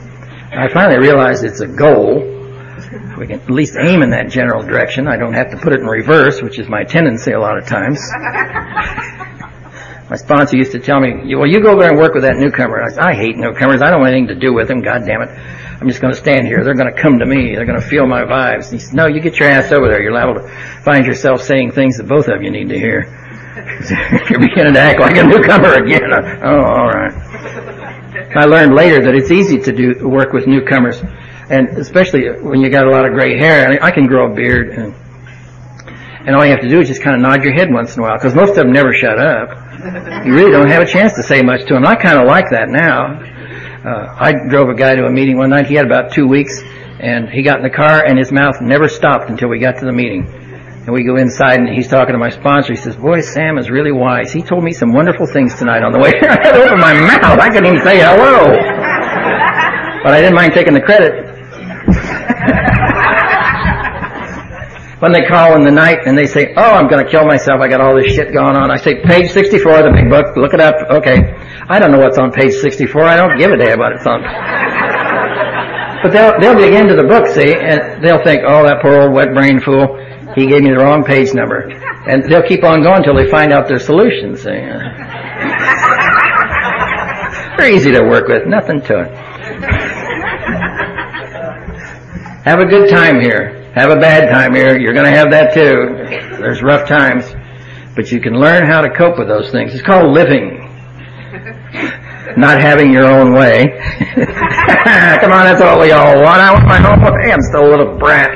I 0.57 0.73
finally 0.73 0.99
realized 0.99 1.45
it's 1.45 1.61
a 1.61 1.67
goal. 1.67 2.21
We 3.19 3.27
can 3.27 3.41
at 3.41 3.51
least 3.51 3.77
aim 3.79 4.01
in 4.03 4.11
that 4.11 4.31
general 4.31 4.62
direction. 4.62 5.07
I 5.07 5.19
don't 5.19 5.35
have 5.35 5.51
to 5.51 5.59
put 5.59 5.75
it 5.75 5.81
in 5.81 5.87
reverse, 5.87 6.41
which 6.41 6.59
is 6.59 6.67
my 6.67 6.85
tendency 6.85 7.33
a 7.33 7.41
lot 7.41 7.59
of 7.59 7.67
times. 7.67 8.01
My 10.11 10.16
sponsor 10.16 10.57
used 10.57 10.73
to 10.73 10.79
tell 10.79 11.01
me, 11.01 11.35
well, 11.35 11.47
you 11.47 11.61
go 11.61 11.71
over 11.73 11.83
there 11.83 11.90
and 11.90 11.99
work 11.99 12.14
with 12.14 12.23
that 12.23 12.37
newcomer. 12.37 12.83
I 12.83 12.88
said, 12.88 12.99
I 13.01 13.14
hate 13.14 13.37
newcomers. 13.37 13.83
I 13.83 13.90
don't 13.90 14.01
want 14.01 14.12
anything 14.12 14.29
to 14.29 14.35
do 14.35 14.55
with 14.55 14.68
them. 14.68 14.81
God 14.81 15.05
damn 15.05 15.21
it. 15.21 15.29
I'm 15.29 15.87
just 15.87 16.01
going 16.01 16.12
to 16.12 16.18
stand 16.18 16.47
here. 16.47 16.64
They're 16.64 16.75
going 16.75 16.92
to 16.92 17.01
come 17.01 17.18
to 17.18 17.27
me. 17.27 17.55
They're 17.55 17.66
going 17.66 17.81
to 17.81 17.87
feel 17.87 18.07
my 18.07 18.23
vibes. 18.23 18.73
He 18.73 18.79
said, 18.79 18.94
no, 18.94 19.07
you 19.07 19.21
get 19.21 19.38
your 19.38 19.49
ass 19.49 19.71
over 19.71 19.87
there. 19.87 20.03
You're 20.03 20.12
liable 20.12 20.40
to 20.40 20.49
find 20.83 21.05
yourself 21.05 21.42
saying 21.42 21.73
things 21.73 21.99
that 21.99 22.09
both 22.09 22.27
of 22.29 22.42
you 22.42 22.51
need 22.51 22.71
to 22.71 22.79
hear. 22.79 23.07
You're 24.31 24.40
beginning 24.40 24.75
to 24.75 24.81
act 24.81 24.99
like 24.99 25.16
a 25.16 25.25
newcomer 25.25 25.75
again. 25.75 26.11
Oh, 26.42 26.64
all 26.64 26.88
right. 26.88 27.12
I 28.35 28.44
learned 28.44 28.75
later 28.75 29.03
that 29.05 29.14
it's 29.14 29.31
easy 29.31 29.59
to 29.59 29.73
do 29.73 30.09
work 30.09 30.33
with 30.33 30.47
newcomers, 30.47 31.01
and 31.51 31.68
especially 31.79 32.29
when 32.40 32.61
you 32.61 32.71
got 32.71 32.87
a 32.87 32.90
lot 32.90 33.07
of 33.07 33.12
gray 33.12 33.38
hair. 33.38 33.79
I 33.83 33.90
can 33.90 34.07
grow 34.07 34.31
a 34.31 34.35
beard, 34.35 34.71
and 34.71 34.94
and 36.29 36.37
all 36.37 36.45
you 36.45 36.51
have 36.51 36.61
to 36.61 36.69
do 36.69 36.79
is 36.79 36.88
just 36.88 37.01
kind 37.01 37.17
of 37.17 37.23
nod 37.23 37.43
your 37.43 37.55
head 37.55 37.73
once 37.73 37.97
in 37.97 38.01
a 38.01 38.05
while, 38.05 38.19
because 38.19 38.35
most 38.35 38.51
of 38.51 38.57
them 38.57 38.71
never 38.71 38.93
shut 38.93 39.19
up. 39.19 39.49
You 40.27 40.35
really 40.37 40.53
don't 40.53 40.69
have 40.69 40.83
a 40.83 40.87
chance 40.87 41.14
to 41.14 41.23
say 41.23 41.41
much 41.41 41.64
to 41.69 41.73
them. 41.73 41.87
I 41.87 41.97
kind 41.97 42.19
of 42.21 42.29
like 42.29 42.51
that 42.51 42.69
now. 42.69 43.17
Uh, 43.81 44.12
I 44.12 44.35
drove 44.51 44.69
a 44.69 44.75
guy 44.75 44.95
to 44.95 45.07
a 45.07 45.11
meeting 45.11 45.38
one 45.38 45.49
night. 45.49 45.69
He 45.69 45.75
had 45.75 45.87
about 45.87 46.12
two 46.12 46.29
weeks, 46.29 46.61
and 47.01 47.31
he 47.31 47.41
got 47.41 47.57
in 47.57 47.62
the 47.62 47.73
car, 47.73 48.05
and 48.05 48.19
his 48.19 48.31
mouth 48.31 48.61
never 48.61 48.88
stopped 48.88 49.31
until 49.31 49.49
we 49.49 49.59
got 49.59 49.79
to 49.79 49.87
the 49.87 49.93
meeting. 49.93 50.29
And 50.29 50.93
we 50.93 51.03
go 51.03 51.17
inside, 51.17 51.61
and 51.61 51.69
he's 51.69 51.88
talking 51.88 52.12
to 52.12 52.19
my 52.19 52.29
sponsor. 52.29 52.75
He 52.75 52.79
says, 52.79 52.95
"Boy, 52.97 53.21
Sam 53.21 53.57
is 53.57 53.71
really 53.71 53.93
wise. 53.93 54.31
He 54.31 54.43
told 54.43 54.64
me 54.64 54.73
some 54.73 54.93
wonderful 54.93 55.27
things 55.27 55.55
tonight 55.55 55.83
on 55.83 55.93
the 55.93 55.99
way 55.99 56.12
here. 56.21 56.77
My 56.77 56.93
mouth. 56.93 57.41
I 57.41 57.49
couldn't 57.49 57.73
even 57.73 57.83
say 57.83 58.01
hello, 58.01 58.45
but 60.05 60.12
I 60.12 60.21
didn't 60.21 60.35
mind 60.35 60.53
taking 60.53 60.75
the 60.75 60.83
credit." 60.83 61.38
When 65.00 65.12
they 65.12 65.22
call 65.26 65.54
in 65.54 65.62
the 65.62 65.70
night 65.70 66.00
and 66.06 66.18
they 66.18 66.26
say, 66.26 66.52
"Oh, 66.56 66.72
I'm 66.74 66.88
going 66.88 67.04
to 67.04 67.11
kill 67.11 67.24
myself. 67.24 67.61
I 67.61 67.68
got 67.68 67.80
all 67.80 67.94
this 67.94 68.12
shit 68.12 68.32
going 68.32 68.56
on." 68.56 68.70
I 68.70 68.76
say, 68.76 69.00
"Page 69.02 69.30
64 69.30 69.78
of 69.78 69.84
the 69.84 69.92
big 69.92 70.11
book. 70.11 70.37
Look 70.37 70.54
it 70.54 70.61
up." 70.61 70.74
Okay. 70.90 71.34
I 71.68 71.78
don't 71.78 71.92
know 71.92 71.98
what's 71.98 72.18
on 72.18 72.32
page 72.32 72.54
64. 72.54 73.02
I 73.02 73.16
don't 73.16 73.38
give 73.38 73.50
a 73.50 73.56
damn 73.56 73.78
about 73.78 73.92
it's 73.92 74.06
on. 74.06 74.22
But 76.02 76.12
they'll 76.12 76.40
they'll 76.40 76.58
dig 76.58 76.74
into 76.74 76.96
the 76.96 77.04
book, 77.04 77.26
see, 77.28 77.54
and 77.54 78.02
they'll 78.02 78.22
think, 78.24 78.42
"Oh, 78.46 78.66
that 78.66 78.82
poor 78.82 79.02
old 79.02 79.12
wet 79.12 79.34
brain 79.34 79.61
fool. 79.61 79.98
He 80.34 80.46
gave 80.46 80.62
me 80.62 80.70
the 80.70 80.78
wrong 80.78 81.04
page 81.04 81.32
number." 81.34 81.70
And 82.06 82.24
they'll 82.24 82.46
keep 82.46 82.64
on 82.64 82.82
going 82.82 82.98
until 82.98 83.14
they 83.14 83.30
find 83.30 83.52
out 83.52 83.68
their 83.68 83.78
solution. 83.78 84.37
See. 84.37 84.50
They're 87.56 87.70
easy 87.70 87.92
to 87.92 88.02
work 88.02 88.28
with. 88.28 88.46
Nothing 88.46 88.80
to 88.82 89.00
it. 89.00 89.11
Have 92.44 92.61
a 92.61 92.66
good 92.66 92.88
time 92.88 93.20
here 93.20 93.58
have 93.79 93.91
a 93.91 94.01
bad 94.01 94.31
time 94.31 94.55
here. 94.55 94.79
You're 94.79 94.93
going 94.93 95.07
to 95.07 95.17
have 95.17 95.31
that 95.31 95.55
too. 95.55 96.37
There's 96.38 96.62
rough 96.62 96.88
times. 96.88 97.25
But 97.95 98.12
you 98.12 98.21
can 98.21 98.35
learn 98.35 98.67
how 98.67 98.81
to 98.81 98.91
cope 98.91 99.19
with 99.19 99.29
those 99.29 99.51
things. 99.51 99.75
It's 99.75 99.83
called 99.83 100.12
living. 100.12 100.64
Not 102.37 102.61
having 102.61 102.93
your 102.93 103.07
own 103.07 103.33
way. 103.33 103.67
Come 104.14 105.33
on, 105.33 105.45
that's 105.45 105.61
all 105.61 105.81
we 105.81 105.91
all 105.91 106.23
want. 106.23 106.41
I 106.41 106.53
want 106.53 106.67
my 106.67 106.91
own 106.91 107.01
way. 107.03 107.33
I'm 107.33 107.43
still 107.43 107.67
a 107.67 107.71
little 107.71 107.99
brat. 107.99 108.31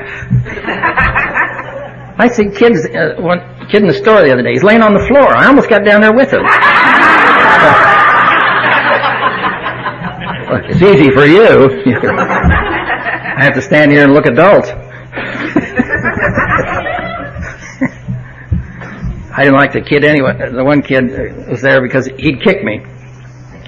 I 2.19 2.29
see 2.29 2.51
kids, 2.51 2.87
uh, 2.87 3.15
one 3.19 3.41
kid 3.71 3.83
in 3.83 3.89
the 3.89 3.95
store 3.95 4.23
the 4.23 4.33
other 4.33 4.43
day. 4.43 4.53
He's 4.53 4.63
laying 4.63 4.83
on 4.83 4.95
the 4.95 5.05
floor. 5.07 5.35
I 5.35 5.47
almost 5.47 5.69
got 5.69 5.85
down 5.85 6.01
there 6.01 6.15
with 6.15 6.33
him. 6.33 6.43
it's 10.71 10.83
easy 10.83 11.11
for 11.11 11.27
you. 11.27 11.95
I 13.39 13.45
have 13.45 13.55
to 13.55 13.63
stand 13.63 13.93
here 13.93 14.05
and 14.05 14.13
look 14.13 14.27
adult. 14.27 14.67
I 19.33 19.45
didn't 19.45 19.55
like 19.55 19.73
the 19.73 19.81
kid 19.81 20.05
anyway. 20.05 20.51
The 20.51 20.65
one 20.65 20.83
kid 20.83 21.49
was 21.49 21.61
there 21.61 21.83
because 21.83 22.07
he'd 22.07 22.43
kick 22.43 22.65
me. 22.65 22.85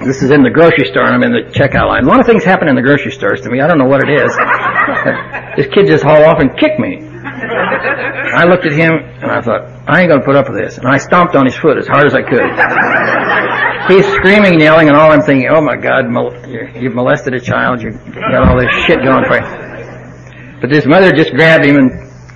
This 0.01 0.23
is 0.23 0.31
in 0.31 0.43
the 0.43 0.51
grocery 0.51 0.87
store 0.87 1.05
and 1.05 1.15
I'm 1.15 1.23
in 1.23 1.33
the 1.33 1.51
checkout 1.53 1.89
line. 1.89 2.05
A 2.05 2.09
lot 2.09 2.21
of 2.21 2.27
things 2.27 2.45
happen 2.45 2.69
in 2.69 2.75
the 2.75 2.83
grocery 2.83 3.13
stores 3.13 3.41
to 3.43 3.51
me. 3.51 3.61
I 3.61 3.67
don't 3.67 3.79
know 3.79 3.89
what 3.89 4.03
it 4.03 4.11
is. 4.11 4.29
this 5.57 5.67
kid 5.73 5.87
just 5.87 6.05
hauled 6.05 6.25
off 6.25 6.41
and 6.41 6.57
kicked 6.59 6.81
me. 6.81 7.01
I 7.25 8.45
looked 8.45 8.67
at 8.67 8.73
him 8.73 8.93
and 8.93 9.31
I 9.31 9.41
thought, 9.41 9.65
I 9.89 10.01
ain't 10.01 10.11
gonna 10.11 10.25
put 10.25 10.37
up 10.37 10.49
with 10.49 10.59
this. 10.59 10.79
And 10.79 10.89
I 10.89 10.99
stomped 10.99 11.37
on 11.37 11.47
his 11.47 11.57
foot 11.57 11.79
as 11.79 11.87
hard 11.87 12.07
as 12.07 12.15
I 12.15 12.23
could. 12.23 12.45
He's 13.89 14.07
screaming 14.17 14.55
and 14.55 14.61
yelling 14.61 14.89
and 14.89 14.97
all 14.97 15.13
I'm 15.13 15.23
thinking, 15.23 15.49
oh 15.49 15.61
my 15.61 15.77
God, 15.77 16.07
you've 16.77 16.95
molested 16.95 17.35
a 17.35 17.41
child. 17.41 17.83
You've 17.83 18.03
got 18.15 18.49
all 18.49 18.59
this 18.59 18.73
shit 18.85 19.03
going 19.05 19.25
for 19.25 19.37
you. 19.37 19.64
But 20.61 20.71
this 20.71 20.87
mother 20.87 21.13
just 21.13 21.33
grabbed 21.33 21.65
him 21.65 21.77
and 21.77 21.91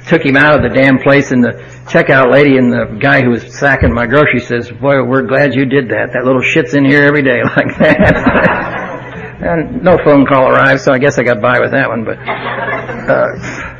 took 0.07 0.25
him 0.25 0.37
out 0.37 0.57
of 0.57 0.63
the 0.63 0.75
damn 0.75 0.99
place 0.99 1.31
and 1.31 1.45
the 1.45 1.53
checkout 1.87 2.33
lady 2.33 2.57
and 2.57 2.73
the 2.73 2.99
guy 3.01 3.23
who 3.23 3.31
was 3.31 3.43
sacking 3.59 3.93
my 3.93 4.07
groceries 4.07 4.47
says, 4.47 4.71
boy, 4.71 5.03
we're 5.05 5.23
glad 5.23 5.55
you 5.55 5.67
did 5.67 5.89
that. 5.91 6.13
That 6.13 6.25
little 6.25 6.43
shit's 6.43 6.75
in 6.75 6.85
here 6.85 7.03
every 7.03 7.23
day 7.23 7.43
like 7.57 7.77
that. 7.79 9.39
and 9.41 9.83
no 9.83 9.99
phone 10.05 10.27
call 10.27 10.49
arrived, 10.49 10.81
so 10.81 10.93
I 10.93 10.99
guess 10.99 11.19
I 11.19 11.23
got 11.23 11.41
by 11.41 11.61
with 11.61 11.73
that 11.73 11.89
one, 11.89 12.05
but, 12.05 12.19
uh, 12.19 13.75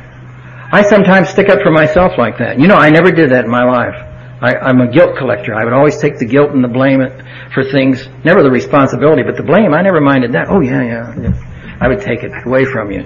I 0.71 0.83
sometimes 0.83 1.29
stick 1.29 1.49
up 1.49 1.61
for 1.61 1.71
myself 1.71 2.13
like 2.17 2.37
that. 2.37 2.59
You 2.59 2.67
know, 2.67 2.75
I 2.75 2.91
never 2.91 3.11
did 3.11 3.31
that 3.31 3.45
in 3.45 3.51
my 3.51 3.63
life. 3.63 3.95
I, 4.41 4.55
I'm 4.55 4.79
a 4.79 4.87
guilt 4.87 5.17
collector. 5.17 5.53
I 5.53 5.65
would 5.65 5.73
always 5.73 5.97
take 5.97 6.17
the 6.17 6.25
guilt 6.25 6.51
and 6.51 6.63
the 6.63 6.69
blame 6.69 7.01
for 7.53 7.63
things, 7.63 8.07
never 8.23 8.43
the 8.43 8.51
responsibility, 8.51 9.23
but 9.23 9.35
the 9.35 9.43
blame, 9.43 9.73
I 9.73 9.81
never 9.81 9.99
minded 9.99 10.33
that. 10.33 10.47
Oh 10.47 10.61
yeah, 10.61 10.83
yeah. 10.83 11.19
yeah. 11.19 11.77
I 11.81 11.87
would 11.87 12.01
take 12.01 12.23
it 12.23 12.31
away 12.45 12.65
from 12.65 12.91
you. 12.91 13.03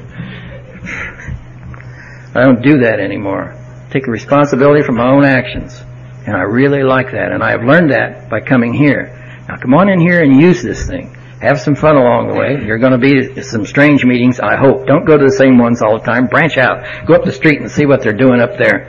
I 2.35 2.43
don't 2.43 2.61
do 2.61 2.79
that 2.79 2.99
anymore. 2.99 3.55
Take 3.91 4.07
responsibility 4.07 4.83
for 4.83 4.91
my 4.91 5.07
own 5.09 5.23
actions. 5.23 5.79
And 6.25 6.35
I 6.35 6.41
really 6.41 6.83
like 6.83 7.11
that. 7.11 7.31
And 7.31 7.43
I 7.43 7.51
have 7.51 7.63
learned 7.63 7.91
that 7.91 8.29
by 8.29 8.39
coming 8.39 8.73
here. 8.73 9.19
Now 9.47 9.57
come 9.57 9.73
on 9.73 9.89
in 9.89 9.99
here 9.99 10.21
and 10.21 10.39
use 10.39 10.63
this 10.63 10.87
thing. 10.87 11.15
Have 11.41 11.59
some 11.59 11.75
fun 11.75 11.97
along 11.97 12.29
the 12.29 12.35
way. 12.35 12.65
You're 12.65 12.79
going 12.79 12.93
to 12.93 12.97
be 12.97 13.37
at 13.37 13.45
some 13.45 13.65
strange 13.65 14.05
meetings, 14.05 14.39
I 14.39 14.55
hope. 14.55 14.87
Don't 14.87 15.05
go 15.05 15.17
to 15.17 15.25
the 15.25 15.31
same 15.31 15.57
ones 15.57 15.81
all 15.81 15.99
the 15.99 16.05
time. 16.05 16.27
Branch 16.27 16.57
out. 16.57 17.05
Go 17.05 17.15
up 17.15 17.25
the 17.25 17.33
street 17.33 17.59
and 17.59 17.69
see 17.69 17.85
what 17.85 18.01
they're 18.01 18.13
doing 18.13 18.39
up 18.39 18.57
there. 18.57 18.87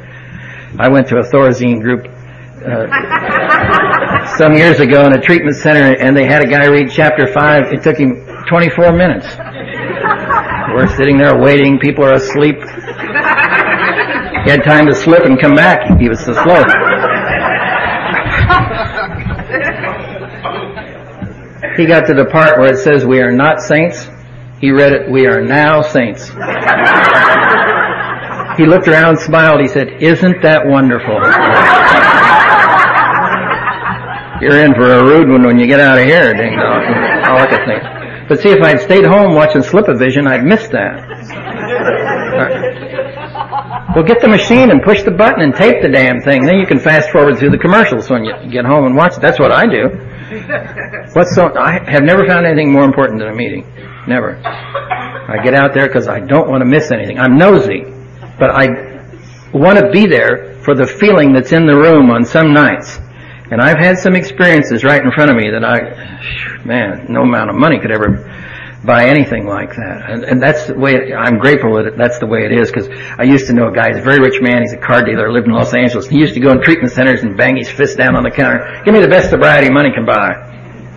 I 0.78 0.88
went 0.88 1.08
to 1.08 1.16
a 1.16 1.22
Thorazine 1.22 1.82
group 1.82 2.06
uh, 2.06 2.86
some 4.38 4.54
years 4.54 4.78
ago 4.78 5.02
in 5.02 5.12
a 5.12 5.20
treatment 5.20 5.56
center, 5.56 5.96
and 5.98 6.16
they 6.16 6.26
had 6.26 6.44
a 6.44 6.48
guy 6.48 6.66
read 6.66 6.90
chapter 6.90 7.26
5. 7.26 7.72
It 7.72 7.82
took 7.82 7.96
him 7.96 8.24
24 8.48 8.92
minutes. 8.92 9.26
We're 10.74 10.88
sitting 10.96 11.18
there 11.18 11.36
waiting. 11.36 11.78
People 11.80 12.04
are 12.04 12.14
asleep. 12.14 12.56
He 14.44 14.50
had 14.50 14.62
time 14.62 14.86
to 14.86 14.94
slip 14.94 15.24
and 15.24 15.40
come 15.40 15.54
back. 15.54 15.98
He 15.98 16.08
was 16.08 16.20
so 16.20 16.34
slow. 16.34 16.62
He 21.76 21.86
got 21.86 22.06
to 22.06 22.14
the 22.14 22.26
part 22.30 22.58
where 22.58 22.72
it 22.72 22.78
says 22.78 23.04
we 23.04 23.20
are 23.20 23.32
not 23.32 23.60
saints. 23.60 24.06
He 24.60 24.70
read 24.70 24.92
it, 24.92 25.10
we 25.10 25.26
are 25.26 25.40
now 25.40 25.82
saints. 25.82 26.28
He 28.56 28.66
looked 28.66 28.86
around, 28.86 29.18
smiled, 29.18 29.60
he 29.60 29.66
said, 29.66 30.00
isn't 30.00 30.42
that 30.42 30.66
wonderful? 30.66 31.14
You're 34.40 34.60
in 34.64 34.74
for 34.74 34.92
a 34.92 35.02
rude 35.04 35.28
one 35.28 35.44
when 35.44 35.58
you 35.58 35.66
get 35.66 35.80
out 35.80 35.98
of 35.98 36.04
here, 36.04 36.34
ding 36.34 36.56
dong. 36.56 36.84
All 37.24 37.38
I 37.38 37.46
could 37.46 37.64
think. 37.66 37.82
But 38.28 38.40
see, 38.40 38.50
if 38.50 38.62
I'd 38.62 38.80
stayed 38.80 39.04
home 39.04 39.34
watching 39.34 39.62
Slip-O-Vision, 39.62 40.26
I'd 40.26 40.44
missed 40.44 40.70
that. 40.72 41.00
Well, 43.94 44.04
get 44.04 44.20
the 44.20 44.28
machine 44.28 44.70
and 44.70 44.82
push 44.82 45.02
the 45.02 45.10
button 45.10 45.42
and 45.42 45.54
tape 45.54 45.82
the 45.82 45.88
damn 45.88 46.20
thing. 46.20 46.44
Then 46.44 46.58
you 46.58 46.66
can 46.66 46.78
fast 46.78 47.10
forward 47.10 47.38
through 47.38 47.50
the 47.50 47.58
commercials 47.58 48.10
when 48.10 48.24
you 48.24 48.32
get 48.50 48.64
home 48.64 48.86
and 48.86 48.96
watch 48.96 49.16
it. 49.16 49.20
That's 49.20 49.38
what 49.38 49.52
I 49.52 49.66
do. 49.66 49.88
What's 51.14 51.34
so? 51.34 51.52
I 51.54 51.78
have 51.90 52.02
never 52.02 52.26
found 52.26 52.46
anything 52.46 52.72
more 52.72 52.84
important 52.84 53.20
than 53.20 53.28
a 53.28 53.34
meeting. 53.34 53.66
Never. 54.06 54.36
I 54.44 55.42
get 55.42 55.54
out 55.54 55.74
there 55.74 55.86
because 55.86 56.08
I 56.08 56.20
don't 56.20 56.48
want 56.48 56.60
to 56.60 56.66
miss 56.66 56.90
anything. 56.90 57.18
I'm 57.18 57.36
nosy, 57.38 57.84
but 58.38 58.50
I 58.50 58.66
want 59.52 59.78
to 59.78 59.90
be 59.90 60.06
there 60.06 60.60
for 60.62 60.74
the 60.74 60.86
feeling 60.86 61.32
that's 61.32 61.52
in 61.52 61.66
the 61.66 61.76
room 61.76 62.10
on 62.10 62.24
some 62.24 62.52
nights. 62.52 62.98
And 63.50 63.60
I've 63.60 63.78
had 63.78 63.98
some 63.98 64.16
experiences 64.16 64.82
right 64.84 65.02
in 65.02 65.12
front 65.12 65.30
of 65.30 65.36
me 65.36 65.50
that 65.50 65.64
I, 65.64 66.64
man, 66.64 67.06
no 67.08 67.22
amount 67.22 67.50
of 67.50 67.56
money 67.56 67.78
could 67.78 67.92
ever 67.92 68.30
buy 68.84 69.06
anything 69.06 69.46
like 69.46 69.76
that. 69.76 70.10
And, 70.10 70.24
and 70.24 70.42
that's 70.42 70.66
the 70.66 70.74
way, 70.74 71.12
I'm 71.12 71.38
grateful 71.38 71.76
that 71.76 71.86
it, 71.86 71.96
that's 71.96 72.18
the 72.18 72.26
way 72.26 72.44
it 72.44 72.52
is 72.52 72.70
because 72.70 72.88
I 73.18 73.24
used 73.24 73.46
to 73.48 73.52
know 73.52 73.68
a 73.68 73.72
guy, 73.72 73.88
he's 73.88 73.98
a 73.98 74.02
very 74.02 74.20
rich 74.20 74.40
man, 74.40 74.62
he's 74.62 74.72
a 74.72 74.78
car 74.78 75.02
dealer, 75.02 75.32
lived 75.32 75.46
in 75.46 75.52
Los 75.52 75.74
Angeles. 75.74 76.06
He 76.06 76.18
used 76.18 76.34
to 76.34 76.40
go 76.40 76.50
in 76.50 76.62
treatment 76.62 76.92
centers 76.92 77.22
and 77.22 77.36
bang 77.36 77.56
his 77.56 77.70
fist 77.70 77.96
down 77.96 78.16
on 78.16 78.22
the 78.22 78.30
counter, 78.30 78.82
give 78.84 78.94
me 78.94 79.00
the 79.00 79.08
best 79.08 79.30
sobriety 79.30 79.70
money 79.70 79.90
can 79.92 80.06
buy. 80.06 80.50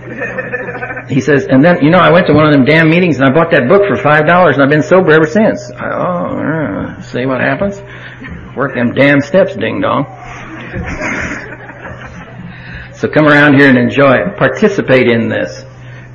He 1.07 1.21
says, 1.21 1.47
and 1.49 1.63
then, 1.63 1.81
you 1.81 1.89
know, 1.89 1.99
I 1.99 2.11
went 2.11 2.27
to 2.27 2.33
one 2.33 2.45
of 2.47 2.51
them 2.51 2.65
damn 2.65 2.89
meetings 2.89 3.17
and 3.17 3.29
I 3.29 3.31
bought 3.31 3.49
that 3.51 3.69
book 3.69 3.83
for 3.87 3.95
five 3.95 4.27
dollars 4.27 4.55
and 4.55 4.63
I've 4.65 4.69
been 4.69 4.83
sober 4.83 5.13
ever 5.13 5.25
since. 5.25 5.71
I, 5.71 5.89
oh, 5.89 6.97
uh, 6.97 7.01
see 7.01 7.25
what 7.25 7.39
happens? 7.39 7.81
Work 8.57 8.73
them 8.73 8.93
damn 8.93 9.21
steps, 9.21 9.55
ding 9.55 9.79
dong. 9.79 10.03
So 12.97 13.07
come 13.07 13.27
around 13.27 13.59
here 13.59 13.69
and 13.69 13.77
enjoy 13.77 14.13
it. 14.13 14.37
Participate 14.37 15.07
in 15.07 15.29
this. 15.29 15.63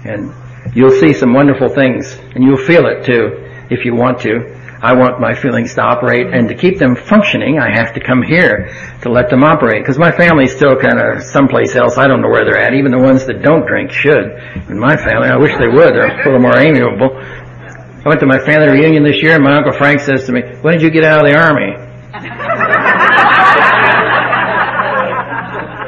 And 0.05 0.35
you'll 0.75 0.91
see 0.91 1.13
some 1.13 1.33
wonderful 1.35 1.69
things. 1.69 2.13
And 2.35 2.45
you'll 2.45 2.57
feel 2.57 2.87
it 2.87 3.05
too, 3.05 3.49
if 3.71 3.85
you 3.85 3.95
want 3.95 4.21
to. 4.23 4.59
I 4.83 4.95
want 4.95 5.21
my 5.21 5.33
feelings 5.35 5.75
to 5.75 5.83
operate 5.83 6.27
and 6.35 6.49
to 6.49 6.57
keep 6.57 6.79
them 6.79 6.97
functioning, 6.97 7.61
I 7.61 7.71
have 7.71 7.95
to 7.95 8.01
come 8.01 8.21
here 8.21 8.75
to 9.03 9.11
let 9.11 9.31
them 9.31 9.45
operate. 9.45 9.83
Because 9.83 9.97
my 9.97 10.11
family's 10.11 10.57
still 10.57 10.75
kind 10.75 10.99
of 10.99 11.23
someplace 11.23 11.77
else. 11.77 11.99
I 11.99 12.09
don't 12.09 12.21
know 12.21 12.29
where 12.29 12.45
they're 12.45 12.59
at. 12.59 12.75
Even 12.75 12.91
the 12.91 12.99
ones 12.99 13.25
that 13.27 13.43
don't 13.43 13.65
drink 13.65 13.93
should. 13.93 14.35
In 14.69 14.81
my 14.81 14.97
family, 14.97 15.29
I 15.29 15.37
wish 15.37 15.57
they 15.57 15.69
would. 15.69 15.95
They're 15.95 16.11
a 16.11 16.25
little 16.25 16.41
more 16.41 16.59
amiable. 16.59 17.15
I 17.15 18.09
went 18.09 18.19
to 18.21 18.27
my 18.27 18.41
family 18.41 18.71
reunion 18.71 19.05
this 19.05 19.23
year 19.23 19.37
and 19.37 19.45
my 19.45 19.55
Uncle 19.55 19.73
Frank 19.73 20.01
says 20.01 20.27
to 20.27 20.33
me, 20.33 20.43
when 20.63 20.75
did 20.75 20.83
you 20.83 20.91
get 20.91 21.05
out 21.05 21.25
of 21.25 21.31
the 21.31 21.39
Army? 21.39 21.79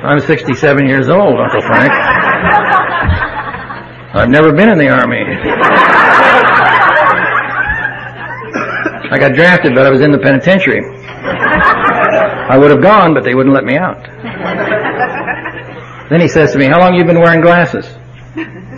I'm 0.05 0.21
67 0.21 0.87
years 0.87 1.09
old, 1.09 1.41
Uncle 1.41 1.63
Frank. 1.63 2.84
I've 4.15 4.31
never 4.31 4.53
been 4.53 4.69
in 4.69 4.79
the 4.79 4.89
Army. 4.89 5.25
I 9.11 9.19
got 9.19 9.35
drafted, 9.35 9.75
but 9.75 9.85
I 9.85 9.91
was 9.91 10.01
in 10.03 10.13
the 10.13 10.19
penitentiary. 10.19 10.85
I 10.87 12.57
would 12.57 12.71
have 12.71 12.81
gone, 12.81 13.13
but 13.13 13.25
they 13.25 13.35
wouldn't 13.35 13.53
let 13.55 13.65
me 13.65 13.77
out. 13.77 14.01
Then 16.11 16.21
he 16.21 16.29
says 16.29 16.53
to 16.53 16.59
me, 16.59 16.67
how 16.67 16.79
long 16.79 16.95
you 16.95 17.05
been 17.05 17.19
wearing 17.19 17.41
glasses? 17.41 17.87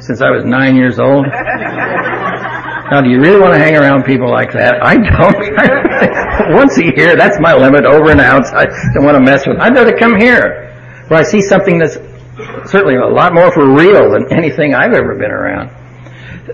Since 0.00 0.22
I 0.22 0.30
was 0.30 0.44
nine 0.46 0.74
years 0.74 0.98
old. 0.98 1.26
Now, 1.26 3.02
do 3.02 3.10
you 3.10 3.20
really 3.20 3.40
want 3.40 3.52
to 3.52 3.58
hang 3.58 3.76
around 3.76 4.04
people 4.04 4.30
like 4.30 4.52
that? 4.52 4.82
I 4.82 4.94
don't. 4.96 6.54
Once 6.54 6.78
a 6.78 6.84
year, 6.84 7.14
that's 7.14 7.38
my 7.40 7.52
limit, 7.52 7.84
over 7.84 8.10
and 8.10 8.20
out. 8.22 8.46
I 8.54 8.64
don't 8.94 9.04
want 9.04 9.16
to 9.16 9.22
mess 9.22 9.46
with. 9.46 9.58
I'd 9.58 9.74
rather 9.74 9.98
come 9.98 10.18
here 10.18 10.72
where 11.08 11.20
I 11.20 11.24
see 11.24 11.42
something 11.42 11.78
that's 11.78 11.98
certainly 12.66 12.96
a 12.96 13.06
lot 13.06 13.32
more 13.34 13.50
for 13.52 13.66
real 13.66 14.10
than 14.10 14.32
anything 14.32 14.74
I've 14.74 14.92
ever 14.92 15.14
been 15.14 15.30
around. 15.30 15.70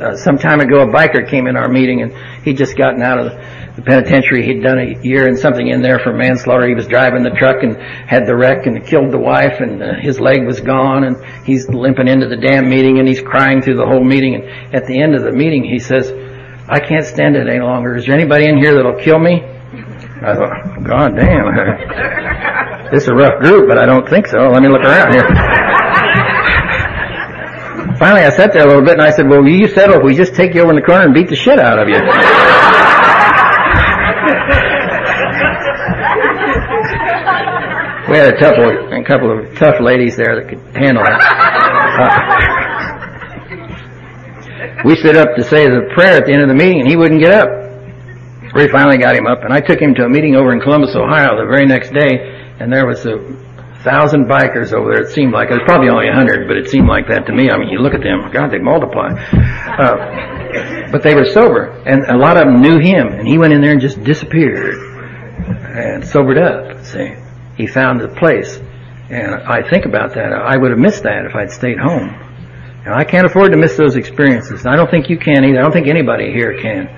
Uh, 0.01 0.17
some 0.17 0.39
time 0.39 0.61
ago, 0.61 0.81
a 0.81 0.87
biker 0.87 1.29
came 1.29 1.47
in 1.47 1.57
our 1.57 1.69
meeting, 1.69 2.03
and 2.03 2.13
he'd 2.45 2.57
just 2.57 2.77
gotten 2.77 3.03
out 3.03 3.19
of 3.19 3.33
the, 3.77 3.83
penitentiary. 3.83 4.45
He'd 4.45 4.63
done 4.63 4.79
a 4.79 5.03
year 5.03 5.27
and 5.27 5.39
something 5.39 5.67
in 5.67 5.81
there 5.81 5.99
for 5.99 6.13
manslaughter. 6.13 6.69
He 6.69 6.75
was 6.75 6.87
driving 6.87 7.23
the 7.23 7.31
truck 7.31 7.63
and 7.63 7.77
had 7.77 8.27
the 8.27 8.37
wreck 8.37 8.67
and 8.67 8.87
killed 8.87 9.11
the 9.13 9.19
wife, 9.19 9.61
and 9.61 9.83
uh, 9.83 9.95
his 9.99 10.21
leg 10.21 10.47
was 10.47 10.61
gone. 10.61 11.05
And 11.05 11.17
he's 11.45 11.69
limping 11.69 12.07
into 12.07 12.29
the 12.29 12.37
damn 12.37 12.69
meeting, 12.69 12.99
and 12.99 13.09
he's 13.09 13.23
crying 13.23 13.63
through 13.63 13.77
the 13.77 13.87
whole 13.87 14.05
meeting. 14.05 14.35
And 14.35 14.75
at 14.75 14.87
the 14.87 15.01
end 15.01 15.15
of 15.15 15.23
the 15.23 15.33
meeting, 15.33 15.65
he 15.65 15.79
says, 15.79 16.13
"I 16.69 16.81
can't 16.81 17.05
stand 17.05 17.35
it 17.35 17.49
any 17.49 17.61
longer. 17.61 17.97
Is 17.97 18.07
there 18.07 18.15
anybody 18.15 18.47
in 18.47 18.59
here 18.59 18.75
that'll 18.75 19.01
kill 19.01 19.19
me?" 19.19 19.43
I 20.23 20.35
thought, 20.37 20.85
God 20.85 21.17
damn. 21.17 22.53
This 22.93 23.05
is 23.05 23.09
a 23.09 23.15
rough 23.15 23.41
group, 23.41 23.69
but 23.69 23.79
I 23.79 23.87
don't 23.87 24.07
think 24.07 24.27
so. 24.27 24.37
Let 24.51 24.63
me 24.63 24.69
look 24.69 24.83
around 24.83 25.15
here. 25.15 25.62
Finally, 28.03 28.25
I 28.27 28.31
sat 28.31 28.53
there 28.53 28.65
a 28.65 28.67
little 28.67 28.83
bit 28.83 28.95
and 28.95 29.03
I 29.03 29.13
said, 29.13 29.29
well, 29.29 29.47
you 29.47 29.69
settle 29.69 29.99
if 29.99 30.03
we 30.03 30.17
just 30.17 30.35
take 30.35 30.57
you 30.57 30.63
over 30.63 30.71
in 30.71 30.77
the 30.77 30.83
corner 30.83 31.05
and 31.05 31.15
beat 31.15 31.29
the 31.29 31.37
shit 31.37 31.61
out 31.61 31.79
of 31.79 31.87
you. 31.87 31.95
we 38.11 38.19
had 38.19 38.35
a 38.35 38.39
couple, 38.41 38.67
of, 38.67 38.91
a 38.91 39.05
couple 39.05 39.31
of 39.31 39.57
tough 39.57 39.79
ladies 39.79 40.17
there 40.17 40.35
that 40.35 40.49
could 40.51 40.59
handle 40.75 41.05
that. 41.05 41.21
Uh, 44.75 44.83
we 44.85 44.97
stood 44.97 45.15
up 45.15 45.37
to 45.37 45.45
say 45.45 45.69
the 45.69 45.89
prayer 45.95 46.17
at 46.19 46.27
the 46.27 46.33
end 46.33 46.43
of 46.43 46.49
the 46.49 46.57
meeting 46.57 46.81
and 46.81 46.89
he 46.91 46.97
wouldn't 46.97 47.21
get 47.21 47.31
up. 47.31 47.49
We 48.53 48.67
finally 48.67 48.99
got 48.99 49.15
him 49.15 49.29
up 49.29 49.45
and 49.45 49.53
I 49.53 49.61
took 49.61 49.79
him 49.79 49.95
to 49.95 50.07
a 50.07 50.09
meeting 50.09 50.35
over 50.35 50.53
in 50.53 50.59
Columbus, 50.59 50.97
Ohio 50.97 51.39
the 51.39 51.47
very 51.47 51.67
next 51.67 51.93
day 51.95 52.19
and 52.59 52.73
there 52.73 52.85
was 52.85 53.07
a 53.07 53.19
thousand 53.83 54.27
bikers 54.27 54.73
over 54.73 54.93
there. 54.93 55.03
It 55.03 55.13
seemed 55.13 55.33
like 55.33 55.51
it 55.51 55.55
was 55.55 55.63
probably 55.65 55.89
only 55.89 56.09
a 56.09 56.13
hundred, 56.13 56.49
but 56.49 56.57
it 56.57 56.69
seemed 56.69 56.89
like 56.89 57.09
that 57.09 57.27
to 57.27 57.33
me. 57.33 57.51
I 57.51 57.59
mean, 57.59 57.69
you 57.69 57.79
look 57.79 57.95
at 57.95 58.03
them, 58.03 58.31
God, 58.33 58.51
they 58.51 58.59
multiply. 58.59 59.11
Uh, 59.11 60.91
but 60.91 61.03
they 61.03 61.15
were 61.15 61.25
sober, 61.25 61.71
and 61.87 62.05
a 62.05 62.17
lot 62.17 62.37
of 62.37 62.45
them 62.45 62.61
knew 62.61 62.79
him, 62.79 63.09
and 63.09 63.27
he 63.27 63.39
went 63.39 63.53
in 63.53 63.61
there 63.61 63.73
and 63.73 63.81
just 63.81 64.03
disappeared 64.05 64.77
and 65.77 66.07
sobered 66.07 66.39
up. 66.39 66.85
See, 66.85 67.15
he 67.57 67.67
found 67.67 68.01
the 68.01 68.09
place, 68.09 68.57
and 69.11 69.35
I 69.35 69.69
think 69.69 69.87
about 69.87 70.15
that. 70.15 70.33
I 70.33 70.57
would 70.57 70.71
have 70.71 70.81
missed 70.81 71.03
that 71.05 71.27
if 71.27 71.35
I'd 71.35 71.51
stayed 71.51 71.79
home. 71.79 72.09
And 72.85 72.93
I 72.93 73.05
can't 73.05 73.27
afford 73.27 73.53
to 73.53 73.59
miss 73.59 73.77
those 73.77 73.95
experiences. 73.95 74.67
I 74.67 74.75
don't 74.75 74.91
think 74.91 75.09
you 75.09 75.17
can 75.17 75.45
either. 75.45 75.59
I 75.59 75.63
don't 75.63 75.73
think 75.73 75.87
anybody 75.87 76.33
here 76.33 76.61
can 76.61 76.89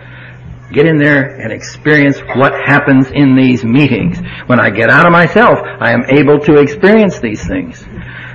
get 0.72 0.86
in 0.86 0.96
there 0.96 1.38
and 1.40 1.52
experience 1.52 2.18
what 2.36 2.52
happens 2.52 3.10
in 3.10 3.36
these 3.36 3.64
meetings. 3.64 4.18
When 4.46 4.60
I 4.60 4.70
get 4.70 4.90
out 4.90 5.06
of 5.06 5.12
myself, 5.12 5.58
I 5.62 5.92
am 5.92 6.04
able 6.08 6.38
to 6.40 6.58
experience 6.58 7.20
these 7.20 7.46
things. 7.46 7.84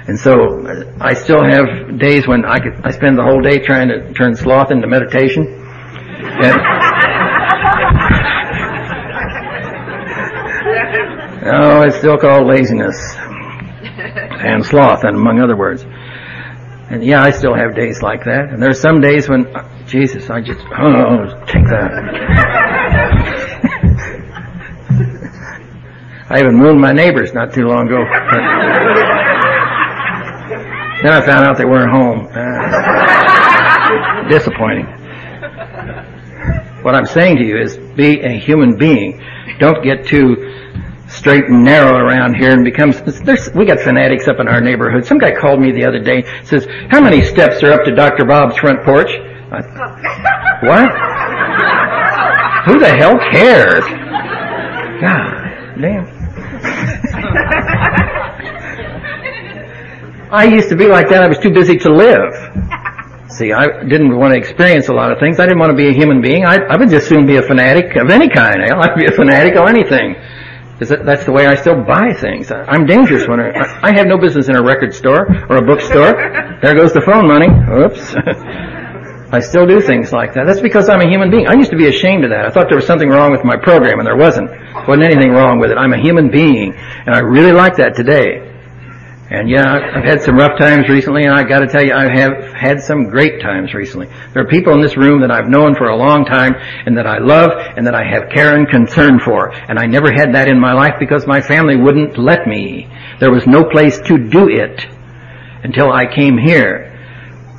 And 0.07 0.19
so 0.19 0.33
uh, 0.33 0.97
I 0.99 1.13
still 1.13 1.43
have 1.43 1.99
days 1.99 2.27
when 2.27 2.45
I 2.45 2.59
could, 2.59 2.81
I 2.83 2.91
spend 2.91 3.17
the 3.17 3.23
whole 3.23 3.41
day 3.41 3.59
trying 3.59 3.89
to 3.89 4.13
turn 4.13 4.35
sloth 4.35 4.71
into 4.71 4.87
meditation. 4.87 5.45
And, 5.45 6.57
oh, 11.45 11.81
it's 11.83 11.97
still 11.97 12.17
called 12.17 12.47
laziness 12.47 12.95
and 14.41 14.65
sloth, 14.65 15.03
and 15.03 15.15
among 15.15 15.41
other 15.41 15.57
words. 15.57 15.85
And 16.89 17.03
yeah, 17.03 17.21
I 17.21 17.29
still 17.29 17.53
have 17.53 17.75
days 17.75 18.01
like 18.01 18.23
that. 18.25 18.49
And 18.49 18.61
there 18.61 18.69
are 18.69 18.73
some 18.73 18.99
days 18.99 19.29
when, 19.29 19.45
Jesus, 19.85 20.29
I 20.29 20.41
just, 20.41 20.59
oh, 20.59 21.45
take 21.45 21.65
that. 21.65 21.91
I 26.31 26.39
even 26.39 26.59
wounded 26.59 26.81
my 26.81 26.91
neighbors 26.91 27.33
not 27.33 27.53
too 27.53 27.65
long 27.65 27.87
ago. 27.87 27.97
then 31.03 31.13
I 31.13 31.21
found 31.25 31.45
out 31.45 31.57
they 31.57 31.65
weren't 31.65 31.91
home. 31.91 32.27
Uh, 32.31 33.89
disappointing. 34.29 34.85
What 36.83 36.95
I'm 36.95 37.05
saying 37.05 37.37
to 37.37 37.43
you 37.43 37.59
is 37.59 37.77
be 37.77 38.21
a 38.21 38.39
human 38.39 38.77
being. 38.77 39.21
Don't 39.59 39.83
get 39.83 40.05
too 40.05 40.68
straight 41.09 41.45
and 41.45 41.63
narrow 41.63 41.97
around 41.97 42.35
here 42.35 42.51
and 42.51 42.63
becomes 42.63 43.01
there's 43.23 43.49
we 43.53 43.65
got 43.65 43.79
fanatics 43.79 44.27
up 44.27 44.39
in 44.39 44.47
our 44.47 44.61
neighborhood. 44.61 45.05
Some 45.05 45.17
guy 45.17 45.33
called 45.35 45.59
me 45.59 45.71
the 45.71 45.85
other 45.85 45.99
day, 45.99 46.23
says, 46.43 46.67
How 46.89 47.01
many 47.01 47.21
steps 47.21 47.63
are 47.63 47.71
up 47.71 47.83
to 47.85 47.95
Dr. 47.95 48.25
Bob's 48.25 48.57
front 48.57 48.83
porch? 48.83 49.09
I, 49.51 49.61
what? 50.65 50.89
Who 52.65 52.79
the 52.79 52.89
hell 52.89 53.17
cares? 53.31 53.83
God 55.01 55.81
damn. 55.81 56.19
I 60.31 60.43
used 60.45 60.69
to 60.69 60.75
be 60.75 60.87
like 60.87 61.09
that. 61.09 61.23
I 61.23 61.27
was 61.27 61.39
too 61.39 61.51
busy 61.51 61.77
to 61.77 61.91
live. 61.91 62.31
See, 63.29 63.51
I 63.51 63.83
didn't 63.83 64.15
want 64.15 64.33
to 64.33 64.37
experience 64.37 64.89
a 64.89 64.93
lot 64.93 65.11
of 65.11 65.19
things. 65.19 65.39
I 65.39 65.45
didn't 65.45 65.59
want 65.59 65.71
to 65.71 65.75
be 65.75 65.87
a 65.87 65.93
human 65.93 66.21
being. 66.21 66.45
I, 66.45 66.57
I 66.57 66.77
would 66.77 66.89
just 66.89 67.07
soon 67.07 67.25
be 67.25 67.37
a 67.37 67.41
fanatic 67.41 67.95
of 67.95 68.09
any 68.09 68.29
kind. 68.29 68.61
I'd 68.61 68.95
be 68.95 69.05
a 69.05 69.11
fanatic 69.11 69.55
of 69.55 69.67
anything. 69.67 70.15
That, 70.79 71.05
that's 71.05 71.25
the 71.25 71.31
way 71.31 71.45
I 71.45 71.55
still 71.55 71.83
buy 71.83 72.13
things. 72.13 72.51
I, 72.51 72.73
am 72.73 72.85
dangerous 72.85 73.27
when 73.27 73.39
I, 73.39 73.51
I 73.83 73.91
have 73.91 74.07
no 74.07 74.17
business 74.17 74.47
in 74.47 74.55
a 74.55 74.63
record 74.63 74.93
store 74.93 75.27
or 75.49 75.57
a 75.57 75.61
bookstore. 75.61 76.15
There 76.61 76.75
goes 76.75 76.93
the 76.93 77.01
phone 77.01 77.27
money. 77.27 77.51
Oops. 77.51 78.15
I 79.31 79.41
still 79.41 79.67
do 79.67 79.79
things 79.79 80.11
like 80.11 80.33
that. 80.33 80.45
That's 80.47 80.61
because 80.61 80.89
I'm 80.89 81.01
a 81.01 81.07
human 81.07 81.29
being. 81.29 81.47
I 81.47 81.53
used 81.53 81.69
to 81.69 81.77
be 81.77 81.87
ashamed 81.87 82.23
of 82.23 82.31
that. 82.31 82.47
I 82.47 82.49
thought 82.49 82.65
there 82.67 82.77
was 82.77 82.87
something 82.87 83.09
wrong 83.09 83.31
with 83.31 83.43
my 83.43 83.57
program, 83.57 83.99
and 83.99 84.07
there 84.07 84.17
wasn't. 84.17 84.49
There 84.49 84.85
wasn't 84.87 85.05
anything 85.05 85.31
wrong 85.31 85.59
with 85.59 85.69
it. 85.69 85.77
I'm 85.77 85.93
a 85.93 86.01
human 86.01 86.31
being, 86.31 86.73
and 86.73 87.13
I 87.13 87.19
really 87.19 87.51
like 87.51 87.75
that 87.77 87.95
today. 87.95 88.48
And 89.31 89.47
yeah, 89.47 89.91
I've 89.93 90.03
had 90.03 90.23
some 90.23 90.37
rough 90.37 90.57
times 90.57 90.89
recently, 90.89 91.23
and 91.23 91.31
I 91.31 91.43
got 91.43 91.59
to 91.59 91.67
tell 91.67 91.83
you, 91.83 91.93
I 91.93 92.09
have 92.09 92.51
had 92.51 92.81
some 92.81 93.11
great 93.11 93.39
times 93.39 93.75
recently. 93.75 94.07
There 94.33 94.41
are 94.41 94.47
people 94.47 94.73
in 94.73 94.81
this 94.81 94.97
room 94.97 95.21
that 95.21 95.29
I've 95.29 95.47
known 95.47 95.75
for 95.75 95.89
a 95.89 95.95
long 95.95 96.25
time, 96.25 96.55
and 96.87 96.97
that 96.97 97.05
I 97.05 97.19
love, 97.19 97.51
and 97.77 97.85
that 97.85 97.93
I 97.93 98.03
have 98.03 98.29
care 98.33 98.57
and 98.57 98.67
concern 98.67 99.19
for. 99.19 99.51
And 99.53 99.77
I 99.77 99.85
never 99.85 100.11
had 100.11 100.33
that 100.33 100.47
in 100.47 100.59
my 100.59 100.73
life 100.73 100.95
because 100.99 101.27
my 101.27 101.41
family 101.41 101.75
wouldn't 101.75 102.17
let 102.17 102.47
me. 102.47 102.89
There 103.19 103.29
was 103.29 103.45
no 103.45 103.63
place 103.63 103.99
to 104.07 104.17
do 104.17 104.49
it 104.49 104.87
until 105.63 105.91
I 105.91 106.07
came 106.11 106.39
here. 106.39 106.87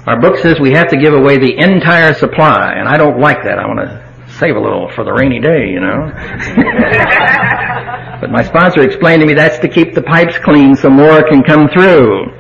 Our 0.09 0.21
book 0.21 0.39
says 0.39 0.59
we 0.59 0.73
have 0.73 0.89
to 0.89 0.97
give 0.97 1.15
away 1.15 1.39
the 1.39 1.57
entire 1.57 2.15
supply, 2.15 2.73
and 2.73 2.89
I 2.89 2.97
don't 2.97 3.21
like 3.21 3.45
that. 3.45 3.61
I 3.61 3.67
want 3.69 3.79
to 3.79 4.33
save 4.41 4.57
a 4.57 4.61
little 4.61 4.91
for 4.91 5.05
the 5.05 5.13
rainy 5.13 5.39
day, 5.39 5.69
you 5.69 5.79
know. 5.79 6.11
but 8.21 8.31
my 8.31 8.43
sponsor 8.43 8.83
explained 8.83 9.21
to 9.23 9.27
me 9.27 9.35
that's 9.35 9.59
to 9.61 9.69
keep 9.69 9.95
the 9.95 10.03
pipes 10.03 10.37
clean 10.45 10.75
so 10.75 10.91
more 10.91 11.23
can 11.29 11.43
come 11.43 11.69
through. 11.73 12.31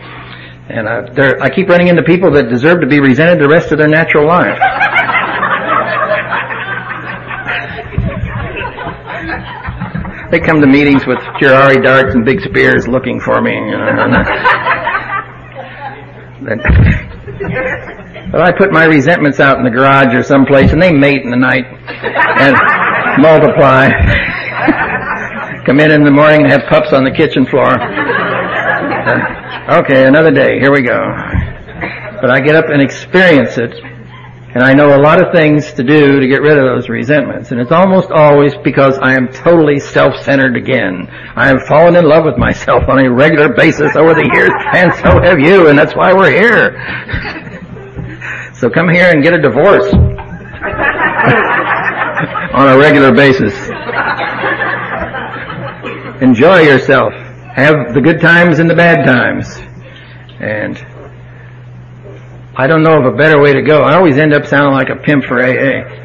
And 0.68 0.88
I, 0.88 1.46
I 1.46 1.50
keep 1.50 1.68
running 1.68 1.88
into 1.88 2.02
people 2.02 2.30
that 2.32 2.48
deserve 2.48 2.80
to 2.82 2.86
be 2.86 3.00
resented 3.00 3.40
the 3.40 3.48
rest 3.48 3.72
of 3.72 3.78
their 3.78 3.88
natural 3.88 4.26
life. 4.26 4.58
they 10.30 10.38
come 10.38 10.60
to 10.60 10.66
meetings 10.66 11.04
with 11.06 11.18
curare 11.40 11.82
darts 11.82 12.14
and 12.14 12.24
big 12.24 12.40
spears 12.40 12.86
looking 12.86 13.18
for 13.18 13.42
me, 13.42 13.52
you 13.52 13.76
know. 13.76 13.96
But 18.30 18.42
I 18.42 18.52
put 18.56 18.70
my 18.70 18.84
resentments 18.84 19.40
out 19.40 19.58
in 19.58 19.64
the 19.64 19.70
garage 19.70 20.14
or 20.14 20.22
someplace, 20.22 20.72
and 20.72 20.80
they 20.80 20.92
mate 20.92 21.22
in 21.22 21.30
the 21.30 21.36
night 21.36 21.64
and 21.66 22.54
multiply. 23.20 23.90
Come 25.70 25.78
in 25.78 25.92
in 25.92 26.02
the 26.02 26.10
morning 26.10 26.42
and 26.42 26.50
have 26.50 26.66
pups 26.68 26.92
on 26.92 27.04
the 27.04 27.12
kitchen 27.12 27.46
floor. 27.46 27.70
Okay, 29.70 30.04
another 30.04 30.32
day. 30.32 30.58
Here 30.58 30.72
we 30.72 30.82
go. 30.82 30.98
But 32.20 32.32
I 32.32 32.40
get 32.40 32.56
up 32.56 32.64
and 32.70 32.82
experience 32.82 33.56
it, 33.56 33.72
and 34.52 34.64
I 34.64 34.74
know 34.74 34.96
a 34.96 35.00
lot 35.00 35.24
of 35.24 35.32
things 35.32 35.72
to 35.74 35.84
do 35.84 36.18
to 36.18 36.26
get 36.26 36.42
rid 36.42 36.58
of 36.58 36.64
those 36.64 36.88
resentments. 36.88 37.52
And 37.52 37.60
it's 37.60 37.70
almost 37.70 38.10
always 38.10 38.52
because 38.64 38.98
I 38.98 39.14
am 39.14 39.28
totally 39.28 39.78
self-centered 39.78 40.56
again. 40.56 41.06
I 41.36 41.46
have 41.46 41.62
fallen 41.68 41.94
in 41.94 42.04
love 42.04 42.24
with 42.24 42.36
myself 42.36 42.88
on 42.88 42.98
a 42.98 43.08
regular 43.12 43.54
basis 43.54 43.94
over 43.94 44.12
the 44.12 44.28
years, 44.34 44.50
and 44.74 44.92
so 44.94 45.20
have 45.22 45.38
you, 45.38 45.68
and 45.68 45.78
that's 45.78 45.94
why 45.94 46.12
we're 46.12 46.32
here. 46.32 46.74
So 48.54 48.68
come 48.70 48.88
here 48.88 49.10
and 49.10 49.22
get 49.22 49.34
a 49.34 49.40
divorce 49.40 49.88
on 52.54 52.70
a 52.70 52.76
regular 52.76 53.12
basis. 53.14 53.54
Enjoy 56.20 56.60
yourself. 56.60 57.12
Have 57.14 57.94
the 57.94 58.00
good 58.00 58.20
times 58.20 58.58
and 58.58 58.68
the 58.68 58.74
bad 58.74 59.04
times. 59.04 59.56
And 60.38 60.76
I 62.56 62.66
don't 62.66 62.82
know 62.82 62.98
of 62.98 63.12
a 63.12 63.16
better 63.16 63.40
way 63.40 63.52
to 63.52 63.62
go. 63.62 63.82
I 63.82 63.96
always 63.96 64.18
end 64.18 64.34
up 64.34 64.46
sounding 64.46 64.72
like 64.72 64.90
a 64.90 64.96
pimp 64.96 65.24
for 65.24 65.40
AA. 65.40 65.96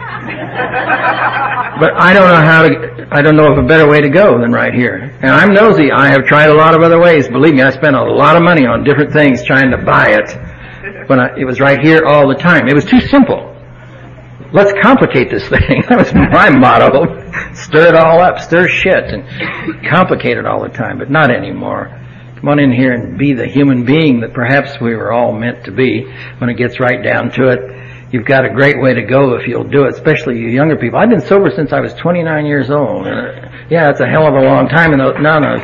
But 1.78 1.94
I 1.96 2.14
don't 2.14 2.30
know 2.30 2.42
how 2.42 2.62
to, 2.64 3.08
I 3.12 3.22
don't 3.22 3.36
know 3.36 3.52
of 3.52 3.58
a 3.58 3.68
better 3.68 3.86
way 3.90 4.00
to 4.00 4.08
go 4.08 4.40
than 4.40 4.54
right 4.54 4.74
here. 4.74 5.14
And 5.22 5.30
I'm 5.30 5.54
nosy. 5.54 5.92
I 5.92 6.08
have 6.08 6.26
tried 6.26 6.50
a 6.50 6.54
lot 6.56 6.74
of 6.74 6.82
other 6.82 7.00
ways. 7.00 7.28
Believe 7.28 7.54
me, 7.54 7.64
I 7.64 7.70
spent 7.72 7.98
a 7.98 8.02
lot 8.02 8.38
of 8.38 8.44
money 8.44 8.66
on 8.66 8.86
different 8.86 9.12
things 9.12 9.44
trying 9.44 9.72
to 9.72 9.78
buy 9.78 10.12
it 10.12 11.10
when 11.10 11.20
I, 11.20 11.36
it 11.38 11.44
was 11.44 11.60
right 11.60 11.80
here 11.82 12.06
all 12.06 12.30
the 12.30 12.36
time. 12.36 12.70
It 12.70 12.76
was 12.76 12.86
too 12.86 13.02
simple. 13.02 13.55
Let's 14.56 14.72
complicate 14.82 15.30
this 15.30 15.48
thing. 15.50 15.84
That 15.90 15.98
was 16.00 16.14
my 16.14 16.50
motto. 16.50 17.04
stir 17.54 17.90
it 17.90 17.96
all 17.96 18.22
up, 18.22 18.40
stir 18.40 18.70
shit, 18.70 19.04
and 19.12 19.86
complicate 19.86 20.38
it 20.38 20.46
all 20.46 20.64
the 20.64 20.70
time, 20.70 20.98
but 20.98 21.12
not 21.12 21.30
anymore. 21.30 21.90
Come 22.40 22.48
on 22.48 22.60
in 22.60 22.72
here 22.72 22.94
and 22.94 23.18
be 23.18 23.34
the 23.34 23.48
human 23.48 23.84
being 23.84 24.22
that 24.22 24.34
perhaps 24.34 24.80
we 24.80 24.96
were 24.96 25.12
all 25.12 25.34
meant 25.34 25.66
to 25.66 25.72
be 25.72 26.06
when 26.38 26.50
it 26.50 26.56
gets 26.56 26.80
right 26.80 27.04
down 27.04 27.32
to 27.32 27.50
it. 27.50 28.14
You've 28.14 28.26
got 28.26 28.46
a 28.46 28.50
great 28.50 28.80
way 28.82 28.94
to 28.94 29.02
go 29.02 29.36
if 29.36 29.46
you'll 29.46 29.68
do 29.68 29.84
it, 29.86 29.94
especially 29.94 30.40
you 30.40 30.48
younger 30.48 30.78
people. 30.78 31.00
I've 31.00 31.10
been 31.10 31.20
sober 31.20 31.52
since 31.54 31.74
I 31.74 31.82
was 31.82 31.94
29 31.96 32.46
years 32.46 32.72
old. 32.72 33.06
Yeah, 33.70 33.90
it's 33.90 34.00
a 34.00 34.08
hell 34.08 34.26
of 34.26 34.36
a 34.36 34.42
long 34.42 34.70
time. 34.70 34.94
And 34.94 35.00
no, 35.00 35.12
no, 35.12 35.56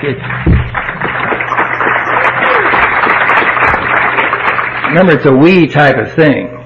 Remember, 4.89 5.13
it's 5.13 5.25
a 5.25 5.31
we 5.31 5.67
type 5.67 5.95
of 5.95 6.13
thing. 6.13 6.60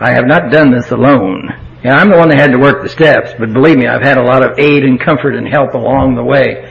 I 0.00 0.12
have 0.12 0.26
not 0.26 0.52
done 0.52 0.70
this 0.70 0.90
alone. 0.90 1.48
Yeah, 1.82 1.94
I'm 1.94 2.10
the 2.10 2.18
one 2.18 2.28
that 2.28 2.38
had 2.38 2.52
to 2.52 2.58
work 2.58 2.82
the 2.82 2.88
steps, 2.88 3.32
but 3.38 3.52
believe 3.52 3.78
me, 3.78 3.86
I've 3.86 4.02
had 4.02 4.18
a 4.18 4.22
lot 4.22 4.44
of 4.44 4.58
aid 4.58 4.84
and 4.84 5.00
comfort 5.00 5.34
and 5.34 5.48
help 5.48 5.72
along 5.74 6.16
the 6.16 6.24
way. 6.24 6.70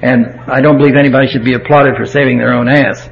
And 0.00 0.40
I 0.48 0.60
don't 0.60 0.78
believe 0.78 0.96
anybody 0.96 1.28
should 1.28 1.44
be 1.44 1.54
applauded 1.54 1.96
for 1.96 2.06
saving 2.06 2.38
their 2.38 2.54
own 2.54 2.68
ass. 2.68 3.08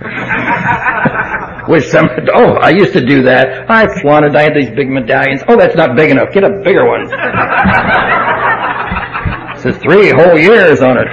Wish 1.68 1.90
some, 1.90 2.08
oh, 2.34 2.54
I 2.54 2.70
used 2.70 2.94
to 2.94 3.04
do 3.04 3.22
that. 3.24 3.70
I 3.70 3.86
flaunted, 4.00 4.34
I 4.34 4.42
had 4.42 4.54
these 4.54 4.70
big 4.70 4.88
medallions. 4.88 5.42
Oh, 5.46 5.56
that's 5.56 5.76
not 5.76 5.94
big 5.96 6.10
enough. 6.10 6.32
Get 6.32 6.44
a 6.44 6.62
bigger 6.64 6.88
one. 6.88 7.02
it 9.56 9.60
says 9.60 9.76
three 9.82 10.10
whole 10.10 10.38
years 10.38 10.80
on 10.80 10.96
it. 10.96 11.08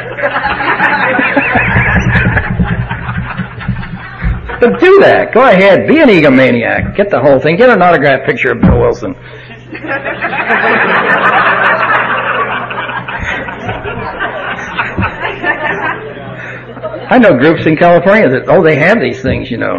But 4.59 4.79
do 4.79 4.99
that. 5.01 5.33
Go 5.33 5.41
ahead. 5.47 5.87
Be 5.87 5.99
an 5.99 6.09
egomaniac. 6.09 6.95
Get 6.95 7.09
the 7.09 7.19
whole 7.19 7.39
thing. 7.39 7.57
Get 7.57 7.69
an 7.69 7.81
autographed 7.81 8.25
picture 8.25 8.51
of 8.51 8.61
Bill 8.61 8.79
Wilson. 8.79 9.15
I 17.09 17.17
know 17.19 17.37
groups 17.37 17.65
in 17.65 17.77
California 17.77 18.27
that, 18.29 18.49
oh, 18.49 18.61
they 18.63 18.75
have 18.75 18.99
these 18.99 19.21
things, 19.21 19.49
you 19.49 19.57
know. 19.57 19.77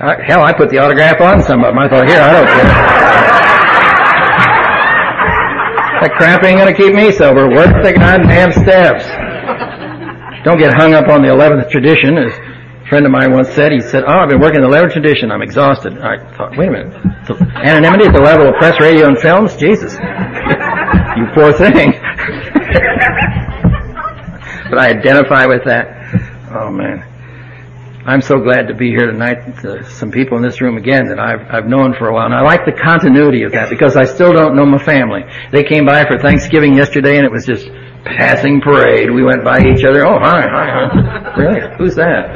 I, 0.00 0.20
hell, 0.26 0.42
I 0.42 0.52
put 0.52 0.70
the 0.70 0.78
autograph 0.78 1.20
on 1.20 1.42
some 1.42 1.62
of 1.62 1.74
them. 1.74 1.78
I 1.78 1.88
thought, 1.88 2.08
here, 2.08 2.20
I 2.20 2.32
don't 2.32 2.46
care. 2.46 2.64
that 6.02 6.12
crap 6.16 6.44
ain't 6.44 6.58
gonna 6.58 6.74
keep 6.74 6.92
me 6.92 7.12
sober. 7.12 7.48
Work 7.48 7.84
the 7.84 7.92
goddamn 7.92 8.52
steps. 8.52 9.06
Don't 10.44 10.58
get 10.58 10.74
hung 10.74 10.94
up 10.94 11.08
on 11.08 11.22
the 11.22 11.28
11th 11.28 11.70
tradition 11.70 12.18
as 12.18 12.32
a 12.86 12.88
friend 12.88 13.04
of 13.04 13.10
mine 13.10 13.32
once 13.32 13.50
said, 13.50 13.72
he 13.72 13.80
said, 13.80 14.04
oh, 14.06 14.22
I've 14.22 14.28
been 14.28 14.38
working 14.38 14.62
in 14.62 14.62
the 14.62 14.68
letter 14.68 14.88
tradition. 14.88 15.32
I'm 15.32 15.42
exhausted. 15.42 15.98
I 15.98 16.18
thought, 16.36 16.56
wait 16.56 16.68
a 16.68 16.70
minute. 16.70 16.94
Anonymity 17.66 18.06
at 18.06 18.14
the 18.14 18.22
level 18.22 18.46
of 18.46 18.54
press, 18.54 18.80
radio, 18.80 19.08
and 19.08 19.18
films? 19.18 19.56
Jesus. 19.56 19.94
you 19.94 21.26
poor 21.34 21.52
thing. 21.52 21.90
but 24.70 24.78
I 24.78 24.90
identify 24.90 25.46
with 25.46 25.64
that. 25.64 25.98
Oh, 26.54 26.70
man. 26.70 27.02
I'm 28.06 28.20
so 28.20 28.38
glad 28.38 28.68
to 28.68 28.74
be 28.74 28.90
here 28.90 29.10
tonight. 29.10 29.38
Uh, 29.64 29.82
some 29.88 30.12
people 30.12 30.36
in 30.36 30.44
this 30.44 30.60
room 30.60 30.76
again 30.76 31.08
that 31.08 31.18
I've, 31.18 31.42
I've 31.50 31.66
known 31.66 31.92
for 31.98 32.06
a 32.06 32.14
while. 32.14 32.26
And 32.26 32.34
I 32.34 32.42
like 32.42 32.64
the 32.64 32.70
continuity 32.70 33.42
of 33.42 33.50
that 33.50 33.68
because 33.68 33.96
I 33.96 34.04
still 34.04 34.32
don't 34.32 34.54
know 34.54 34.64
my 34.64 34.78
family. 34.78 35.24
They 35.50 35.64
came 35.64 35.86
by 35.86 36.06
for 36.06 36.20
Thanksgiving 36.20 36.76
yesterday 36.76 37.16
and 37.16 37.26
it 37.26 37.32
was 37.32 37.44
just 37.44 37.66
passing 38.16 38.60
parade. 38.60 39.10
We 39.10 39.24
went 39.24 39.44
by 39.44 39.58
each 39.60 39.84
other. 39.84 40.06
Oh, 40.06 40.18
hi, 40.18 40.42
hi, 40.48 40.66
hi. 40.70 41.32
Really? 41.36 41.60
Who's 41.76 41.94
that? 41.96 42.32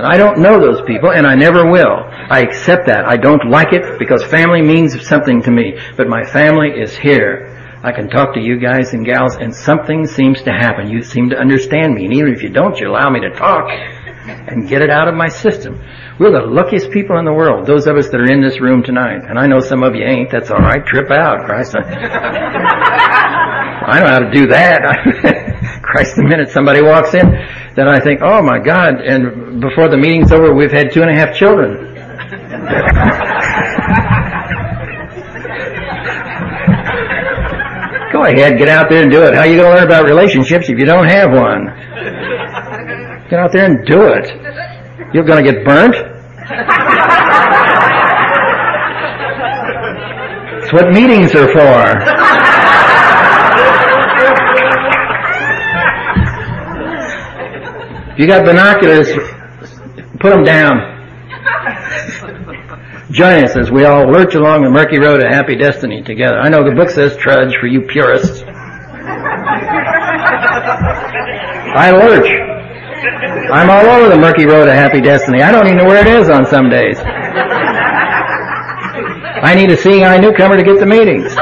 I 0.00 0.16
don't 0.16 0.38
know 0.38 0.60
those 0.60 0.82
people, 0.82 1.12
and 1.12 1.26
I 1.26 1.34
never 1.34 1.70
will. 1.70 2.04
I 2.30 2.40
accept 2.40 2.86
that. 2.86 3.04
I 3.06 3.16
don't 3.16 3.50
like 3.50 3.72
it 3.72 3.98
because 3.98 4.22
family 4.24 4.62
means 4.62 5.06
something 5.06 5.42
to 5.42 5.50
me. 5.50 5.78
But 5.96 6.08
my 6.08 6.24
family 6.24 6.70
is 6.70 6.96
here. 6.96 7.56
I 7.82 7.92
can 7.92 8.10
talk 8.10 8.34
to 8.34 8.40
you 8.40 8.58
guys 8.58 8.92
and 8.92 9.06
gals, 9.06 9.36
and 9.36 9.54
something 9.54 10.06
seems 10.06 10.42
to 10.42 10.52
happen. 10.52 10.88
You 10.88 11.02
seem 11.02 11.30
to 11.30 11.36
understand 11.36 11.94
me, 11.94 12.04
and 12.04 12.14
even 12.14 12.32
if 12.34 12.42
you 12.42 12.50
don't, 12.50 12.78
you 12.78 12.90
allow 12.90 13.08
me 13.08 13.20
to 13.20 13.30
talk. 13.30 13.68
And 14.26 14.68
get 14.68 14.82
it 14.82 14.90
out 14.90 15.08
of 15.08 15.14
my 15.14 15.28
system. 15.28 15.80
We're 16.18 16.32
the 16.32 16.46
luckiest 16.46 16.90
people 16.90 17.18
in 17.18 17.24
the 17.24 17.32
world, 17.32 17.66
those 17.66 17.86
of 17.86 17.96
us 17.96 18.10
that 18.10 18.20
are 18.20 18.30
in 18.30 18.42
this 18.42 18.60
room 18.60 18.82
tonight. 18.82 19.24
And 19.26 19.38
I 19.38 19.46
know 19.46 19.60
some 19.60 19.82
of 19.82 19.94
you 19.94 20.04
ain't. 20.04 20.30
That's 20.30 20.50
all 20.50 20.60
right. 20.60 20.84
Trip 20.84 21.10
out, 21.10 21.46
Christ. 21.46 21.74
I 23.90 24.00
know 24.00 24.06
how 24.06 24.18
to 24.18 24.30
do 24.30 24.46
that. 24.48 25.80
Christ, 25.82 26.16
the 26.16 26.22
minute 26.22 26.50
somebody 26.50 26.82
walks 26.82 27.14
in, 27.14 27.26
then 27.74 27.88
I 27.88 28.00
think, 28.00 28.20
oh 28.22 28.42
my 28.42 28.58
God. 28.58 29.00
And 29.00 29.60
before 29.60 29.88
the 29.88 29.96
meeting's 29.96 30.32
over, 30.32 30.54
we've 30.54 30.72
had 30.72 30.92
two 30.92 31.02
and 31.02 31.10
a 31.10 31.14
half 31.14 31.34
children. 31.34 31.88
Go 38.12 38.24
ahead, 38.24 38.58
get 38.58 38.68
out 38.68 38.90
there 38.90 39.02
and 39.02 39.10
do 39.10 39.22
it. 39.22 39.34
How 39.34 39.42
are 39.42 39.46
you 39.46 39.56
going 39.56 39.70
to 39.70 39.76
learn 39.76 39.86
about 39.86 40.04
relationships 40.04 40.68
if 40.68 40.78
you 40.78 40.84
don't 40.84 41.06
have 41.06 41.30
one? 41.30 41.68
Get 43.30 43.38
out 43.38 43.52
there 43.52 43.64
and 43.64 43.86
do 43.86 44.08
it. 44.08 44.26
You're 45.14 45.22
going 45.22 45.44
to 45.44 45.52
get 45.52 45.64
burnt. 45.64 45.94
That's 50.58 50.72
what 50.72 50.92
meetings 50.92 51.32
are 51.36 51.46
for. 51.46 51.60
You 58.18 58.26
got 58.26 58.44
binoculars, 58.44 59.06
put 60.18 60.30
them 60.30 60.42
down. 60.42 60.98
Join 63.12 63.44
us 63.44 63.56
as 63.56 63.70
we 63.70 63.84
all 63.84 64.10
lurch 64.10 64.34
along 64.34 64.64
the 64.64 64.70
murky 64.70 64.98
road 64.98 65.24
of 65.24 65.30
happy 65.30 65.54
destiny 65.54 66.02
together. 66.02 66.40
I 66.40 66.48
know 66.48 66.64
the 66.64 66.74
book 66.74 66.90
says 66.90 67.16
trudge 67.16 67.54
for 67.60 67.68
you 67.68 67.82
purists. 67.82 68.42
I 71.76 71.92
lurch. 71.92 72.39
I'm 73.52 73.68
all 73.68 73.84
over 73.86 74.08
the 74.08 74.16
murky 74.16 74.46
road 74.46 74.68
of 74.68 74.74
happy 74.74 75.00
destiny. 75.00 75.42
I 75.42 75.50
don't 75.50 75.66
even 75.66 75.78
know 75.78 75.86
where 75.86 76.00
it 76.00 76.06
is 76.06 76.28
on 76.28 76.46
some 76.46 76.70
days. 76.70 76.98
I 79.42 79.54
need 79.54 79.70
a 79.70 79.76
seeing 79.76 80.04
eye 80.04 80.18
newcomer 80.18 80.56
to 80.56 80.62
get 80.62 80.78
the 80.78 80.86
meetings. 80.86 81.34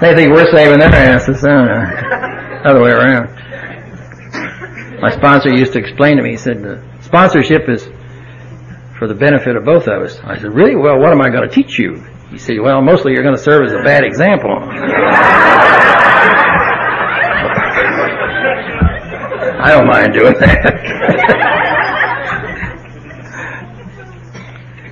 They 0.00 0.14
think 0.14 0.32
we're 0.34 0.50
saving 0.50 0.78
their 0.80 0.92
asses. 0.92 1.44
Other 1.44 2.82
way 2.82 2.90
around. 2.90 3.28
My 5.00 5.10
sponsor 5.10 5.50
used 5.50 5.72
to 5.74 5.78
explain 5.78 6.16
to 6.16 6.22
me, 6.22 6.30
he 6.30 6.36
said, 6.36 6.62
the 6.62 6.82
sponsorship 7.02 7.68
is 7.68 7.88
for 8.98 9.06
the 9.08 9.14
benefit 9.14 9.56
of 9.56 9.64
both 9.64 9.86
of 9.88 10.02
us. 10.02 10.18
I 10.24 10.38
said, 10.38 10.54
really? 10.54 10.76
Well, 10.76 10.98
what 10.98 11.12
am 11.12 11.20
I 11.20 11.28
going 11.30 11.48
to 11.48 11.54
teach 11.54 11.78
you? 11.78 12.04
He 12.32 12.38
said, 12.38 12.56
well, 12.62 12.80
mostly 12.80 13.12
you're 13.12 13.22
going 13.22 13.36
to 13.36 13.42
serve 13.42 13.66
as 13.66 13.72
a 13.72 13.82
bad 13.84 14.04
example. 14.04 14.56
I 19.60 19.70
don't 19.70 19.86
mind 19.86 20.14
doing 20.14 20.32
that. 20.40 21.68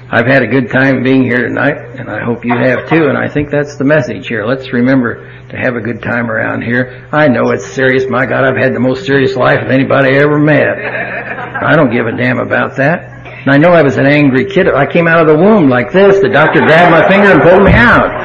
I've 0.13 0.27
had 0.27 0.43
a 0.43 0.49
good 0.49 0.71
time 0.71 1.03
being 1.03 1.23
here 1.23 1.49
tonight, 1.49 1.79
and 1.99 2.11
I 2.11 2.23
hope 2.23 2.45
you 2.45 2.53
have 2.53 2.91
too, 2.91 3.07
and 3.07 3.17
I 3.17 3.29
think 3.29 3.51
that's 3.51 3.77
the 3.77 3.85
message 3.85 4.27
here. 4.27 4.45
Let's 4.45 4.71
remember 4.75 5.25
to 5.49 5.57
have 5.57 5.77
a 5.77 5.81
good 5.81 6.03
time 6.03 6.31
around 6.31 6.61
here. 6.63 7.09
I 7.11 7.29
know 7.29 7.53
it's 7.53 7.67
serious. 7.67 8.05
My 8.07 8.27
God, 8.27 8.45
I've 8.45 8.63
had 8.63 8.75
the 8.75 8.81
most 8.81 9.07
serious 9.07 9.35
life 9.35 9.61
of 9.65 9.71
anybody 9.71 10.17
I 10.17 10.21
ever 10.21 10.39
met. 10.39 10.77
I 10.77 11.75
don't 11.75 11.91
give 11.91 12.07
a 12.07 12.13
damn 12.15 12.39
about 12.39 12.77
that. 12.77 13.20
And 13.41 13.51
I 13.51 13.57
know 13.57 13.73
I 13.73 13.83
was 13.83 13.97
an 13.97 14.07
angry 14.07 14.45
kid. 14.45 14.69
I 14.69 14.85
came 14.85 15.09
out 15.09 15.21
of 15.21 15.27
the 15.27 15.37
womb 15.37 15.69
like 15.69 15.93
this. 15.93 16.21
The 16.21 16.29
doctor 16.29 16.61
grabbed 16.61 16.91
my 16.91 17.09
finger 17.09 17.33
and 17.33 17.43
pulled 17.43 17.63
me 17.63 17.73
out. 17.73 18.11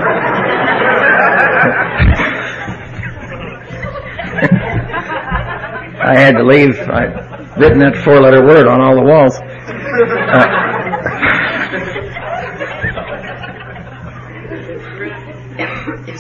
I 6.05 6.19
had 6.19 6.37
to 6.37 6.43
leave. 6.43 6.77
I'd 6.77 7.57
written 7.57 7.79
that 7.79 7.95
four 8.03 8.19
letter 8.19 8.43
word 8.43 8.67
on 8.67 8.81
all 8.81 8.95
the 8.95 9.03
walls. 9.03 9.39
Uh, 9.39 10.74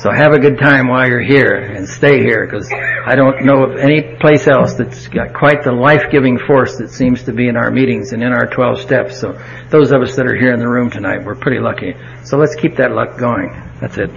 So 0.05 0.11
have 0.11 0.33
a 0.33 0.39
good 0.39 0.59
time 0.59 0.87
while 0.87 1.07
you're 1.07 1.19
here 1.19 1.55
and 1.55 1.89
stay 1.89 2.19
here 2.19 2.45
because 2.45 2.71
I 2.71 3.15
don't 3.15 3.43
know 3.43 3.63
of 3.63 3.77
any 3.79 4.15
place 4.17 4.45
else 4.45 4.75
that's 4.75 5.07
got 5.07 5.33
quite 5.33 5.63
the 5.63 5.71
life-giving 5.71 6.37
force 6.45 6.77
that 6.77 6.91
seems 6.91 7.23
to 7.23 7.33
be 7.33 7.47
in 7.47 7.57
our 7.57 7.71
meetings 7.71 8.13
and 8.13 8.21
in 8.21 8.31
our 8.31 8.45
12 8.45 8.81
steps. 8.81 9.19
So 9.19 9.41
those 9.71 9.91
of 9.91 10.03
us 10.03 10.15
that 10.17 10.27
are 10.27 10.35
here 10.35 10.53
in 10.53 10.59
the 10.59 10.69
room 10.69 10.91
tonight, 10.91 11.25
we're 11.25 11.33
pretty 11.33 11.59
lucky. 11.59 11.95
So 12.23 12.37
let's 12.37 12.53
keep 12.53 12.75
that 12.75 12.91
luck 12.91 13.17
going. 13.17 13.49
That's 13.81 13.97
it. 13.97 14.11